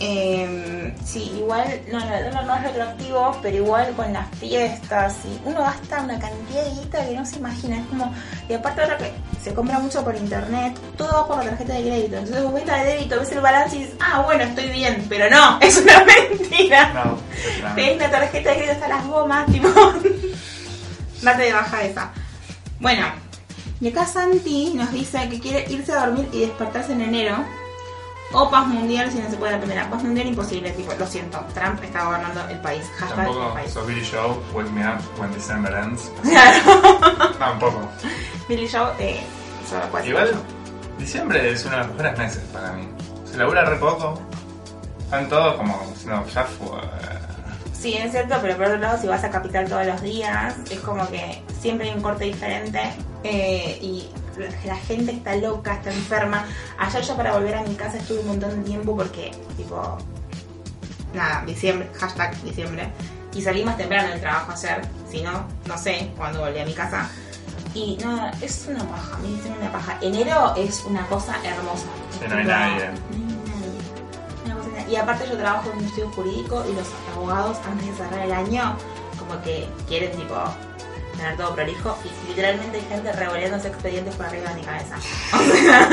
Eh, 0.00 0.92
sí, 1.04 1.32
igual, 1.38 1.80
no, 1.90 2.00
no, 2.00 2.30
no, 2.32 2.42
no 2.42 2.56
es 2.56 2.62
retroactivo, 2.64 3.38
pero 3.40 3.56
igual 3.58 3.92
con 3.94 4.12
las 4.12 4.28
fiestas, 4.40 5.14
y 5.24 5.40
uno 5.48 5.60
gasta 5.62 6.00
una 6.02 6.18
cantidad 6.18 6.64
de 6.64 6.70
guita 6.70 7.06
que 7.06 7.14
no 7.14 7.24
se 7.24 7.36
imagina. 7.36 7.76
Es 7.76 7.86
como, 7.86 8.12
y 8.48 8.54
aparte 8.54 8.82
ahora 8.82 8.98
que 8.98 9.12
se 9.40 9.54
compra 9.54 9.78
mucho 9.78 10.02
por 10.02 10.16
internet, 10.16 10.76
todo 10.96 11.12
va 11.12 11.26
por 11.28 11.36
la 11.44 11.50
tarjeta 11.50 11.74
de 11.74 11.82
crédito. 11.82 12.16
Entonces 12.16 12.42
vos 12.42 12.54
ves 12.54 12.66
la 12.66 12.76
de 12.82 12.84
débito, 12.96 13.20
ves 13.20 13.32
el 13.32 13.40
balance 13.40 13.76
y 13.76 13.78
dices, 13.84 13.94
ah, 14.00 14.22
bueno, 14.22 14.42
estoy 14.42 14.68
bien, 14.70 15.06
pero 15.08 15.30
no, 15.30 15.58
es 15.62 15.76
una 15.78 16.04
mentira. 16.04 16.92
no, 16.92 17.18
Tenés 17.76 17.98
la 17.98 18.10
tarjeta 18.10 18.50
de 18.50 18.56
crédito 18.56 18.72
hasta 18.72 18.88
las 18.88 19.06
gomas, 19.06 19.46
tipo. 19.46 19.68
Date 21.22 21.42
de 21.44 21.52
baja 21.52 21.82
esa. 21.84 22.10
Bueno, 22.80 23.06
y 23.84 23.88
acá 23.88 24.06
Santi 24.06 24.72
nos 24.74 24.90
dice 24.92 25.28
que 25.28 25.38
quiere 25.38 25.70
irse 25.70 25.92
a 25.92 26.06
dormir 26.06 26.26
y 26.32 26.40
despertarse 26.40 26.94
en 26.94 27.02
enero. 27.02 27.36
O 28.32 28.50
paz 28.50 28.66
mundial 28.66 29.12
si 29.12 29.18
no 29.18 29.28
se 29.28 29.36
puede 29.36 29.52
la 29.52 29.58
primera. 29.58 29.90
Paz 29.90 30.02
mundial 30.02 30.26
imposible, 30.26 30.70
tipo, 30.70 30.94
lo 30.98 31.06
siento. 31.06 31.38
Trump 31.52 31.84
está 31.84 32.06
gobernando 32.06 32.48
el 32.48 32.58
país. 32.60 32.82
Hashtag 32.96 33.18
el 33.18 33.34
tampoco 33.34 33.52
país. 33.52 33.86
Billy 33.86 34.02
Show, 34.02 34.42
Wake 34.54 34.70
Me 34.70 34.88
Up 34.88 35.02
When 35.20 35.30
December 35.34 35.74
Ends. 35.74 36.10
Claro. 36.22 36.98
Tampoco. 37.38 37.86
Billy 38.48 38.66
Joe, 38.66 38.90
eh, 39.00 39.20
solo 39.68 39.82
cuatro. 39.90 40.08
Igual, 40.08 40.32
diciembre 40.98 41.50
es 41.50 41.62
uno 41.66 41.76
de 41.76 41.82
los 41.82 41.88
mejores 41.88 42.18
meses 42.18 42.42
para 42.54 42.72
mí. 42.72 42.88
Se 43.30 43.36
labura 43.36 43.66
re 43.66 43.76
poco. 43.76 44.18
Están 45.00 45.28
todos 45.28 45.56
como 45.56 45.78
diciendo, 45.92 46.24
ya 46.34 46.44
fue. 46.44 46.78
Sí, 47.84 47.92
es 47.98 48.12
cierto, 48.12 48.36
pero 48.40 48.56
por 48.56 48.64
otro 48.64 48.78
lado, 48.78 48.98
si 48.98 49.06
vas 49.06 49.22
a 49.24 49.30
Capital 49.30 49.68
todos 49.68 49.84
los 49.84 50.00
días, 50.00 50.54
es 50.70 50.78
como 50.78 51.06
que 51.10 51.42
siempre 51.60 51.90
hay 51.90 51.94
un 51.94 52.00
corte 52.00 52.24
diferente 52.24 52.80
eh, 53.22 53.78
y 53.82 54.08
la, 54.64 54.76
gente 54.76 55.12
está 55.12 55.36
loca, 55.36 55.74
está 55.74 55.92
enferma. 55.92 56.46
Ayer 56.78 57.02
yo 57.02 57.14
para 57.14 57.34
volver 57.34 57.56
a 57.56 57.62
mi 57.62 57.74
casa 57.74 57.98
estuve 57.98 58.20
un 58.20 58.28
montón 58.28 58.56
de 58.56 58.70
tiempo 58.70 58.96
porque, 58.96 59.32
tipo, 59.58 59.98
nada, 61.12 61.44
diciembre, 61.44 61.90
hashtag 61.98 62.42
diciembre, 62.42 62.88
y 63.34 63.42
salí 63.42 63.62
más 63.62 63.76
temprano 63.76 64.08
del 64.08 64.20
trabajo 64.20 64.52
ayer, 64.52 64.80
si 65.10 65.20
no, 65.20 65.46
no 65.66 65.76
sé, 65.76 66.10
cuando 66.16 66.40
volví 66.40 66.60
a 66.60 66.64
mi 66.64 66.72
casa. 66.72 67.10
Y 67.74 67.98
nada, 68.02 68.32
es 68.40 68.64
una 68.66 68.82
paja, 68.88 69.18
me 69.18 69.28
dicen 69.28 69.52
una 69.60 69.70
paja. 69.70 69.98
Enero 70.00 70.54
es 70.56 70.82
una 70.84 71.06
cosa 71.08 71.36
hermosa. 71.44 71.88
Sí, 72.18 72.24
no 72.30 72.34
hay 72.34 72.44
nadie. 72.46 72.90
Y 74.94 74.96
aparte 74.96 75.28
yo 75.28 75.36
trabajo 75.36 75.72
en 75.72 75.78
un 75.78 75.84
estudio 75.86 76.08
jurídico 76.10 76.64
y 76.70 76.72
los 76.72 76.86
abogados 77.12 77.58
antes 77.68 77.84
de 77.84 77.94
cerrar 77.96 78.26
el 78.26 78.32
año 78.32 78.76
como 79.18 79.42
que 79.42 79.66
quieren 79.88 80.12
tipo 80.12 80.36
tener 81.16 81.36
todo 81.36 81.52
prolijo 81.52 81.98
y 82.04 82.28
literalmente 82.28 82.78
hay 82.78 82.84
gente 82.84 83.12
revoleándose 83.12 83.66
expedientes 83.66 84.14
por 84.14 84.26
arriba 84.26 84.50
de 84.50 84.54
mi 84.54 84.62
cabeza. 84.62 84.96
O 85.34 85.52
sea, 85.52 85.88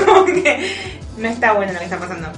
como 0.06 0.24
que 0.24 0.96
no 1.18 1.28
está 1.28 1.52
bueno 1.52 1.74
lo 1.74 1.78
que 1.78 1.84
está 1.84 1.98
pasando. 1.98 2.32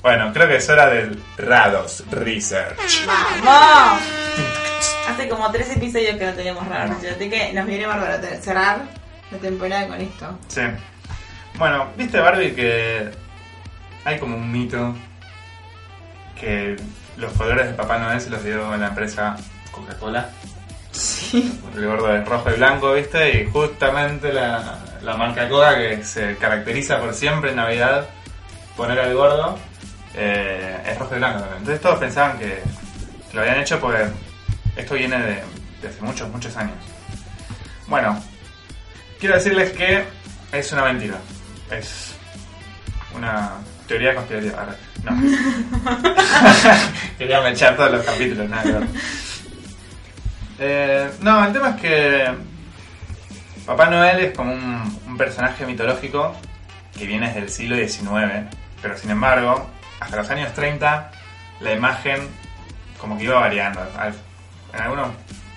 Bueno, 0.00 0.32
creo 0.32 0.46
que 0.46 0.56
es 0.58 0.68
hora 0.70 0.88
del 0.88 1.20
Rados 1.36 2.04
Research. 2.12 3.04
¡Vamos! 3.06 4.00
Hace 5.08 5.28
como 5.28 5.50
tres 5.50 5.76
episodios 5.76 6.16
que 6.16 6.26
no 6.26 6.34
tenemos 6.34 6.68
raro, 6.68 6.92
así 6.92 7.28
que 7.28 7.52
nos 7.52 7.66
viene 7.66 7.84
bárbaro 7.84 8.24
cerrar 8.40 8.82
la 9.32 9.38
temporada 9.38 9.88
con 9.88 10.00
esto. 10.00 10.38
Sí. 10.46 10.62
Bueno, 11.58 11.88
viste 11.96 12.20
Barbie 12.20 12.54
que 12.54 13.10
hay 14.04 14.18
como 14.18 14.36
un 14.36 14.50
mito 14.50 14.94
que 16.38 16.76
los 17.16 17.32
colores 17.32 17.66
de 17.66 17.74
Papá 17.74 17.98
Noel 17.98 18.20
se 18.20 18.30
los 18.30 18.42
dio 18.42 18.76
la 18.76 18.88
empresa 18.88 19.36
Coca-Cola. 19.70 20.30
Sí. 20.92 21.60
El 21.76 21.86
gordo 21.86 22.14
es 22.14 22.26
rojo 22.26 22.50
y 22.50 22.54
blanco, 22.54 22.92
¿viste? 22.94 23.42
Y 23.42 23.50
justamente 23.50 24.32
la, 24.32 24.78
la 25.02 25.16
marca 25.16 25.48
Coca 25.48 25.76
que 25.76 26.02
se 26.04 26.36
caracteriza 26.36 26.98
por 26.98 27.14
siempre 27.14 27.50
en 27.50 27.56
Navidad 27.56 28.08
poner 28.76 28.98
al 28.98 29.14
gordo 29.14 29.58
eh, 30.14 30.82
es 30.86 30.98
rojo 30.98 31.14
y 31.14 31.18
blanco 31.18 31.40
también. 31.40 31.58
Entonces 31.58 31.80
todos 31.80 31.98
pensaban 31.98 32.38
que 32.38 32.62
lo 33.32 33.42
habían 33.42 33.60
hecho 33.60 33.78
porque 33.78 34.04
esto 34.76 34.94
viene 34.94 35.18
de, 35.18 35.42
de 35.82 35.88
hace 35.88 36.00
muchos, 36.00 36.28
muchos 36.30 36.56
años. 36.56 36.76
Bueno, 37.86 38.20
quiero 39.18 39.36
decirles 39.36 39.72
que 39.72 40.04
es 40.52 40.72
una 40.72 40.84
mentira. 40.84 41.18
Es 41.70 42.14
una 43.14 43.52
teoría 43.90 44.14
conspirativa. 44.14 44.62
Arre, 44.62 44.76
No. 45.02 45.20
Quería 47.18 47.48
echar 47.48 47.76
todos 47.76 47.90
los 47.90 48.04
capítulos, 48.04 48.48
nada 48.48 48.62
que 48.62 48.72
ver. 48.72 48.88
Eh, 50.60 51.10
no, 51.22 51.44
el 51.44 51.52
tema 51.52 51.70
es 51.70 51.76
que 51.80 52.30
Papá 53.66 53.90
Noel 53.90 54.20
es 54.20 54.36
como 54.36 54.52
un, 54.52 55.00
un 55.08 55.16
personaje 55.16 55.66
mitológico 55.66 56.36
que 56.96 57.04
viene 57.04 57.28
desde 57.28 57.40
el 57.40 57.48
siglo 57.48 57.76
XIX, 57.76 58.46
pero 58.80 58.96
sin 58.96 59.10
embargo, 59.10 59.68
hasta 59.98 60.16
los 60.18 60.30
años 60.30 60.52
30, 60.54 61.10
la 61.60 61.72
imagen 61.72 62.28
como 63.00 63.18
que 63.18 63.24
iba 63.24 63.40
variando. 63.40 63.80
En 64.72 64.80
algunos 64.80 65.08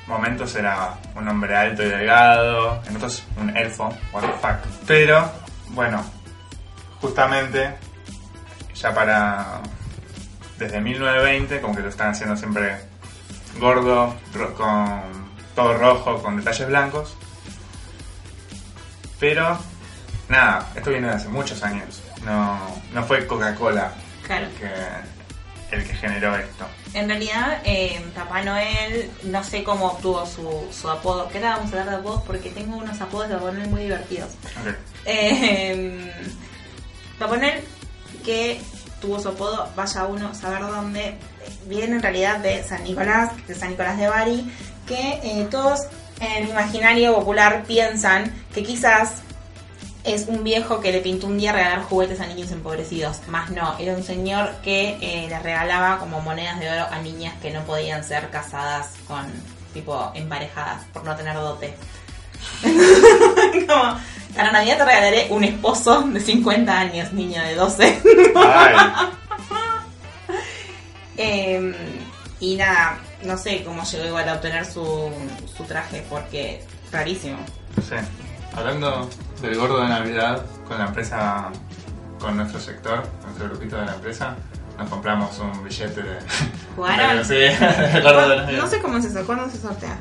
momentos 0.07 0.55
era 0.55 0.95
un 1.15 1.27
hombre 1.27 1.55
alto 1.55 1.83
y 1.83 1.89
delgado, 1.89 2.81
en 2.87 2.95
otros 2.95 3.23
un 3.37 3.55
elfo, 3.55 3.93
what 4.11 4.21
the 4.21 4.27
fuck. 4.41 4.57
Pero, 4.87 5.29
bueno, 5.69 6.03
justamente, 6.99 7.75
ya 8.75 8.93
para... 8.93 9.61
Desde 10.57 10.79
1920, 10.79 11.61
como 11.61 11.75
que 11.75 11.81
lo 11.81 11.89
están 11.89 12.11
haciendo 12.11 12.37
siempre 12.37 12.77
gordo, 13.59 14.15
con 14.55 15.01
todo 15.55 15.73
rojo, 15.77 16.21
con 16.21 16.37
detalles 16.37 16.67
blancos. 16.67 17.15
Pero, 19.19 19.57
nada, 20.29 20.69
esto 20.75 20.89
viene 20.91 21.07
de 21.07 21.13
hace 21.15 21.27
muchos 21.29 21.63
años. 21.63 22.01
No, 22.23 22.59
no 22.93 23.03
fue 23.03 23.25
Coca-Cola 23.27 23.91
Claro. 24.25 24.47
que, 24.59 25.75
el 25.75 25.83
que 25.87 25.93
generó 25.95 26.35
esto. 26.35 26.65
En 26.93 27.09
realidad, 27.09 27.61
eh, 27.65 28.01
Papá 28.15 28.43
Noel, 28.43 29.09
no 29.23 29.43
sé 29.43 29.63
cómo 29.63 29.87
obtuvo 29.87 30.25
su, 30.25 30.67
su 30.71 30.89
apodo. 30.89 31.27
Que 31.29 31.39
ahora 31.39 31.57
vamos 31.57 31.73
a 31.73 31.79
hablar 31.79 31.89
de 31.95 32.01
apodos 32.01 32.21
porque 32.23 32.51
tengo 32.51 32.77
unos 32.77 32.99
apodos 33.01 33.27
de 33.29 33.35
Papá 33.35 33.51
Noel 33.51 33.69
muy 33.69 33.81
divertidos. 33.83 34.31
Ok. 34.61 34.75
Eh, 35.05 36.13
Papá 37.17 37.37
Noel, 37.37 37.63
que 38.23 38.61
tuvo 39.01 39.19
su 39.19 39.29
apodo, 39.29 39.67
vaya 39.75 40.05
uno 40.05 40.29
a 40.29 40.33
saber 40.33 40.61
dónde, 40.61 41.15
viene 41.65 41.95
en 41.97 42.01
realidad 42.01 42.39
de 42.39 42.63
San 42.63 42.83
Nicolás, 42.83 43.31
de 43.47 43.55
San 43.55 43.71
Nicolás 43.71 43.97
de 43.97 44.07
Bari, 44.07 44.51
que 44.87 45.19
eh, 45.23 45.47
todos 45.51 45.81
en 46.19 46.43
el 46.43 46.49
imaginario 46.49 47.15
popular 47.15 47.63
piensan 47.67 48.33
que 48.53 48.63
quizás 48.63 49.23
es 50.03 50.27
un 50.27 50.43
viejo 50.43 50.81
que 50.81 50.91
le 50.91 50.99
pintó 50.99 51.27
un 51.27 51.37
día 51.37 51.53
regalar 51.53 51.83
juguetes 51.83 52.19
a 52.19 52.27
niños 52.27 52.51
empobrecidos. 52.51 53.21
Más 53.27 53.49
no, 53.51 53.77
era 53.79 53.93
un 53.93 54.03
señor 54.03 54.55
que 54.63 54.97
eh, 55.01 55.27
le 55.29 55.39
regalaba 55.39 55.99
como 55.99 56.21
monedas 56.21 56.59
de 56.59 56.69
oro 56.69 56.85
a 56.91 56.99
niñas 57.01 57.33
que 57.41 57.51
no 57.51 57.63
podían 57.63 58.03
ser 58.03 58.29
casadas 58.29 58.91
con, 59.07 59.25
tipo, 59.73 60.11
emparejadas 60.13 60.83
por 60.93 61.03
no 61.05 61.15
tener 61.15 61.35
dote. 61.35 61.75
como, 63.67 63.97
para 64.35 64.51
Navidad 64.51 64.77
te 64.77 64.85
regalaré 64.85 65.27
un 65.29 65.43
esposo 65.43 66.01
de 66.01 66.19
50 66.19 66.79
años, 66.79 67.13
niña 67.13 67.43
de 67.43 67.55
12. 67.55 68.01
Ay, 68.35 68.75
Eh, 71.17 71.75
y 72.39 72.55
nada, 72.55 72.97
no 73.23 73.37
sé 73.37 73.63
cómo 73.63 73.83
llegó 73.83 74.05
igual 74.05 74.27
a 74.29 74.33
obtener 74.33 74.65
su, 74.65 75.11
su 75.55 75.63
traje, 75.65 76.03
porque 76.09 76.63
rarísimo. 76.91 77.37
sí. 77.87 77.95
Hablando 78.55 79.09
del 79.41 79.55
gordo 79.57 79.81
de 79.81 79.89
Navidad, 79.89 80.43
con 80.67 80.77
la 80.77 80.85
empresa, 80.85 81.49
con 82.19 82.37
nuestro 82.37 82.59
sector, 82.59 83.03
nuestro 83.23 83.47
grupito 83.49 83.77
de 83.77 83.85
la 83.85 83.95
empresa, 83.95 84.35
nos 84.77 84.89
compramos 84.89 85.39
un 85.39 85.63
billete 85.63 86.01
de. 86.03 86.17
¿Jugaron? 86.75 87.23
Sí, 87.25 87.33
del 87.33 88.03
gordo 88.03 88.29
de 88.29 88.37
Navidad. 88.37 88.61
No 88.61 88.67
sé 88.67 88.79
cómo 88.81 88.97
es 88.99 89.05
eso, 89.05 89.25
¿cuándo 89.25 89.49
se 89.49 89.57
sortea? 89.57 89.97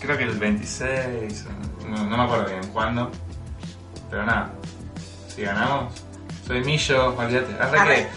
Creo 0.00 0.16
que 0.18 0.24
el 0.24 0.38
26, 0.38 1.44
no, 1.88 2.04
no 2.04 2.16
me 2.16 2.22
acuerdo 2.24 2.46
bien 2.46 2.66
cuándo. 2.72 3.10
Pero 4.12 4.26
nada, 4.26 4.50
si 5.26 5.40
ganamos, 5.40 5.94
soy 6.46 6.62
millo, 6.62 7.16
olvídate. 7.16 7.56
Arre. 7.58 8.08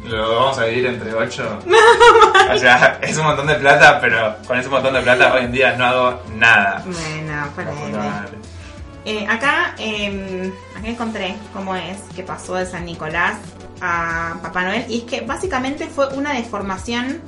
que 0.00 0.08
lo 0.08 0.36
vamos 0.36 0.56
a 0.56 0.66
dividir 0.66 0.86
entre 0.86 1.12
8. 1.12 1.58
o 2.54 2.58
sea, 2.58 3.00
es 3.02 3.18
un 3.18 3.24
montón 3.24 3.48
de 3.48 3.56
plata, 3.56 4.00
pero 4.00 4.36
con 4.46 4.56
ese 4.56 4.68
montón 4.68 4.94
de 4.94 5.00
plata 5.00 5.34
hoy 5.34 5.46
en 5.46 5.52
día 5.52 5.74
no 5.76 5.84
hago 5.84 6.22
nada. 6.36 6.80
Bueno, 6.84 7.98
madre. 7.98 8.38
Eh, 9.04 9.26
acá, 9.28 9.74
eh, 9.80 10.52
acá 10.78 10.86
encontré 10.86 11.34
cómo 11.52 11.74
es 11.74 11.98
que 12.14 12.22
pasó 12.22 12.54
de 12.54 12.64
San 12.64 12.84
Nicolás 12.84 13.38
a 13.80 14.36
Papá 14.40 14.62
Noel. 14.62 14.84
Y 14.88 14.98
es 14.98 15.04
que 15.06 15.22
básicamente 15.22 15.88
fue 15.88 16.06
una 16.14 16.34
deformación, 16.34 17.20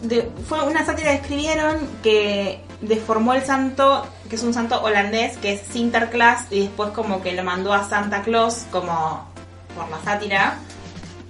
de, 0.00 0.30
fue 0.48 0.64
una 0.64 0.86
sátira 0.86 1.10
que 1.10 1.16
escribieron 1.16 1.86
que 2.02 2.64
deformó 2.82 3.32
el 3.34 3.42
santo, 3.44 4.06
que 4.28 4.36
es 4.36 4.42
un 4.42 4.52
santo 4.52 4.82
holandés, 4.82 5.36
que 5.38 5.54
es 5.54 5.62
Sinterklaas, 5.72 6.46
y 6.50 6.60
después 6.60 6.90
como 6.90 7.22
que 7.22 7.32
lo 7.32 7.42
mandó 7.44 7.72
a 7.72 7.88
Santa 7.88 8.22
Claus 8.22 8.64
como 8.70 9.26
por 9.74 9.88
la 9.88 9.98
sátira. 10.04 10.56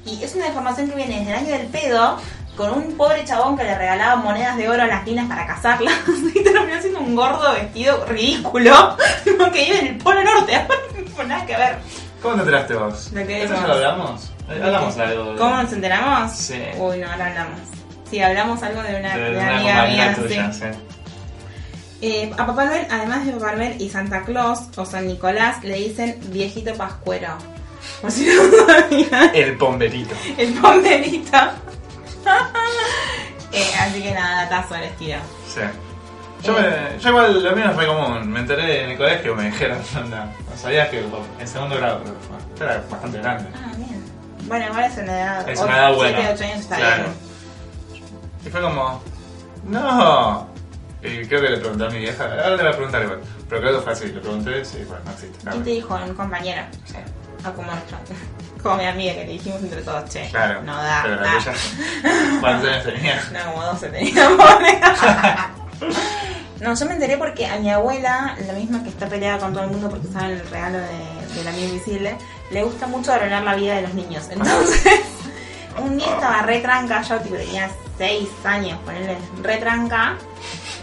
Y 0.04 0.22
es 0.24 0.34
una 0.34 0.46
deformación 0.46 0.88
que 0.90 0.96
viene 0.96 1.20
desde 1.20 1.30
el 1.32 1.38
año 1.38 1.50
del 1.58 1.66
pedo, 1.68 2.18
con 2.56 2.70
un 2.72 2.96
pobre 2.96 3.24
chabón 3.24 3.56
que 3.56 3.64
le 3.64 3.76
regalaba 3.78 4.16
monedas 4.16 4.56
de 4.56 4.68
oro 4.68 4.82
a 4.82 4.86
las 4.86 5.04
minas 5.06 5.26
para 5.28 5.46
casarlas. 5.46 5.94
y 6.34 6.42
terminó 6.42 6.80
siendo 6.80 7.00
un 7.00 7.14
gordo 7.14 7.52
vestido 7.54 8.04
ridículo, 8.06 8.96
que 9.24 9.64
vive 9.64 9.78
en 9.78 9.86
el 9.86 9.98
Polo 9.98 10.22
Norte. 10.24 10.66
No 11.16 11.24
nada 11.24 11.44
que 11.46 11.56
ver. 11.56 11.76
¿Cómo 12.22 12.34
te 12.34 12.40
enteraste 12.40 12.74
vos? 12.74 13.12
¿De 13.12 13.26
qué 13.26 13.44
¿Eso 13.44 13.54
ya 13.54 13.66
lo 13.66 13.74
hablamos? 13.74 14.30
Hablamos 14.48 14.98
algo. 14.98 15.32
de- 15.34 15.38
¿Cómo 15.38 15.56
nos 15.62 15.72
enteramos? 15.72 16.32
Sí. 16.32 16.60
Uy, 16.78 16.98
no, 16.98 17.10
ahora 17.12 17.26
hablamos. 17.26 17.60
Sí, 18.10 18.20
hablamos 18.20 18.62
algo 18.62 18.82
de 18.82 18.96
una, 18.98 19.16
de, 19.16 19.22
de 19.30 19.36
una 19.38 19.56
amiga 19.56 19.86
mía. 19.86 20.14
tuya, 20.16 20.52
sí. 20.52 20.58
sí. 20.60 20.66
Eh, 22.04 22.32
a 22.36 22.44
Papá 22.46 22.64
Noel, 22.64 22.86
además 22.90 23.24
de 23.24 23.32
Papá 23.32 23.52
Noel 23.52 23.80
y 23.80 23.88
Santa 23.88 24.22
Claus 24.22 24.60
o 24.76 24.84
San 24.84 25.06
Nicolás, 25.06 25.62
le 25.62 25.76
dicen 25.76 26.18
viejito 26.30 26.74
pascuero. 26.74 27.28
Por 28.00 28.10
si 28.10 28.26
no 28.26 28.42
sabían. 28.66 29.30
El 29.34 29.56
pomberito. 29.56 30.14
El 30.36 30.52
pomperito. 30.54 31.38
Eh, 33.54 33.70
así 33.78 34.00
que 34.02 34.12
nada, 34.12 34.44
datazo 34.44 34.74
al 34.76 34.84
estilo. 34.84 35.16
Sí. 35.46 35.60
Yo, 36.42 36.54
me- 36.54 36.98
yo 36.98 37.08
igual 37.10 37.44
lo 37.44 37.54
mío 37.54 37.66
no 37.66 37.72
fue 37.74 37.86
común. 37.86 38.26
Me 38.30 38.40
enteré 38.40 38.84
en 38.84 38.90
el 38.92 38.96
colegio, 38.96 39.34
me 39.34 39.44
dijeron, 39.50 39.78
onda, 40.02 40.24
no 40.50 40.56
sabías 40.56 40.88
que 40.88 41.04
en 41.38 41.46
segundo 41.46 41.76
grado 41.76 42.00
creo 42.02 42.14
que 42.14 42.20
fue. 42.56 42.66
Era 42.66 42.82
bastante 42.90 43.18
grande. 43.18 43.50
Ah, 43.54 43.72
bien. 43.76 44.02
Bueno, 44.48 44.66
igual 44.68 44.84
es 44.84 44.96
una 44.96 45.12
edad. 45.20 45.48
Es 45.50 45.60
una 45.60 45.76
edad 45.76 45.94
buena. 45.94 46.18
7, 46.18 46.32
8 46.34 46.44
años 46.44 46.60
está 46.60 46.76
Claro. 46.76 47.02
bien. 47.02 47.14
Y 48.46 48.48
fue 48.48 48.60
como, 48.62 49.02
no. 49.66 50.48
Y 51.02 51.26
creo 51.26 51.40
que 51.40 51.50
le 51.50 51.56
pregunté 51.58 51.84
a 51.84 51.90
mi 51.90 51.98
vieja, 51.98 52.24
ahora 52.24 52.50
le 52.50 52.62
voy 52.62 52.66
a 52.66 52.76
preguntar 52.76 53.02
igual. 53.02 53.20
Pero 53.48 53.60
creo 53.60 53.76
que 53.76 53.82
fue 53.82 53.92
así, 53.92 54.06
le 54.06 54.20
pregunté, 54.20 54.64
sí, 54.64 54.84
bueno, 54.86 55.02
no 55.04 55.10
existe. 55.10 55.50
¿Quién 55.50 55.64
te 55.64 55.70
dijo? 55.70 55.94
Un 55.96 56.14
compañero. 56.14 56.62
O 57.46 57.52
como 57.52 57.72
nuestro. 57.72 57.98
Como 58.62 58.76
mi 58.76 58.86
amiga 58.86 59.14
que 59.14 59.24
le 59.24 59.32
dijimos 59.32 59.60
entre 59.60 59.82
todos, 59.82 60.08
che. 60.08 60.28
Claro. 60.30 60.62
No 60.62 60.76
da. 60.76 61.00
Pero 61.02 61.16
da. 61.16 61.38
tuya, 61.38 61.52
¿cuántos 62.40 62.70
años 62.70 62.84
tenía? 62.84 63.20
No, 63.32 63.52
como 63.52 63.64
12 63.64 63.88
teníamos. 63.88 64.38
no, 66.60 66.74
yo 66.76 66.86
me 66.86 66.92
enteré 66.92 67.16
porque 67.16 67.46
a 67.46 67.58
mi 67.58 67.70
abuela, 67.70 68.36
la 68.46 68.52
misma 68.52 68.84
que 68.84 68.90
está 68.90 69.08
peleada 69.08 69.38
con 69.38 69.52
todo 69.52 69.64
el 69.64 69.70
mundo 69.70 69.90
porque 69.90 70.06
sabe 70.06 70.34
el 70.34 70.48
regalo 70.48 70.78
de, 70.78 71.34
de 71.34 71.42
la 71.42 71.50
amiga 71.50 71.66
invisible, 71.66 72.16
le 72.52 72.62
gusta 72.62 72.86
mucho 72.86 73.12
arruinar 73.12 73.42
la 73.42 73.56
vida 73.56 73.74
de 73.74 73.82
los 73.82 73.94
niños. 73.94 74.28
Entonces, 74.30 75.00
un 75.82 75.98
día 75.98 76.14
estaba 76.14 76.42
re 76.42 76.60
tranca, 76.60 77.02
yo 77.02 77.18
tipo, 77.18 77.34
tenía 77.34 77.68
6 77.98 78.28
años, 78.44 78.78
ponerle 78.84 79.18
re 79.42 79.56
tranca, 79.56 80.16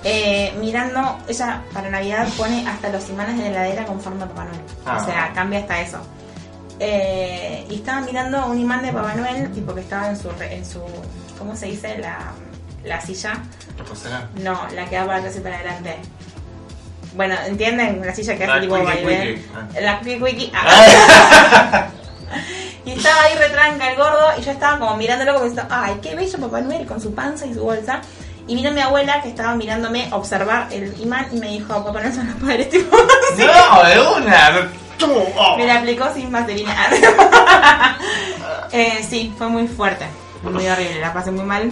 eh, 0.04 0.54
mirando, 0.60 1.18
ella 1.28 1.62
para 1.74 1.90
Navidad 1.90 2.28
pone 2.38 2.68
hasta 2.68 2.90
los 2.90 3.10
imanes 3.10 3.38
de 3.38 3.44
la 3.44 3.50
heladera 3.50 3.86
con 3.86 4.00
forma 4.00 4.26
de 4.26 4.32
Papá 4.32 4.46
Noel. 4.46 4.62
Ah. 4.86 4.98
O 5.02 5.06
sea, 5.06 5.32
cambia 5.34 5.60
hasta 5.60 5.82
eso. 5.82 6.00
eh, 6.80 7.66
y 7.70 7.76
estaba 7.76 8.02
mirando 8.02 8.46
un 8.48 8.58
imán 8.60 8.82
de 8.86 8.92
Papá 8.94 9.14
Noel, 9.16 9.52
tipo 9.52 9.74
que 9.76 9.82
estaba 9.82 10.10
en 10.10 10.18
su, 10.18 10.30
en 10.42 10.66
su 10.66 10.82
¿cómo 11.38 11.56
se 11.56 11.66
dice? 11.68 11.98
La, 11.98 12.18
la 12.86 13.02
silla. 13.02 13.34
¿Reposera? 13.78 14.30
No, 14.42 14.60
la 14.74 14.86
que 14.86 14.98
va 15.00 15.06
para 15.06 15.18
atrás 15.20 15.36
y 15.38 15.40
para 15.42 15.56
adelante. 15.56 15.96
Bueno, 17.16 17.36
¿entienden? 17.48 18.06
La 18.06 18.14
silla 18.14 18.38
que 18.38 18.46
hace 18.46 18.62
tipo 18.62 18.76
quickie. 18.76 19.46
Ah. 19.56 19.68
La 19.82 20.00
quickie 20.00 20.20
quickie. 20.26 20.52
Ah. 20.54 21.88
y 22.86 22.92
estaba 22.92 23.22
ahí 23.24 23.36
retranca 23.36 23.92
el 23.92 23.98
gordo 23.98 24.28
y 24.38 24.42
yo 24.44 24.52
estaba 24.52 24.80
como 24.80 24.96
mirándolo 24.96 25.34
como 25.34 25.46
diciendo, 25.46 25.68
ay, 25.74 26.00
qué 26.02 26.16
bello 26.16 26.40
Papá 26.40 26.62
Noel 26.62 26.86
con 26.86 27.02
su 27.02 27.14
panza 27.14 27.46
y 27.46 27.54
su 27.54 27.62
bolsa. 27.64 28.02
Y 28.50 28.56
vino 28.56 28.72
mi 28.72 28.82
abuela 28.82 29.22
que 29.22 29.30
estaba 29.30 29.54
mirándome 29.54 30.10
observar 30.12 30.70
el 30.72 31.00
imán 31.00 31.28
y 31.32 31.36
me 31.36 31.50
dijo, 31.50 31.68
Papá 31.86 32.00
Noel 32.02 32.14
son 32.16 32.26
los 32.26 32.36
padres 32.38 32.68
tipo. 32.72 32.98
¡No, 32.98 33.84
de 33.84 34.00
una! 34.00 34.72
Oh. 35.38 35.56
Me 35.56 35.68
la 35.68 35.76
aplicó 35.76 36.12
sin 36.16 36.32
vaselina. 36.32 36.90
eh, 38.72 39.06
sí, 39.08 39.32
fue 39.38 39.50
muy 39.50 39.68
fuerte. 39.68 40.08
Fue 40.42 40.52
muy 40.52 40.68
horrible. 40.68 41.00
La 41.00 41.14
pasé 41.14 41.30
muy 41.30 41.46
mal. 41.46 41.72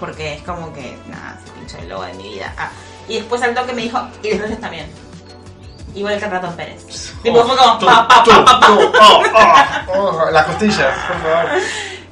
Porque 0.00 0.36
es 0.36 0.42
como 0.44 0.72
que, 0.72 0.96
nada, 1.08 1.38
se 1.44 1.50
pinchó 1.52 1.76
el 1.76 1.90
logo 1.90 2.04
de 2.04 2.14
mi 2.14 2.22
vida. 2.22 2.54
Ah, 2.56 2.70
y 3.06 3.16
después 3.16 3.42
al 3.42 3.54
toque 3.54 3.74
me 3.74 3.82
dijo, 3.82 4.00
y 4.22 4.30
los 4.30 4.40
reyes 4.40 4.60
también. 4.62 4.86
Igual 5.94 6.18
que 6.18 6.24
el 6.24 6.30
ratón 6.30 6.56
Pérez. 6.56 7.12
Tipo, 7.22 7.44
fue 7.44 7.54
como, 7.54 7.78
pa, 7.78 8.08
pa, 8.08 8.24
oh, 8.26 8.92
oh, 8.98 9.22
oh, 9.94 10.12
por 10.12 10.22
favor. 10.22 11.48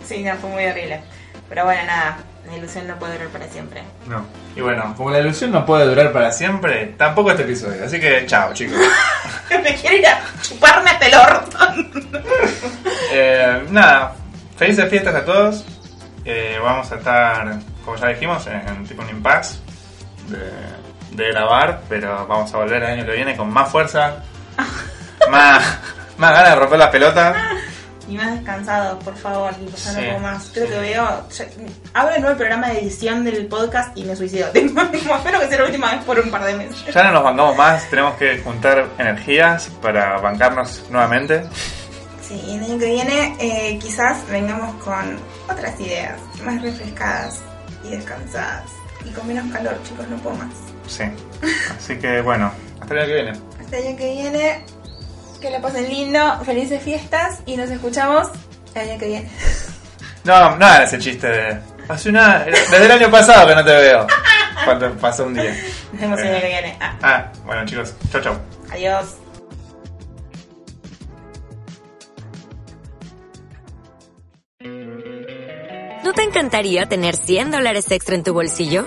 Sí, 0.04 0.22
no, 0.22 0.36
fue 0.36 0.50
muy 0.50 0.66
horrible. 0.66 1.02
Pero 1.48 1.64
bueno, 1.64 1.82
nada, 1.86 2.18
la 2.50 2.56
ilusión 2.56 2.86
no 2.86 2.98
puede 2.98 3.12
durar 3.14 3.28
para 3.28 3.46
siempre. 3.48 3.82
No. 4.06 4.26
Y 4.56 4.60
bueno, 4.60 4.92
como 4.96 5.10
la 5.10 5.20
ilusión 5.20 5.52
no 5.52 5.64
puede 5.64 5.86
durar 5.86 6.12
para 6.12 6.32
siempre, 6.32 6.94
tampoco 6.96 7.30
este 7.30 7.44
episodio. 7.44 7.84
Así 7.84 8.00
que, 8.00 8.26
chao, 8.26 8.52
chicos. 8.52 8.78
me 9.50 9.74
quiero 9.76 9.96
ir 9.96 10.06
a 10.06 10.20
chuparme 10.42 10.90
hasta 10.90 11.06
el 11.06 11.14
orto. 11.14 11.58
Eh, 13.12 13.66
nada, 13.70 14.14
felices 14.56 14.88
fiestas 14.88 15.12
a 15.12 15.24
todos. 15.24 15.64
Eh, 16.24 16.58
vamos 16.62 16.90
a 16.92 16.94
estar, 16.94 17.58
como 17.84 17.96
ya 17.96 18.06
dijimos, 18.06 18.46
en 18.46 18.86
tipo 18.86 19.02
un 19.02 19.10
impasse 19.10 19.58
de, 20.28 20.38
de 21.16 21.32
grabar, 21.32 21.80
pero 21.88 22.24
vamos 22.28 22.54
a 22.54 22.58
volver 22.58 22.84
el 22.84 22.90
año 22.90 23.04
que 23.04 23.12
viene 23.12 23.36
con 23.36 23.52
más 23.52 23.68
fuerza, 23.68 24.22
más, 25.30 25.78
más 26.18 26.32
ganas 26.32 26.50
de 26.50 26.56
romper 26.56 26.78
las 26.78 26.90
pelotas. 26.90 27.36
Y 28.10 28.16
más 28.16 28.32
descansado, 28.34 28.98
por 28.98 29.16
favor, 29.16 29.52
ya 29.52 29.92
no 29.92 30.00
Sí, 30.00 30.04
puedo 30.06 30.18
más. 30.18 30.50
Creo 30.52 30.66
sí. 30.66 30.72
que 30.72 30.78
veo. 30.80 31.28
ya- 31.30 31.46
abro 31.94 32.14
el 32.16 32.20
nuevo 32.22 32.36
programa 32.36 32.68
de 32.70 32.80
edición 32.80 33.24
del 33.24 33.46
podcast 33.46 33.96
y 33.96 34.02
me 34.04 34.16
suicido. 34.16 34.48
Tipo, 34.52 34.80
espero 35.14 35.38
que 35.40 35.48
sea 35.48 35.58
la 35.60 35.64
última 35.66 35.92
vez 35.94 36.04
por 36.04 36.18
un 36.18 36.30
par 36.30 36.44
de 36.44 36.54
meses. 36.54 36.92
Ya 36.92 37.04
no 37.04 37.12
nos 37.12 37.22
bancamos 37.24 37.56
más, 37.56 37.88
tenemos 37.88 38.14
que 38.16 38.38
juntar 38.38 38.86
energías 38.98 39.70
para 39.80 40.18
bancarnos 40.18 40.82
nuevamente. 40.90 41.44
Sí, 42.26 42.34
y 42.46 42.56
el 42.56 42.64
año 42.64 42.78
que 42.78 42.86
viene 42.86 43.36
eh, 43.38 43.78
quizás 43.80 44.28
vengamos 44.28 44.74
con 44.82 45.18
otras 45.48 45.78
ideas, 45.80 46.18
más 46.44 46.60
refrescadas 46.62 47.40
y 47.84 47.90
descansadas. 47.90 48.64
Y 49.04 49.10
con 49.10 49.26
menos 49.28 49.50
calor, 49.52 49.78
chicos, 49.84 50.06
no 50.08 50.16
puedo 50.18 50.36
más. 50.36 50.48
Sí. 50.88 51.04
Así 51.76 51.96
que 51.98 52.20
bueno, 52.22 52.50
hasta 52.80 52.94
el 52.94 53.00
año 53.00 53.06
que 53.08 53.14
viene. 53.14 53.32
Hasta 53.60 53.78
el 53.78 53.86
año 53.86 53.96
que 53.96 54.12
viene, 54.12 54.64
que 55.40 55.50
la 55.50 55.60
pasen 55.60 55.88
lindo, 55.88 56.20
felices 56.44 56.82
fiestas 56.82 57.40
y 57.46 57.56
nos 57.56 57.70
escuchamos 57.70 58.28
el 58.74 58.88
año 58.90 58.98
que 58.98 59.06
viene. 59.08 59.30
No, 60.22 60.54
no 60.58 60.66
hagas 60.66 60.92
ese 60.92 60.98
chiste 61.02 61.26
de. 61.26 61.58
Hace 61.88 62.10
una. 62.10 62.40
Desde 62.44 62.84
el 62.84 62.90
año 62.92 63.10
pasado 63.10 63.48
que 63.48 63.54
no 63.54 63.64
te 63.64 63.72
veo. 63.72 64.06
Cuando 64.66 64.92
pasó 64.96 65.24
un 65.24 65.32
día. 65.32 65.56
Nos 65.92 66.00
vemos 66.02 66.20
el 66.20 66.26
año 66.28 66.40
que 66.42 66.46
viene. 66.48 66.76
Ah, 66.78 66.96
Ah, 67.02 67.32
bueno 67.46 67.64
chicos, 67.64 67.94
chau 68.12 68.20
chau. 68.20 68.34
adiós. 68.70 69.14
¿No 76.04 76.12
te 76.14 76.22
encantaría 76.22 76.86
tener 76.86 77.16
100 77.16 77.50
dólares 77.50 77.90
extra 77.90 78.14
en 78.14 78.22
tu 78.24 78.32
bolsillo? 78.32 78.86